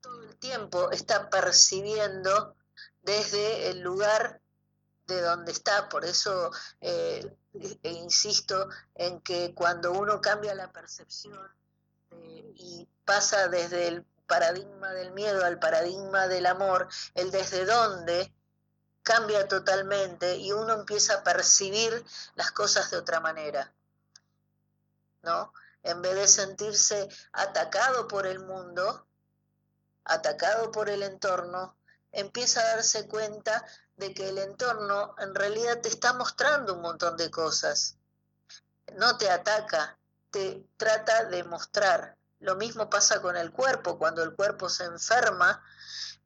todo 0.02 0.24
el 0.24 0.36
tiempo 0.36 0.92
está 0.92 1.30
percibiendo 1.30 2.58
desde 3.04 3.70
el 3.70 3.80
lugar 3.80 4.42
de 5.08 5.22
donde 5.22 5.54
está. 5.54 5.88
Por 5.88 6.04
eso 6.04 6.52
eh, 6.82 7.38
e 7.84 7.92
insisto 7.94 8.68
en 8.96 9.22
que 9.22 9.54
cuando 9.56 9.94
uno 9.94 10.20
cambia 10.20 10.54
la 10.54 10.74
percepción 10.74 11.40
eh, 12.12 12.52
y 12.54 12.88
pasa 13.06 13.48
desde 13.48 13.88
el 13.88 14.06
paradigma 14.28 14.92
del 14.92 15.12
miedo 15.14 15.44
al 15.44 15.58
paradigma 15.60 16.28
del 16.28 16.46
amor, 16.46 16.88
el 17.16 17.32
desde 17.32 17.66
dónde 17.66 18.34
cambia 19.02 19.48
totalmente 19.48 20.36
y 20.36 20.52
uno 20.52 20.74
empieza 20.74 21.16
a 21.16 21.24
percibir 21.24 22.06
las 22.36 22.52
cosas 22.52 22.92
de 22.92 22.98
otra 22.98 23.22
manera. 23.22 23.74
¿No? 25.24 25.54
En 25.82 26.02
vez 26.02 26.16
de 26.16 26.28
sentirse 26.28 27.08
atacado 27.32 28.08
por 28.08 28.28
el 28.28 28.40
mundo, 28.40 29.08
atacado 30.04 30.72
por 30.72 30.90
el 30.90 31.04
entorno, 31.04 31.78
empieza 32.12 32.60
a 32.60 32.76
darse 32.76 33.08
cuenta 33.08 33.66
de 33.96 34.14
que 34.14 34.28
el 34.28 34.40
entorno 34.40 35.16
en 35.20 35.34
realidad 35.34 35.80
te 35.82 35.90
está 35.90 36.14
mostrando 36.14 36.74
un 36.74 36.82
montón 36.82 37.16
de 37.16 37.32
cosas. 37.32 37.96
No 38.96 39.18
te 39.18 39.30
ataca, 39.30 39.98
te 40.32 40.66
trata 40.76 41.26
de 41.26 41.44
mostrar. 41.44 42.17
Lo 42.40 42.56
mismo 42.56 42.90
pasa 42.90 43.22
con 43.22 43.36
el 43.36 43.52
cuerpo, 43.52 43.98
cuando 43.98 44.24
el 44.24 44.36
cuerpo 44.36 44.70
se 44.70 44.86
enferma, 44.86 45.64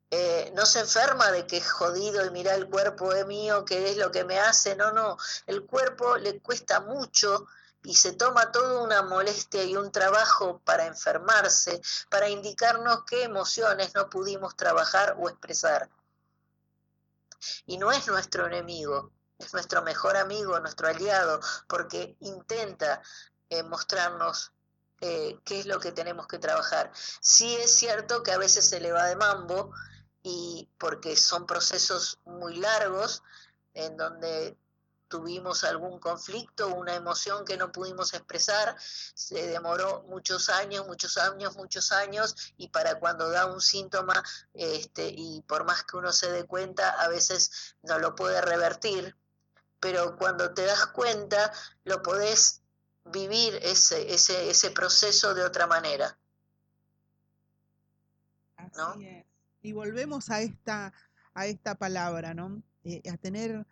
eh, 0.10 0.52
no 0.56 0.66
se 0.66 0.82
enferma 0.82 1.32
de 1.32 1.48
que 1.48 1.58
es 1.58 1.72
jodido 1.72 2.26
y 2.26 2.32
mira 2.32 2.54
el 2.54 2.70
cuerpo 2.70 3.14
es 3.14 3.26
mío, 3.26 3.64
que 3.64 3.92
es 3.92 3.98
lo 3.98 4.12
que 4.12 4.26
me 4.26 4.40
hace, 4.40 4.76
no, 4.76 4.92
no, 4.92 5.18
el 5.48 5.66
cuerpo 5.66 6.18
le 6.18 6.42
cuesta 6.42 6.82
mucho 6.82 7.48
y 7.84 7.96
se 7.96 8.14
toma 8.14 8.52
toda 8.52 8.84
una 8.84 9.02
molestia 9.04 9.64
y 9.64 9.76
un 9.76 9.92
trabajo 9.92 10.62
para 10.66 10.86
enfermarse, 10.86 11.82
para 12.10 12.30
indicarnos 12.30 13.06
qué 13.06 13.24
emociones 13.24 13.96
no 13.96 14.10
pudimos 14.10 14.56
trabajar 14.56 15.16
o 15.18 15.30
expresar. 15.30 15.90
Y 17.66 17.78
no 17.78 17.92
es 17.92 18.06
nuestro 18.08 18.46
enemigo, 18.46 19.12
es 19.40 19.54
nuestro 19.54 19.82
mejor 19.82 20.18
amigo, 20.18 20.60
nuestro 20.60 20.90
aliado, 20.90 21.40
porque 21.68 22.18
intenta 22.20 23.02
eh, 23.50 23.64
mostrarnos 23.64 24.52
eh, 25.02 25.40
qué 25.44 25.60
es 25.60 25.66
lo 25.66 25.80
que 25.80 25.92
tenemos 25.92 26.28
que 26.28 26.40
trabajar. 26.40 26.92
Sí 27.20 27.56
es 27.56 27.74
cierto 27.74 28.24
que 28.24 28.32
a 28.32 28.38
veces 28.38 28.70
se 28.70 28.80
le 28.80 28.92
va 28.92 29.08
de 29.08 29.16
mambo 29.16 29.72
y 30.24 30.70
porque 30.78 31.16
son 31.16 31.46
procesos 31.46 32.20
muy 32.26 32.56
largos 32.58 33.24
en 33.74 33.98
donde 33.98 34.58
tuvimos 35.12 35.64
algún 35.66 36.00
conflicto, 36.00 36.70
una 36.70 36.96
emoción 36.96 37.44
que 37.44 37.58
no 37.58 37.72
pudimos 37.72 38.14
expresar, 38.14 38.78
se 38.80 39.48
demoró 39.48 40.04
muchos 40.08 40.50
años, 40.50 40.88
muchos 40.88 41.18
años, 41.18 41.58
muchos 41.58 41.92
años, 41.92 42.54
y 42.58 42.70
para 42.70 42.98
cuando 42.98 43.30
da 43.30 43.46
un 43.46 43.60
síntoma, 43.60 44.24
este, 44.54 45.10
y 45.10 45.42
por 45.42 45.66
más 45.66 45.84
que 45.84 45.98
uno 45.98 46.14
se 46.14 46.32
dé 46.32 46.46
cuenta, 46.46 46.90
a 46.92 47.10
veces 47.10 47.76
no 47.84 48.00
lo 48.00 48.16
puede 48.16 48.40
revertir, 48.40 49.18
pero 49.82 50.16
cuando 50.16 50.54
te 50.54 50.66
das 50.66 50.86
cuenta, 50.88 51.52
lo 51.84 52.02
podés 52.02 52.61
vivir 53.06 53.60
ese, 53.62 54.14
ese, 54.14 54.50
ese 54.50 54.72
proceso 54.72 55.34
de 55.34 55.44
otra 55.44 55.68
manera. 55.68 56.18
Así 58.56 59.06
es. 59.06 59.26
Y 59.64 59.74
volvemos 59.74 60.30
a 60.30 60.42
esta, 60.42 60.94
a 61.34 61.46
esta 61.46 61.76
palabra, 61.76 62.34
¿no? 62.34 62.62
Eh, 62.84 63.02
a 63.12 63.18
tener, 63.18 63.66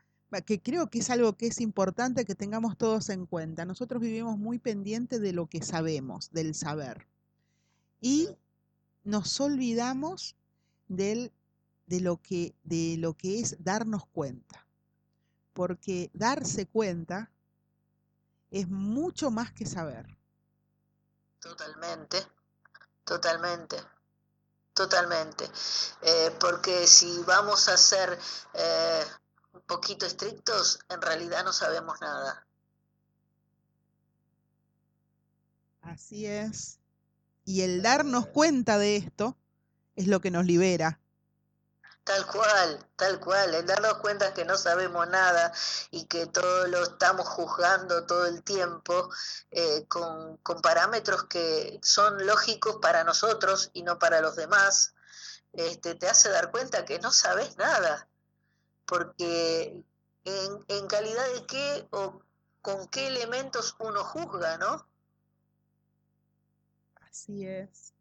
que 0.45 0.61
creo 0.61 0.89
que 0.89 0.99
es 0.99 1.09
algo 1.09 1.36
que 1.36 1.47
es 1.47 1.61
importante 1.61 2.25
que 2.25 2.36
tengamos 2.36 2.77
todos 2.77 3.09
en 3.09 3.25
cuenta. 3.25 3.65
Nosotros 3.65 4.01
vivimos 4.01 4.38
muy 4.38 4.59
pendientes 4.59 5.19
de 5.19 5.34
lo 5.34 5.47
que 5.47 5.63
sabemos, 5.63 6.30
del 6.32 6.53
saber. 6.53 7.07
Y 8.01 8.30
nos 9.03 9.39
olvidamos 9.39 10.36
del, 10.88 11.32
de, 11.88 12.01
lo 12.01 12.17
que, 12.17 12.53
de 12.63 12.97
lo 12.99 13.15
que 13.15 13.39
es 13.39 13.57
darnos 13.59 14.05
cuenta. 14.05 14.67
Porque 15.53 16.11
darse 16.13 16.67
cuenta 16.67 17.32
es 18.52 18.68
mucho 18.68 19.32
más 19.32 19.52
que 19.52 19.66
saber. 19.66 20.06
Totalmente, 21.39 22.26
totalmente, 23.04 23.78
totalmente. 24.74 25.50
Eh, 26.02 26.36
porque 26.39 26.88
si 26.88 27.24
vamos 27.24 27.70
a 27.70 27.78
ser 27.78 28.18
eh, 28.54 29.04
un 29.54 29.62
poquito 29.62 30.06
estrictos, 30.06 30.80
en 30.89 31.02
realidad 31.02 31.43
no 31.43 31.54
sabemos 31.54 32.00
nada. 32.02 32.45
Así 35.82 36.26
es. 36.26 36.80
Y 37.45 37.62
el 37.62 37.82
darnos 37.82 38.28
cuenta 38.28 38.78
de 38.78 38.97
esto 38.97 39.38
es 39.95 40.08
lo 40.08 40.22
que 40.22 40.30
nos 40.32 40.45
libera, 40.45 41.00
Tal 42.04 42.26
cual, 42.26 42.88
tal 42.95 43.20
cual, 43.20 43.54
el 43.54 43.66
darnos 43.66 44.00
cuenta 44.00 44.34
que 44.34 44.43
no 44.43 44.58
sabemos 44.58 45.08
nada 45.10 45.54
y 45.91 46.06
que 46.06 46.26
todo 46.26 46.68
lo 46.68 46.82
estamos 46.82 47.28
juzgando 47.28 48.06
todo 48.08 48.26
el 48.26 48.41
tiempo 48.41 49.10
eh, 49.52 49.86
con, 49.88 50.38
con, 50.38 50.60
parámetros 50.62 51.26
que 51.26 51.80
son 51.84 52.26
lógicos 52.26 52.78
para 52.82 53.04
nosotros 53.04 53.70
y 53.74 53.84
no 53.84 54.00
para 54.00 54.22
los 54.22 54.36
demás, 54.36 54.95
este, 55.54 55.93
te 55.95 56.10
hace 56.10 56.30
dar 56.30 56.50
cuenta 56.50 56.84
que 56.86 56.97
no 57.00 57.12
sabes 57.12 57.58
nada, 57.58 58.08
porque 58.86 59.84
en, 60.24 60.66
en 60.68 60.88
calidad 60.88 61.26
de 61.34 61.45
qué 61.45 61.88
o 61.91 62.24
con 62.62 62.88
qué 62.88 63.08
elementos 63.08 63.76
uno 63.80 64.04
juzga, 64.04 64.58
¿no? 64.58 64.88
Así 66.95 67.45
es 67.45 67.93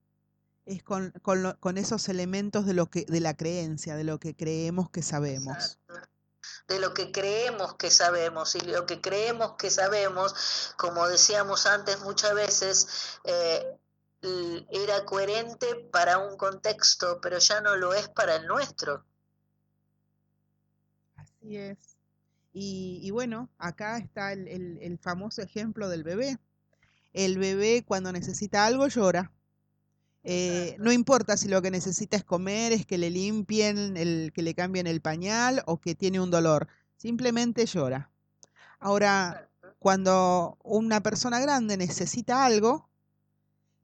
es 0.68 0.82
con, 0.82 1.12
con, 1.22 1.56
con, 1.60 1.78
esos 1.78 2.08
elementos 2.08 2.66
de, 2.66 2.74
lo 2.74 2.86
que, 2.86 3.06
de 3.06 3.20
la 3.20 3.34
creencia, 3.34 3.96
de 3.96 4.04
lo 4.04 4.20
que 4.20 4.36
creemos 4.36 4.90
que 4.90 5.02
sabemos. 5.02 5.78
De 6.68 6.78
lo 6.78 6.92
que 6.92 7.10
creemos 7.10 7.74
que 7.76 7.90
sabemos. 7.90 8.54
Y 8.54 8.60
lo 8.60 8.84
que 8.84 9.00
creemos 9.00 9.54
que 9.56 9.70
sabemos, 9.70 10.74
como 10.76 11.08
decíamos 11.08 11.66
antes 11.66 12.00
muchas 12.00 12.34
veces, 12.34 13.18
eh, 13.24 13.78
era 14.70 15.04
coherente 15.06 15.88
para 15.90 16.18
un 16.18 16.36
contexto, 16.36 17.18
pero 17.22 17.38
ya 17.38 17.62
no 17.62 17.76
lo 17.76 17.94
es 17.94 18.08
para 18.10 18.36
el 18.36 18.46
nuestro. 18.46 19.04
Así 21.16 21.56
es. 21.56 21.78
Y, 22.52 23.00
y 23.02 23.10
bueno, 23.10 23.48
acá 23.56 23.96
está 23.96 24.34
el, 24.34 24.48
el, 24.48 24.78
el 24.82 24.98
famoso 24.98 25.40
ejemplo 25.40 25.88
del 25.88 26.04
bebé. 26.04 26.38
El 27.14 27.38
bebé 27.38 27.84
cuando 27.86 28.12
necesita 28.12 28.66
algo 28.66 28.86
llora 28.88 29.32
eh, 30.24 30.76
no 30.78 30.92
importa 30.92 31.36
si 31.36 31.48
lo 31.48 31.62
que 31.62 31.70
necesita 31.70 32.16
es 32.16 32.24
comer, 32.24 32.72
es 32.72 32.84
que 32.86 32.98
le 32.98 33.10
limpien, 33.10 33.96
el, 33.96 34.32
que 34.34 34.42
le 34.42 34.54
cambien 34.54 34.86
el 34.86 35.00
pañal 35.00 35.62
o 35.66 35.80
que 35.80 35.94
tiene 35.94 36.20
un 36.20 36.30
dolor. 36.30 36.68
Simplemente 36.96 37.66
llora. 37.66 38.10
Ahora, 38.80 39.48
cuando 39.78 40.58
una 40.62 41.02
persona 41.02 41.40
grande 41.40 41.76
necesita 41.76 42.44
algo, 42.44 42.88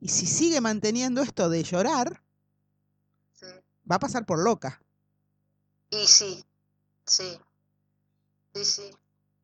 y 0.00 0.08
si 0.08 0.26
sigue 0.26 0.60
manteniendo 0.60 1.22
esto 1.22 1.48
de 1.48 1.62
llorar, 1.62 2.20
va 3.90 3.96
a 3.96 4.00
pasar 4.00 4.26
por 4.26 4.38
loca. 4.38 4.82
Y 5.90 6.06
sí, 6.06 6.44
sí, 7.06 7.38
sí, 8.52 8.64
sí, 8.64 8.90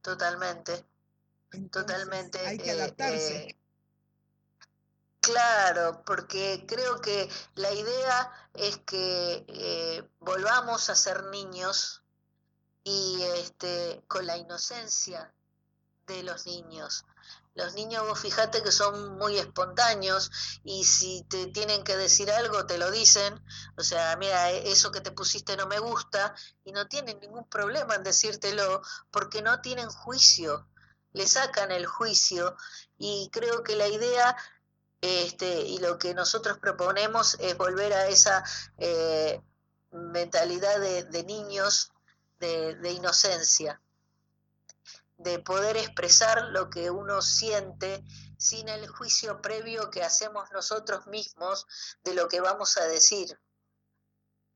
totalmente. 0.02 0.84
totalmente. 1.70 2.38
Hay 2.40 2.58
que 2.58 2.72
adaptarse. 2.72 3.36
Eh, 3.36 3.59
Claro, 5.30 6.02
porque 6.04 6.64
creo 6.66 7.00
que 7.00 7.28
la 7.54 7.72
idea 7.72 8.32
es 8.54 8.78
que 8.78 9.44
eh, 9.46 10.08
volvamos 10.18 10.90
a 10.90 10.96
ser 10.96 11.24
niños 11.26 12.02
y 12.82 13.22
este, 13.36 14.02
con 14.08 14.26
la 14.26 14.36
inocencia 14.36 15.32
de 16.08 16.24
los 16.24 16.46
niños. 16.46 17.04
Los 17.54 17.74
niños 17.74 18.06
vos 18.08 18.18
fijate 18.18 18.62
que 18.64 18.72
son 18.72 19.18
muy 19.18 19.38
espontáneos 19.38 20.32
y 20.64 20.82
si 20.82 21.22
te 21.28 21.46
tienen 21.46 21.84
que 21.84 21.96
decir 21.96 22.28
algo 22.32 22.66
te 22.66 22.78
lo 22.78 22.90
dicen, 22.90 23.40
o 23.76 23.84
sea, 23.84 24.16
mira, 24.16 24.50
e, 24.50 24.72
eso 24.72 24.90
que 24.90 25.00
te 25.00 25.12
pusiste 25.12 25.56
no 25.56 25.66
me 25.66 25.78
gusta 25.78 26.34
y 26.64 26.72
no 26.72 26.88
tienen 26.88 27.20
ningún 27.20 27.48
problema 27.48 27.94
en 27.94 28.02
decírtelo 28.02 28.82
porque 29.12 29.42
no 29.42 29.60
tienen 29.60 29.90
juicio, 29.90 30.66
le 31.12 31.28
sacan 31.28 31.70
el 31.70 31.86
juicio 31.86 32.56
y 32.98 33.30
creo 33.32 33.62
que 33.62 33.76
la 33.76 33.86
idea 33.86 34.36
este, 35.00 35.62
y 35.62 35.78
lo 35.78 35.98
que 35.98 36.14
nosotros 36.14 36.58
proponemos 36.58 37.36
es 37.40 37.56
volver 37.56 37.92
a 37.92 38.08
esa 38.08 38.44
eh, 38.78 39.40
mentalidad 39.92 40.78
de, 40.80 41.24
niños 41.24 41.92
de 42.38 42.92
inocencia 42.92 43.80
de 45.20 45.38
poder 45.38 45.76
expresar 45.76 46.44
lo 46.48 46.70
que 46.70 46.90
uno 46.90 47.20
siente 47.20 48.02
sin 48.38 48.70
el 48.70 48.88
juicio 48.88 49.42
previo 49.42 49.90
que 49.90 50.02
hacemos 50.02 50.50
nosotros 50.50 51.06
mismos 51.08 51.66
de 52.04 52.14
lo 52.14 52.26
que 52.28 52.40
vamos 52.40 52.78
a 52.78 52.86
decir. 52.86 53.38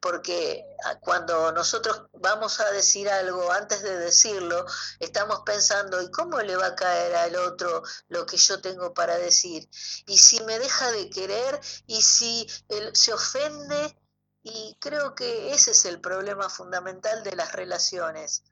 Porque 0.04 0.66
ah, 0.84 0.98
cuando 1.00 1.50
nosotros 1.52 2.02
vamos 2.12 2.60
a 2.60 2.70
decir 2.72 3.08
algo, 3.08 3.50
antes 3.50 3.82
de 3.82 3.96
decirlo, 3.96 4.66
estamos 5.00 5.40
pensando, 5.46 6.02
¿y 6.02 6.10
cómo 6.10 6.42
le 6.42 6.56
va 6.56 6.66
a 6.66 6.74
caer 6.74 7.14
al 7.16 7.36
otro 7.36 7.82
lo 8.08 8.26
que 8.26 8.36
yo 8.36 8.60
tengo 8.60 8.92
para 8.92 9.16
decir? 9.16 9.66
¿Y 10.06 10.18
si 10.18 10.42
me 10.44 10.58
deja 10.58 10.92
de 10.92 11.08
querer? 11.08 11.58
¿Y 11.86 12.02
si 12.02 12.46
él 12.68 12.94
se 12.94 13.14
ofende? 13.14 13.98
Y 14.42 14.76
creo 14.78 15.14
que 15.14 15.54
ese 15.54 15.70
es 15.70 15.86
el 15.86 16.02
problema 16.02 16.50
fundamental 16.50 17.24
de 17.24 17.34
las 17.34 17.52
relaciones, 17.52 18.44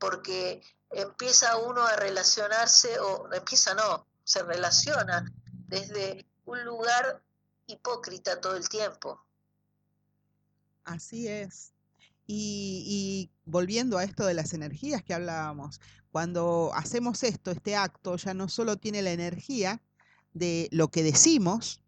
porque 0.00 0.62
empieza 0.90 1.58
uno 1.58 1.86
a 1.86 1.94
relacionarse, 1.94 2.98
o 2.98 3.32
empieza 3.32 3.74
no, 3.74 4.08
se 4.24 4.42
relaciona 4.42 5.24
desde 5.68 6.26
un 6.44 6.64
lugar 6.64 7.22
hipócrita 7.68 8.40
todo 8.40 8.56
el 8.56 8.68
tiempo. 8.68 9.24
Así 10.84 11.28
es. 11.28 11.72
Y, 12.26 13.30
volviendo 13.44 13.98
a 13.98 14.04
esto 14.04 14.24
de 14.24 14.34
las 14.34 14.54
energías 14.54 15.02
que 15.02 15.14
hablábamos, 15.14 15.80
cuando 16.10 16.70
hacemos 16.74 17.22
esto, 17.22 17.50
este 17.50 17.76
acto, 17.76 18.16
ya 18.16 18.34
no 18.34 18.48
solo 18.48 18.76
tiene 18.76 19.02
la 19.02 19.12
energía 19.12 19.82
de 20.32 20.68
lo 20.72 20.88
que 20.88 21.02
decimos, 21.02 21.82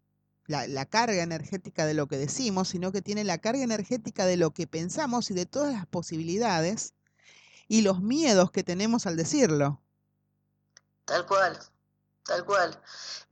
la, 0.47 0.85
carga 0.85 1.23
energética 1.23 1.85
de 1.85 1.95
lo 1.95 2.07
que 2.07 2.17
decimos, 2.17 2.69
sino 2.69 2.91
que 2.91 3.01
tiene 3.01 3.23
la 3.23 3.39
carga 3.39 3.63
energética 3.63 4.25
de 4.25 4.37
lo 4.37 4.51
que 4.51 4.67
pensamos 4.67 5.31
y 5.31 5.33
de 5.33 5.45
todas 5.45 5.73
las 5.73 5.87
posibilidades 5.87 6.93
y 7.67 7.81
los 7.81 8.01
miedos 8.01 8.51
que 8.51 8.63
tenemos 8.63 9.07
al 9.07 9.17
decirlo. 9.17 9.81
Tal 11.05 11.25
cual, 11.25 11.59
tal 12.23 12.45
cual. 12.45 12.79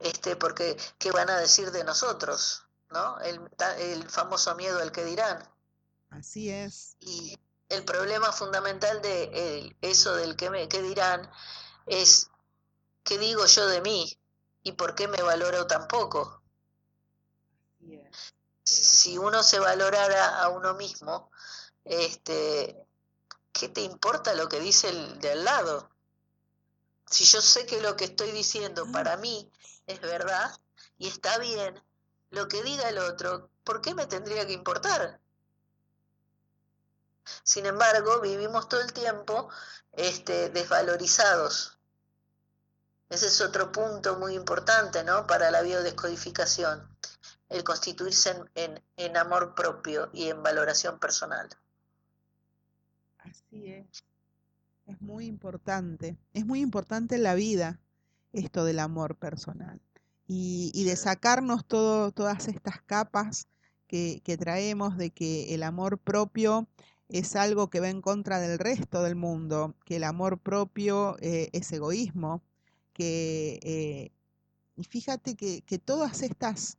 Este, 0.00 0.34
porque, 0.34 0.76
¿qué 0.98 1.12
van 1.12 1.30
a 1.30 1.38
decir 1.38 1.70
de 1.70 1.84
nosotros? 1.84 2.66
¿No? 2.90 3.18
El 3.20 4.08
famoso 4.08 4.54
miedo 4.56 4.80
al 4.80 4.90
que 4.90 5.04
dirán. 5.04 5.53
Así 6.18 6.48
es. 6.48 6.96
Y 7.00 7.36
el 7.68 7.84
problema 7.84 8.30
fundamental 8.32 9.02
de 9.02 9.76
eso 9.80 10.14
del 10.14 10.36
que, 10.36 10.48
me, 10.48 10.68
que 10.68 10.80
dirán 10.80 11.28
es, 11.86 12.30
¿qué 13.02 13.18
digo 13.18 13.44
yo 13.46 13.66
de 13.66 13.80
mí? 13.80 14.18
¿Y 14.62 14.72
por 14.72 14.94
qué 14.94 15.08
me 15.08 15.20
valoro 15.22 15.66
tan 15.66 15.88
poco? 15.88 16.42
Si 18.62 19.18
uno 19.18 19.42
se 19.42 19.58
valorara 19.58 20.40
a 20.40 20.48
uno 20.48 20.74
mismo, 20.74 21.30
este, 21.84 22.86
¿qué 23.52 23.68
te 23.68 23.82
importa 23.82 24.34
lo 24.34 24.48
que 24.48 24.60
dice 24.60 24.88
el 24.88 25.18
de 25.18 25.32
al 25.32 25.44
lado? 25.44 25.90
Si 27.10 27.24
yo 27.24 27.42
sé 27.42 27.66
que 27.66 27.80
lo 27.80 27.96
que 27.96 28.04
estoy 28.04 28.30
diciendo 28.30 28.90
para 28.90 29.16
mí 29.16 29.50
es 29.86 30.00
verdad 30.00 30.50
y 30.96 31.08
está 31.08 31.38
bien, 31.38 31.82
lo 32.30 32.48
que 32.48 32.62
diga 32.62 32.88
el 32.88 32.98
otro, 32.98 33.50
¿por 33.64 33.80
qué 33.82 33.94
me 33.94 34.06
tendría 34.06 34.46
que 34.46 34.54
importar? 34.54 35.20
Sin 37.42 37.66
embargo, 37.66 38.20
vivimos 38.20 38.68
todo 38.68 38.80
el 38.80 38.92
tiempo 38.92 39.48
este, 39.92 40.50
desvalorizados. 40.50 41.78
Ese 43.08 43.26
es 43.26 43.40
otro 43.40 43.70
punto 43.70 44.18
muy 44.18 44.34
importante 44.34 45.04
¿no? 45.04 45.26
para 45.26 45.50
la 45.50 45.62
biodescodificación, 45.62 46.88
el 47.48 47.62
constituirse 47.64 48.42
en 48.54 49.16
amor 49.16 49.54
propio 49.54 50.10
y 50.12 50.28
en 50.28 50.42
valoración 50.42 50.98
personal. 50.98 51.48
Así 53.18 53.72
es. 53.72 54.04
Es 54.86 55.00
muy 55.00 55.26
importante. 55.26 56.18
Es 56.32 56.44
muy 56.44 56.60
importante 56.60 57.14
en 57.14 57.22
la 57.22 57.34
vida 57.34 57.80
esto 58.32 58.64
del 58.64 58.78
amor 58.78 59.16
personal. 59.16 59.80
Y, 60.26 60.84
de 60.84 60.96
sacarnos 60.96 61.66
todo, 61.66 62.10
todas 62.10 62.48
estas 62.48 62.80
capas 62.82 63.46
que, 63.86 64.20
traemos 64.38 64.96
de 64.96 65.10
que 65.10 65.54
el 65.54 65.62
amor 65.62 65.98
propio 65.98 66.66
es 67.08 67.36
algo 67.36 67.70
que 67.70 67.80
va 67.80 67.88
en 67.88 68.00
contra 68.00 68.40
del 68.40 68.58
resto 68.58 69.02
del 69.02 69.16
mundo, 69.16 69.74
que 69.84 69.96
el 69.96 70.04
amor 70.04 70.38
propio 70.38 71.16
eh, 71.20 71.50
es 71.52 71.70
egoísmo, 71.72 72.42
que 72.92 73.60
eh, 73.62 74.12
y 74.76 74.84
fíjate 74.84 75.36
que, 75.36 75.62
que, 75.62 75.78
todas 75.78 76.22
estas, 76.22 76.78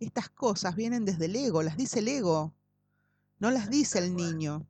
estas 0.00 0.28
cosas 0.28 0.74
vienen 0.74 1.04
desde 1.04 1.26
el 1.26 1.36
ego, 1.36 1.62
las 1.62 1.76
dice 1.76 2.00
el 2.00 2.08
ego, 2.08 2.52
no 3.38 3.50
las 3.50 3.70
dice 3.70 3.98
el 3.98 4.16
niño. 4.16 4.66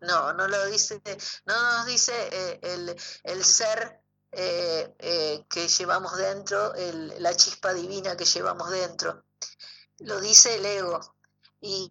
No, 0.00 0.32
no 0.32 0.48
lo 0.48 0.66
dice, 0.66 1.00
no 1.46 1.54
nos 1.54 1.86
dice 1.86 2.12
eh, 2.32 2.60
el, 2.62 2.96
el, 3.22 3.44
ser 3.44 4.02
eh, 4.32 4.92
eh, 4.98 5.46
que 5.48 5.68
llevamos 5.68 6.16
dentro, 6.16 6.74
el, 6.74 7.22
la 7.22 7.34
chispa 7.36 7.72
divina 7.72 8.16
que 8.16 8.24
llevamos 8.24 8.70
dentro. 8.70 9.24
Lo 9.98 10.20
dice 10.20 10.56
el 10.56 10.66
ego. 10.66 11.11
Y, 11.64 11.88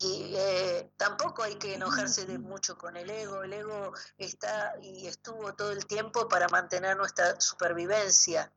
tampoco 0.98 1.44
hay 1.44 1.56
que 1.56 1.76
enojarse 1.76 2.26
de 2.26 2.38
mucho 2.38 2.78
con 2.78 2.98
el 2.98 3.10
ego. 3.10 3.42
El 3.44 3.54
ego 3.54 3.94
está 4.18 4.74
y 4.82 5.08
estuvo 5.08 5.54
todo 5.56 5.72
el 5.72 5.86
tiempo 5.88 6.28
para 6.28 6.50
mantener 6.50 6.98
nuestra 6.98 7.40
supervivencia. 7.40 8.52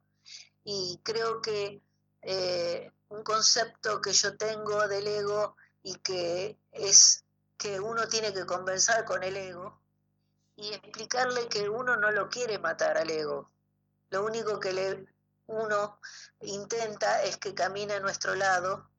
Y 0.65 1.01
creo 1.05 1.41
que 1.41 1.81
un 3.11 3.23
concepto 3.23 4.01
que 4.01 4.13
yo 4.13 4.37
tengo 4.37 4.89
del 4.89 5.07
ego 5.07 5.57
y 5.85 5.95
que 5.97 6.59
es 6.73 7.25
que 7.57 7.79
uno 7.79 8.09
tiene 8.09 8.35
que 8.35 8.45
conversar 8.45 9.05
con 9.05 9.23
el 9.23 9.37
ego 9.37 9.81
y 10.57 10.73
explicarle 10.73 11.49
que 11.49 11.69
uno 11.69 11.97
no 11.97 12.11
lo 12.11 12.29
quiere 12.29 12.59
matar 12.59 12.99
al 12.99 13.11
ego. 13.11 13.53
Lo 14.11 14.25
único 14.25 14.59
que 14.59 14.73
le, 14.73 15.07
uno 15.47 16.01
intenta 16.41 17.23
es 17.23 17.37
que 17.37 17.55
camine 17.55 17.95
a 17.95 18.01
nuestro 18.01 18.35
lado 18.35 18.91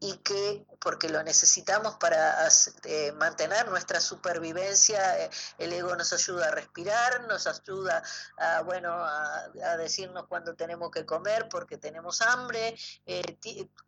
y 0.00 0.18
que, 0.18 0.64
porque 0.80 1.08
lo 1.08 1.22
necesitamos 1.22 1.96
para 1.96 2.46
eh, 2.84 3.12
mantener 3.12 3.68
nuestra 3.68 4.00
supervivencia, 4.00 5.24
eh, 5.24 5.30
el 5.58 5.72
ego 5.72 5.96
nos 5.96 6.12
ayuda 6.12 6.48
a 6.48 6.50
respirar, 6.52 7.26
nos 7.26 7.46
ayuda 7.46 8.02
a, 8.36 8.62
bueno, 8.62 8.92
a, 8.92 9.48
decirnos 9.76 10.26
cuando 10.28 10.54
tenemos 10.54 10.90
que 10.90 11.04
comer 11.04 11.48
porque 11.48 11.78
tenemos 11.78 12.20
hambre, 12.22 12.76
eh, 13.06 13.22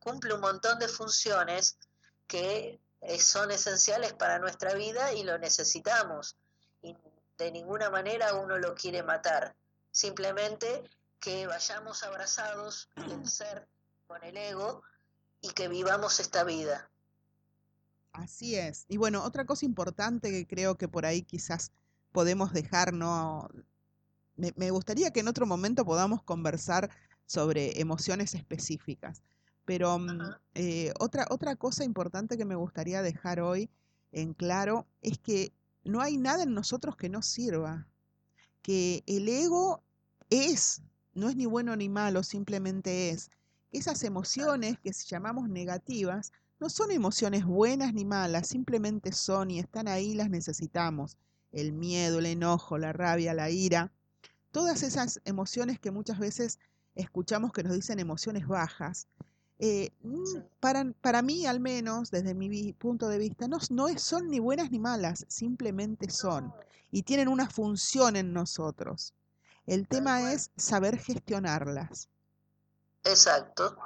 cumple 0.00 0.34
un 0.34 0.40
montón 0.40 0.78
de 0.78 0.88
funciones 0.88 1.78
que 2.26 2.80
son 3.18 3.50
esenciales 3.50 4.12
para 4.12 4.38
nuestra 4.38 4.74
vida 4.74 5.12
y 5.12 5.22
lo 5.22 5.38
necesitamos. 5.38 6.36
Y 6.82 6.96
de 7.38 7.50
ninguna 7.50 7.88
manera 7.88 8.34
uno 8.34 8.58
lo 8.58 8.74
quiere 8.74 9.02
matar. 9.02 9.56
Simplemente 9.90 10.82
que 11.18 11.46
vayamos 11.46 12.02
abrazados 12.02 12.88
el 12.96 13.28
ser 13.28 13.68
con 14.06 14.22
el 14.24 14.36
ego 14.36 14.82
y 15.40 15.50
que 15.50 15.68
vivamos 15.68 16.20
esta 16.20 16.44
vida. 16.44 16.90
Así 18.12 18.56
es. 18.56 18.86
Y 18.88 18.96
bueno, 18.96 19.24
otra 19.24 19.44
cosa 19.44 19.64
importante 19.64 20.30
que 20.30 20.46
creo 20.46 20.76
que 20.76 20.88
por 20.88 21.06
ahí 21.06 21.22
quizás 21.22 21.72
podemos 22.12 22.52
dejar, 22.52 22.92
¿no? 22.92 23.48
Me, 24.36 24.52
me 24.56 24.70
gustaría 24.70 25.12
que 25.12 25.20
en 25.20 25.28
otro 25.28 25.46
momento 25.46 25.84
podamos 25.84 26.22
conversar 26.22 26.90
sobre 27.30 27.80
emociones 27.80 28.34
específicas. 28.34 29.22
Pero 29.64 30.00
mm, 30.00 30.20
eh, 30.54 30.92
otra, 30.98 31.28
otra 31.30 31.54
cosa 31.54 31.84
importante 31.84 32.36
que 32.36 32.44
me 32.44 32.56
gustaría 32.56 33.02
dejar 33.02 33.40
hoy 33.40 33.70
en 34.10 34.34
claro 34.34 34.88
es 35.00 35.18
que 35.18 35.52
no 35.84 36.00
hay 36.00 36.16
nada 36.16 36.42
en 36.42 36.54
nosotros 36.54 36.96
que 36.96 37.08
no 37.08 37.22
sirva, 37.22 37.86
que 38.62 39.04
el 39.06 39.28
ego 39.28 39.84
es, 40.28 40.82
no 41.14 41.28
es 41.28 41.36
ni 41.36 41.46
bueno 41.46 41.76
ni 41.76 41.88
malo, 41.88 42.24
simplemente 42.24 43.10
es. 43.10 43.30
Esas 43.72 44.02
emociones 44.04 44.78
que 44.80 44.92
llamamos 44.92 45.48
negativas 45.48 46.32
no 46.58 46.68
son 46.68 46.90
emociones 46.90 47.44
buenas 47.44 47.94
ni 47.94 48.04
malas, 48.04 48.48
simplemente 48.48 49.12
son 49.12 49.50
y 49.50 49.58
están 49.58 49.88
ahí, 49.88 50.14
las 50.14 50.28
necesitamos. 50.28 51.16
El 51.52 51.72
miedo, 51.72 52.18
el 52.18 52.26
enojo, 52.26 52.78
la 52.78 52.92
rabia, 52.92 53.32
la 53.34 53.50
ira, 53.50 53.92
todas 54.50 54.82
esas 54.82 55.20
emociones 55.24 55.78
que 55.78 55.90
muchas 55.90 56.18
veces 56.18 56.58
escuchamos 56.94 57.52
que 57.52 57.62
nos 57.62 57.74
dicen 57.74 57.98
emociones 57.98 58.46
bajas, 58.46 59.06
eh, 59.58 59.92
mm, 60.02 60.38
para, 60.58 60.90
para 61.02 61.22
mí, 61.22 61.46
al 61.46 61.60
menos, 61.60 62.10
desde 62.10 62.34
mi 62.34 62.72
punto 62.72 63.08
de 63.08 63.18
vista, 63.18 63.46
no, 63.46 63.58
no 63.70 63.88
son 63.98 64.30
ni 64.30 64.38
buenas 64.38 64.70
ni 64.70 64.78
malas, 64.78 65.26
simplemente 65.28 66.10
son. 66.10 66.52
Y 66.90 67.02
tienen 67.02 67.28
una 67.28 67.48
función 67.48 68.16
en 68.16 68.32
nosotros. 68.32 69.14
El 69.66 69.86
tema 69.86 70.32
es 70.32 70.50
saber 70.56 70.98
gestionarlas. 70.98 72.08
Exacto, 73.04 73.78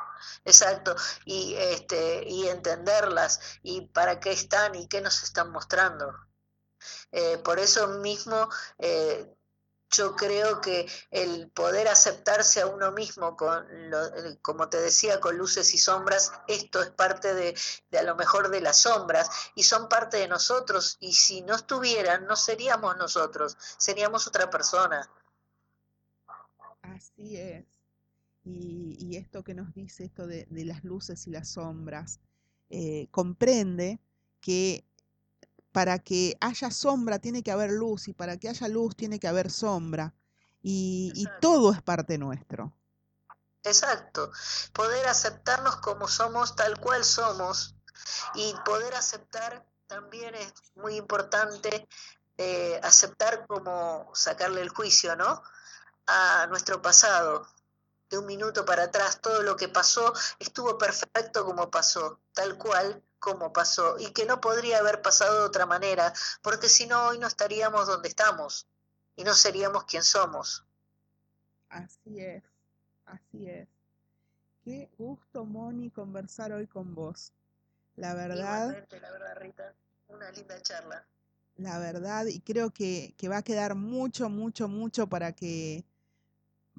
exacto, 0.44 0.96
y 1.24 1.54
este 1.54 2.24
y 2.26 2.48
entenderlas 2.48 3.40
y 3.62 3.82
para 3.88 4.18
qué 4.18 4.32
están 4.32 4.74
y 4.74 4.88
qué 4.88 5.00
nos 5.00 5.22
están 5.22 5.50
mostrando. 5.52 6.12
Eh, 7.12 7.38
por 7.38 7.58
eso 7.60 7.86
mismo 7.88 8.48
eh, 8.78 9.32
yo 9.90 10.16
creo 10.16 10.60
que 10.60 10.90
el 11.12 11.50
poder 11.52 11.86
aceptarse 11.88 12.60
a 12.60 12.66
uno 12.66 12.90
mismo, 12.90 13.36
con 13.36 13.66
eh, 13.70 14.38
como 14.42 14.68
te 14.68 14.80
decía, 14.80 15.20
con 15.20 15.38
luces 15.38 15.72
y 15.74 15.78
sombras, 15.78 16.32
esto 16.48 16.82
es 16.82 16.90
parte 16.90 17.34
de, 17.34 17.56
de, 17.90 17.98
a 17.98 18.02
lo 18.02 18.16
mejor 18.16 18.48
de 18.50 18.60
las 18.60 18.78
sombras 18.80 19.30
y 19.54 19.62
son 19.62 19.88
parte 19.88 20.16
de 20.16 20.28
nosotros 20.28 20.96
y 20.98 21.12
si 21.14 21.42
no 21.42 21.54
estuvieran 21.54 22.26
no 22.26 22.34
seríamos 22.34 22.96
nosotros, 22.96 23.56
seríamos 23.78 24.26
otra 24.26 24.50
persona. 24.50 25.08
Así 26.82 27.36
es. 27.36 27.73
Y, 28.44 28.96
y 29.00 29.16
esto 29.16 29.42
que 29.42 29.54
nos 29.54 29.72
dice, 29.74 30.04
esto 30.04 30.26
de, 30.26 30.46
de 30.50 30.64
las 30.64 30.84
luces 30.84 31.26
y 31.26 31.30
las 31.30 31.48
sombras, 31.48 32.20
eh, 32.70 33.08
comprende 33.10 34.00
que 34.40 34.84
para 35.72 35.98
que 35.98 36.36
haya 36.40 36.70
sombra 36.70 37.18
tiene 37.18 37.42
que 37.42 37.50
haber 37.50 37.70
luz 37.70 38.08
y 38.08 38.12
para 38.12 38.36
que 38.36 38.48
haya 38.48 38.68
luz 38.68 38.94
tiene 38.94 39.18
que 39.18 39.28
haber 39.28 39.50
sombra. 39.50 40.14
Y, 40.62 41.12
y, 41.14 41.26
todo 41.40 41.72
es 41.72 41.82
parte 41.82 42.16
nuestro. 42.16 42.72
Exacto. 43.62 44.30
Poder 44.72 45.06
aceptarnos 45.06 45.76
como 45.76 46.08
somos, 46.08 46.56
tal 46.56 46.78
cual 46.80 47.04
somos, 47.04 47.74
y 48.34 48.54
poder 48.64 48.94
aceptar 48.94 49.66
también 49.86 50.34
es 50.34 50.52
muy 50.74 50.96
importante, 50.96 51.86
eh, 52.38 52.80
aceptar 52.82 53.46
como 53.46 54.10
sacarle 54.14 54.62
el 54.62 54.68
juicio, 54.68 55.16
¿no? 55.16 55.42
A 56.06 56.46
nuestro 56.48 56.80
pasado. 56.80 57.46
De 58.10 58.18
un 58.18 58.26
minuto 58.26 58.64
para 58.64 58.84
atrás, 58.84 59.20
todo 59.20 59.42
lo 59.42 59.56
que 59.56 59.68
pasó 59.68 60.12
estuvo 60.38 60.78
perfecto 60.78 61.44
como 61.44 61.70
pasó, 61.70 62.20
tal 62.32 62.58
cual 62.58 63.02
como 63.18 63.52
pasó 63.52 63.96
y 63.98 64.12
que 64.12 64.26
no 64.26 64.40
podría 64.40 64.78
haber 64.78 65.00
pasado 65.00 65.40
de 65.40 65.46
otra 65.46 65.64
manera, 65.64 66.12
porque 66.42 66.68
si 66.68 66.86
no 66.86 67.06
hoy 67.06 67.18
no 67.18 67.26
estaríamos 67.26 67.86
donde 67.86 68.08
estamos 68.08 68.66
y 69.16 69.24
no 69.24 69.32
seríamos 69.32 69.84
quien 69.84 70.02
somos. 70.02 70.64
Así 71.70 72.20
es, 72.20 72.44
así 73.06 73.48
es. 73.48 73.66
Qué 74.62 74.90
gusto, 74.98 75.44
Moni, 75.44 75.90
conversar 75.90 76.52
hoy 76.52 76.66
con 76.66 76.94
vos. 76.94 77.32
La 77.96 78.14
verdad. 78.14 78.84
la 78.90 79.10
verdad, 79.10 79.36
Rita, 79.36 79.74
una 80.08 80.30
linda 80.30 80.60
charla. 80.62 81.06
La 81.56 81.78
verdad, 81.78 82.26
y 82.26 82.40
creo 82.40 82.70
que, 82.70 83.14
que 83.16 83.28
va 83.28 83.38
a 83.38 83.42
quedar 83.42 83.74
mucho, 83.74 84.28
mucho, 84.28 84.68
mucho 84.68 85.06
para 85.06 85.32
que 85.32 85.84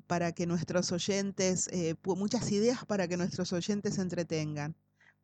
para 0.08 0.34
que 0.34 0.46
nuestros 0.46 0.92
oyentes, 0.92 1.68
eh, 1.72 1.96
muchas 2.06 2.52
ideas 2.52 2.86
para 2.86 3.08
que 3.08 3.18
nuestros 3.18 3.54
oyentes 3.54 3.96
se 3.96 4.02
entretengan 4.02 4.76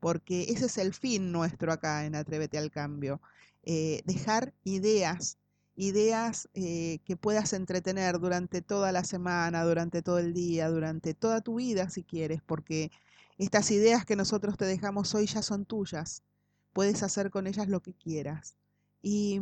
porque 0.01 0.47
ese 0.49 0.65
es 0.65 0.77
el 0.77 0.93
fin 0.93 1.31
nuestro 1.31 1.71
acá 1.71 2.05
en 2.05 2.15
Atrévete 2.15 2.57
al 2.57 2.71
Cambio, 2.71 3.21
eh, 3.63 4.01
dejar 4.05 4.51
ideas, 4.63 5.37
ideas 5.75 6.49
eh, 6.55 6.99
que 7.05 7.15
puedas 7.15 7.53
entretener 7.53 8.19
durante 8.19 8.63
toda 8.63 8.91
la 8.91 9.03
semana, 9.03 9.63
durante 9.63 10.01
todo 10.01 10.17
el 10.17 10.33
día, 10.33 10.69
durante 10.69 11.13
toda 11.13 11.41
tu 11.41 11.55
vida 11.55 11.89
si 11.89 12.03
quieres, 12.03 12.41
porque 12.41 12.91
estas 13.37 13.69
ideas 13.69 14.03
que 14.03 14.15
nosotros 14.15 14.57
te 14.57 14.65
dejamos 14.65 15.13
hoy 15.13 15.27
ya 15.27 15.43
son 15.43 15.65
tuyas, 15.65 16.23
puedes 16.73 17.03
hacer 17.03 17.29
con 17.29 17.45
ellas 17.45 17.67
lo 17.67 17.81
que 17.81 17.93
quieras. 17.93 18.55
Y, 19.03 19.39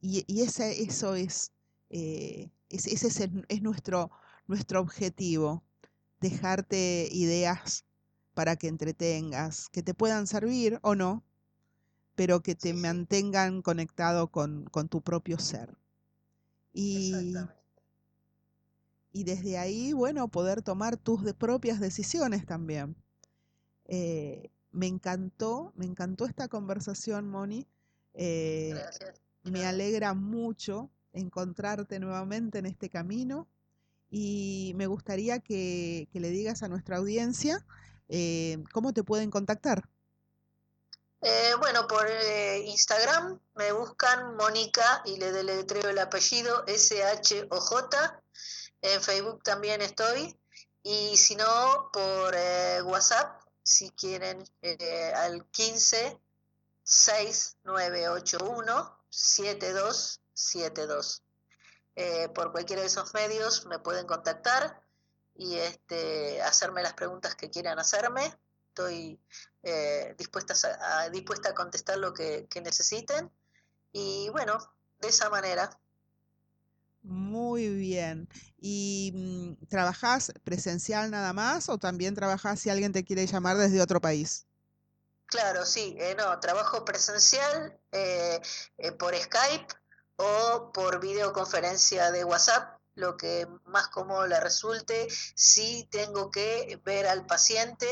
y, 0.00 0.42
ese, 0.42 0.82
eso 0.82 1.16
es, 1.16 1.50
ese, 1.90 2.50
ese 2.70 3.06
es, 3.08 3.28
es 3.48 3.62
nuestro, 3.62 4.12
nuestro 4.46 4.80
objetivo, 4.80 5.62
dejarte 6.20 7.08
ideas 7.10 7.84
para 8.34 8.56
que 8.56 8.68
entretengas, 8.68 9.68
que 9.68 9.82
te 9.82 9.94
puedan 9.94 10.26
servir 10.26 10.78
o 10.82 10.94
no, 10.94 11.24
pero 12.14 12.40
que 12.40 12.54
te 12.54 12.72
mantengan 12.74 13.62
conectado 13.62 14.30
con, 14.30 14.64
con 14.66 14.88
tu 14.88 15.02
propio 15.02 15.38
ser. 15.38 15.76
Y, 16.72 17.34
y 19.12 19.24
desde 19.24 19.56
ahí, 19.56 19.92
bueno, 19.92 20.28
poder 20.28 20.62
tomar 20.62 20.96
tus 20.98 21.24
de 21.24 21.32
propias 21.32 21.80
decisiones 21.80 22.44
también. 22.44 22.96
Eh, 23.86 24.50
me 24.72 24.86
encantó, 24.86 25.72
me 25.76 25.86
encantó 25.86 26.26
esta 26.26 26.48
conversación, 26.48 27.28
Moni. 27.28 27.66
Eh, 28.12 28.74
me 29.44 29.64
alegra 29.64 30.12
mucho 30.12 30.90
encontrarte 31.12 31.98
nuevamente 31.98 32.58
en 32.58 32.66
este 32.66 32.90
camino 32.90 33.48
y 34.18 34.72
me 34.76 34.86
gustaría 34.86 35.40
que, 35.40 36.08
le 36.10 36.30
digas 36.30 36.62
a 36.62 36.68
nuestra 36.68 36.96
audiencia 36.96 37.62
eh, 38.08 38.64
¿cómo 38.72 38.94
te 38.94 39.02
pueden 39.02 39.30
contactar? 39.30 39.90
Eh, 41.20 41.52
bueno, 41.58 41.86
por 41.86 42.06
eh, 42.08 42.64
Instagram 42.66 43.38
me 43.56 43.72
buscan 43.72 44.34
Mónica 44.36 45.02
y 45.04 45.18
le 45.18 45.32
deletreo 45.32 45.90
el 45.90 45.98
apellido 45.98 46.64
S-H-O-J. 46.66 48.22
En 48.80 49.02
Facebook 49.02 49.42
también 49.42 49.82
estoy. 49.82 50.34
Y 50.82 51.18
si 51.18 51.36
no, 51.36 51.90
por 51.92 52.34
eh, 52.34 52.80
WhatsApp, 52.82 53.42
si 53.62 53.90
quieren, 53.90 54.42
al 55.14 55.44
15 55.50 56.18
6981 56.84 58.98
7272. 59.10 61.25
Eh, 61.96 62.28
por 62.28 62.52
cualquiera 62.52 62.82
de 62.82 62.88
esos 62.88 63.14
medios 63.14 63.66
me 63.66 63.78
pueden 63.78 64.06
contactar 64.06 64.82
y 65.34 65.56
este, 65.56 66.40
hacerme 66.42 66.82
las 66.82 66.94
preguntas 66.94 67.34
que 67.34 67.50
quieran 67.50 67.78
hacerme. 67.78 68.32
Estoy 68.68 69.18
eh, 69.62 70.14
dispuesta, 70.18 70.54
a, 70.80 71.08
dispuesta 71.08 71.50
a 71.50 71.54
contestar 71.54 71.98
lo 71.98 72.12
que, 72.12 72.46
que 72.48 72.60
necesiten. 72.60 73.30
Y 73.92 74.28
bueno, 74.30 74.58
de 75.00 75.08
esa 75.08 75.30
manera. 75.30 75.70
Muy 77.02 77.68
bien. 77.68 78.28
¿Y 78.58 79.12
mmm, 79.14 79.66
trabajás 79.68 80.32
presencial 80.44 81.10
nada 81.10 81.32
más 81.32 81.68
o 81.68 81.78
también 81.78 82.14
trabajás 82.14 82.60
si 82.60 82.68
alguien 82.68 82.92
te 82.92 83.04
quiere 83.04 83.26
llamar 83.26 83.56
desde 83.56 83.80
otro 83.80 84.00
país? 84.00 84.46
Claro, 85.26 85.64
sí, 85.66 85.96
eh, 85.98 86.14
no, 86.16 86.38
trabajo 86.40 86.84
presencial 86.84 87.76
eh, 87.92 88.40
eh, 88.78 88.92
por 88.92 89.14
Skype 89.14 89.66
o 90.16 90.70
por 90.72 91.00
videoconferencia 91.00 92.10
de 92.10 92.24
WhatsApp 92.24 92.76
lo 92.94 93.16
que 93.18 93.46
más 93.66 93.88
cómodo 93.88 94.26
le 94.26 94.40
resulte. 94.40 95.06
Si 95.10 95.84
tengo 95.90 96.30
que 96.30 96.80
ver 96.84 97.06
al 97.06 97.26
paciente, 97.26 97.86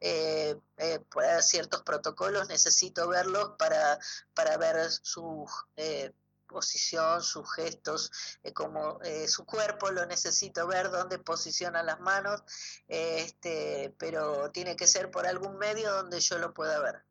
eh, 0.00 0.54
eh, 0.76 1.00
por 1.10 1.24
ciertos 1.42 1.82
protocolos 1.82 2.48
necesito 2.48 3.08
verlos 3.08 3.52
para, 3.58 3.98
para 4.34 4.58
ver 4.58 4.90
su 4.90 5.46
eh, 5.76 6.12
posición, 6.50 7.22
sus 7.22 7.50
gestos, 7.54 8.10
eh, 8.42 8.52
como 8.52 9.00
eh, 9.02 9.28
su 9.28 9.44
cuerpo, 9.44 9.90
lo 9.90 10.04
necesito 10.06 10.66
ver, 10.66 10.90
dónde 10.90 11.18
posiciona 11.18 11.82
las 11.82 12.00
manos, 12.00 12.42
este, 12.88 13.94
pero 13.98 14.50
tiene 14.50 14.76
que 14.76 14.86
ser 14.86 15.10
por 15.10 15.26
algún 15.26 15.56
medio 15.56 15.92
donde 15.92 16.20
yo 16.20 16.38
lo 16.38 16.52
pueda 16.52 16.80
ver. 16.80 17.04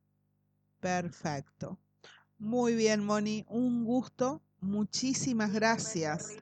Perfecto. 0.79 1.79
Muy 2.37 2.75
bien, 2.75 3.03
Moni, 3.03 3.45
un 3.47 3.85
gusto. 3.85 4.41
Muchísimas 4.61 5.53
gracias. 5.53 6.35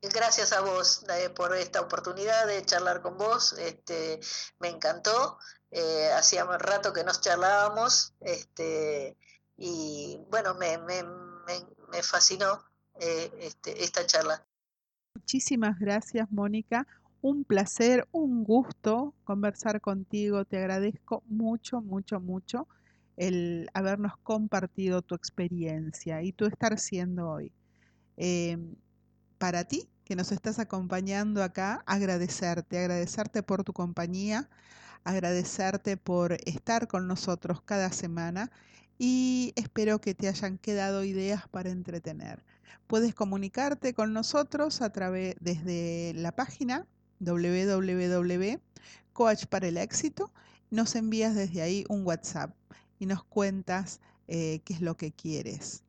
Gracias 0.00 0.52
a 0.52 0.60
vos 0.60 1.04
eh, 1.08 1.28
por 1.30 1.54
esta 1.56 1.80
oportunidad 1.80 2.46
de 2.46 2.64
charlar 2.64 3.02
con 3.02 3.18
vos. 3.18 3.54
Este, 3.58 4.20
me 4.60 4.68
encantó. 4.68 5.38
Eh, 5.70 6.10
hacía 6.16 6.44
un 6.44 6.58
rato 6.58 6.92
que 6.92 7.04
nos 7.04 7.20
charlábamos. 7.20 8.14
Este, 8.20 9.16
y 9.56 10.18
bueno, 10.30 10.54
me, 10.54 10.78
me, 10.78 11.02
me, 11.02 11.66
me 11.90 12.02
fascinó 12.02 12.64
eh, 13.00 13.30
este, 13.40 13.82
esta 13.82 14.06
charla. 14.06 14.46
Muchísimas 15.14 15.78
gracias, 15.78 16.30
Mónica. 16.30 16.86
Un 17.20 17.42
placer, 17.42 18.06
un 18.12 18.44
gusto 18.44 19.14
conversar 19.24 19.80
contigo. 19.80 20.44
Te 20.44 20.58
agradezco 20.58 21.24
mucho, 21.26 21.80
mucho, 21.80 22.20
mucho 22.20 22.68
el 23.18 23.68
habernos 23.74 24.16
compartido 24.22 25.02
tu 25.02 25.14
experiencia 25.14 26.22
y 26.22 26.32
tu 26.32 26.46
estar 26.46 26.78
siendo 26.78 27.28
hoy. 27.28 27.52
Eh, 28.16 28.58
para 29.38 29.64
ti 29.64 29.88
que 30.04 30.16
nos 30.16 30.32
estás 30.32 30.58
acompañando 30.58 31.42
acá, 31.42 31.82
agradecerte, 31.86 32.78
agradecerte 32.78 33.42
por 33.42 33.64
tu 33.64 33.72
compañía, 33.72 34.48
agradecerte 35.04 35.96
por 35.96 36.32
estar 36.46 36.88
con 36.88 37.06
nosotros 37.06 37.60
cada 37.62 37.92
semana 37.92 38.50
y 38.98 39.52
espero 39.56 40.00
que 40.00 40.14
te 40.14 40.28
hayan 40.28 40.58
quedado 40.58 41.04
ideas 41.04 41.46
para 41.48 41.70
entretener. 41.70 42.42
Puedes 42.86 43.14
comunicarte 43.14 43.94
con 43.94 44.12
nosotros 44.12 44.80
a 44.80 44.90
través 44.90 45.36
desde 45.40 46.14
la 46.14 46.32
página 46.32 46.86
www.coach 47.20 48.56
para 49.46 49.68
el 49.68 49.76
éxito. 49.76 50.32
Nos 50.70 50.96
envías 50.96 51.34
desde 51.34 51.62
ahí 51.62 51.84
un 51.88 52.06
WhatsApp 52.06 52.54
y 52.98 53.06
nos 53.06 53.24
cuentas 53.24 54.00
eh, 54.26 54.60
qué 54.64 54.74
es 54.74 54.80
lo 54.80 54.96
que 54.96 55.12
quieres. 55.12 55.82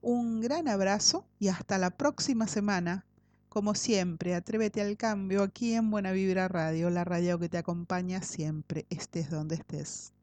Un 0.00 0.40
gran 0.40 0.68
abrazo 0.68 1.24
y 1.38 1.48
hasta 1.48 1.78
la 1.78 1.90
próxima 1.90 2.46
semana 2.46 3.04
Como 3.48 3.74
siempre, 3.74 4.34
atrévete 4.34 4.80
al 4.80 4.96
cambio 4.96 5.42
aquí 5.42 5.74
en 5.74 5.90
Buena 5.90 6.12
Vibra 6.12 6.48
Radio, 6.48 6.88
la 6.88 7.04
radio 7.04 7.38
que 7.38 7.50
te 7.50 7.58
acompaña 7.58 8.22
siempre, 8.22 8.86
estés 8.88 9.28
donde 9.28 9.56
estés. 9.56 10.14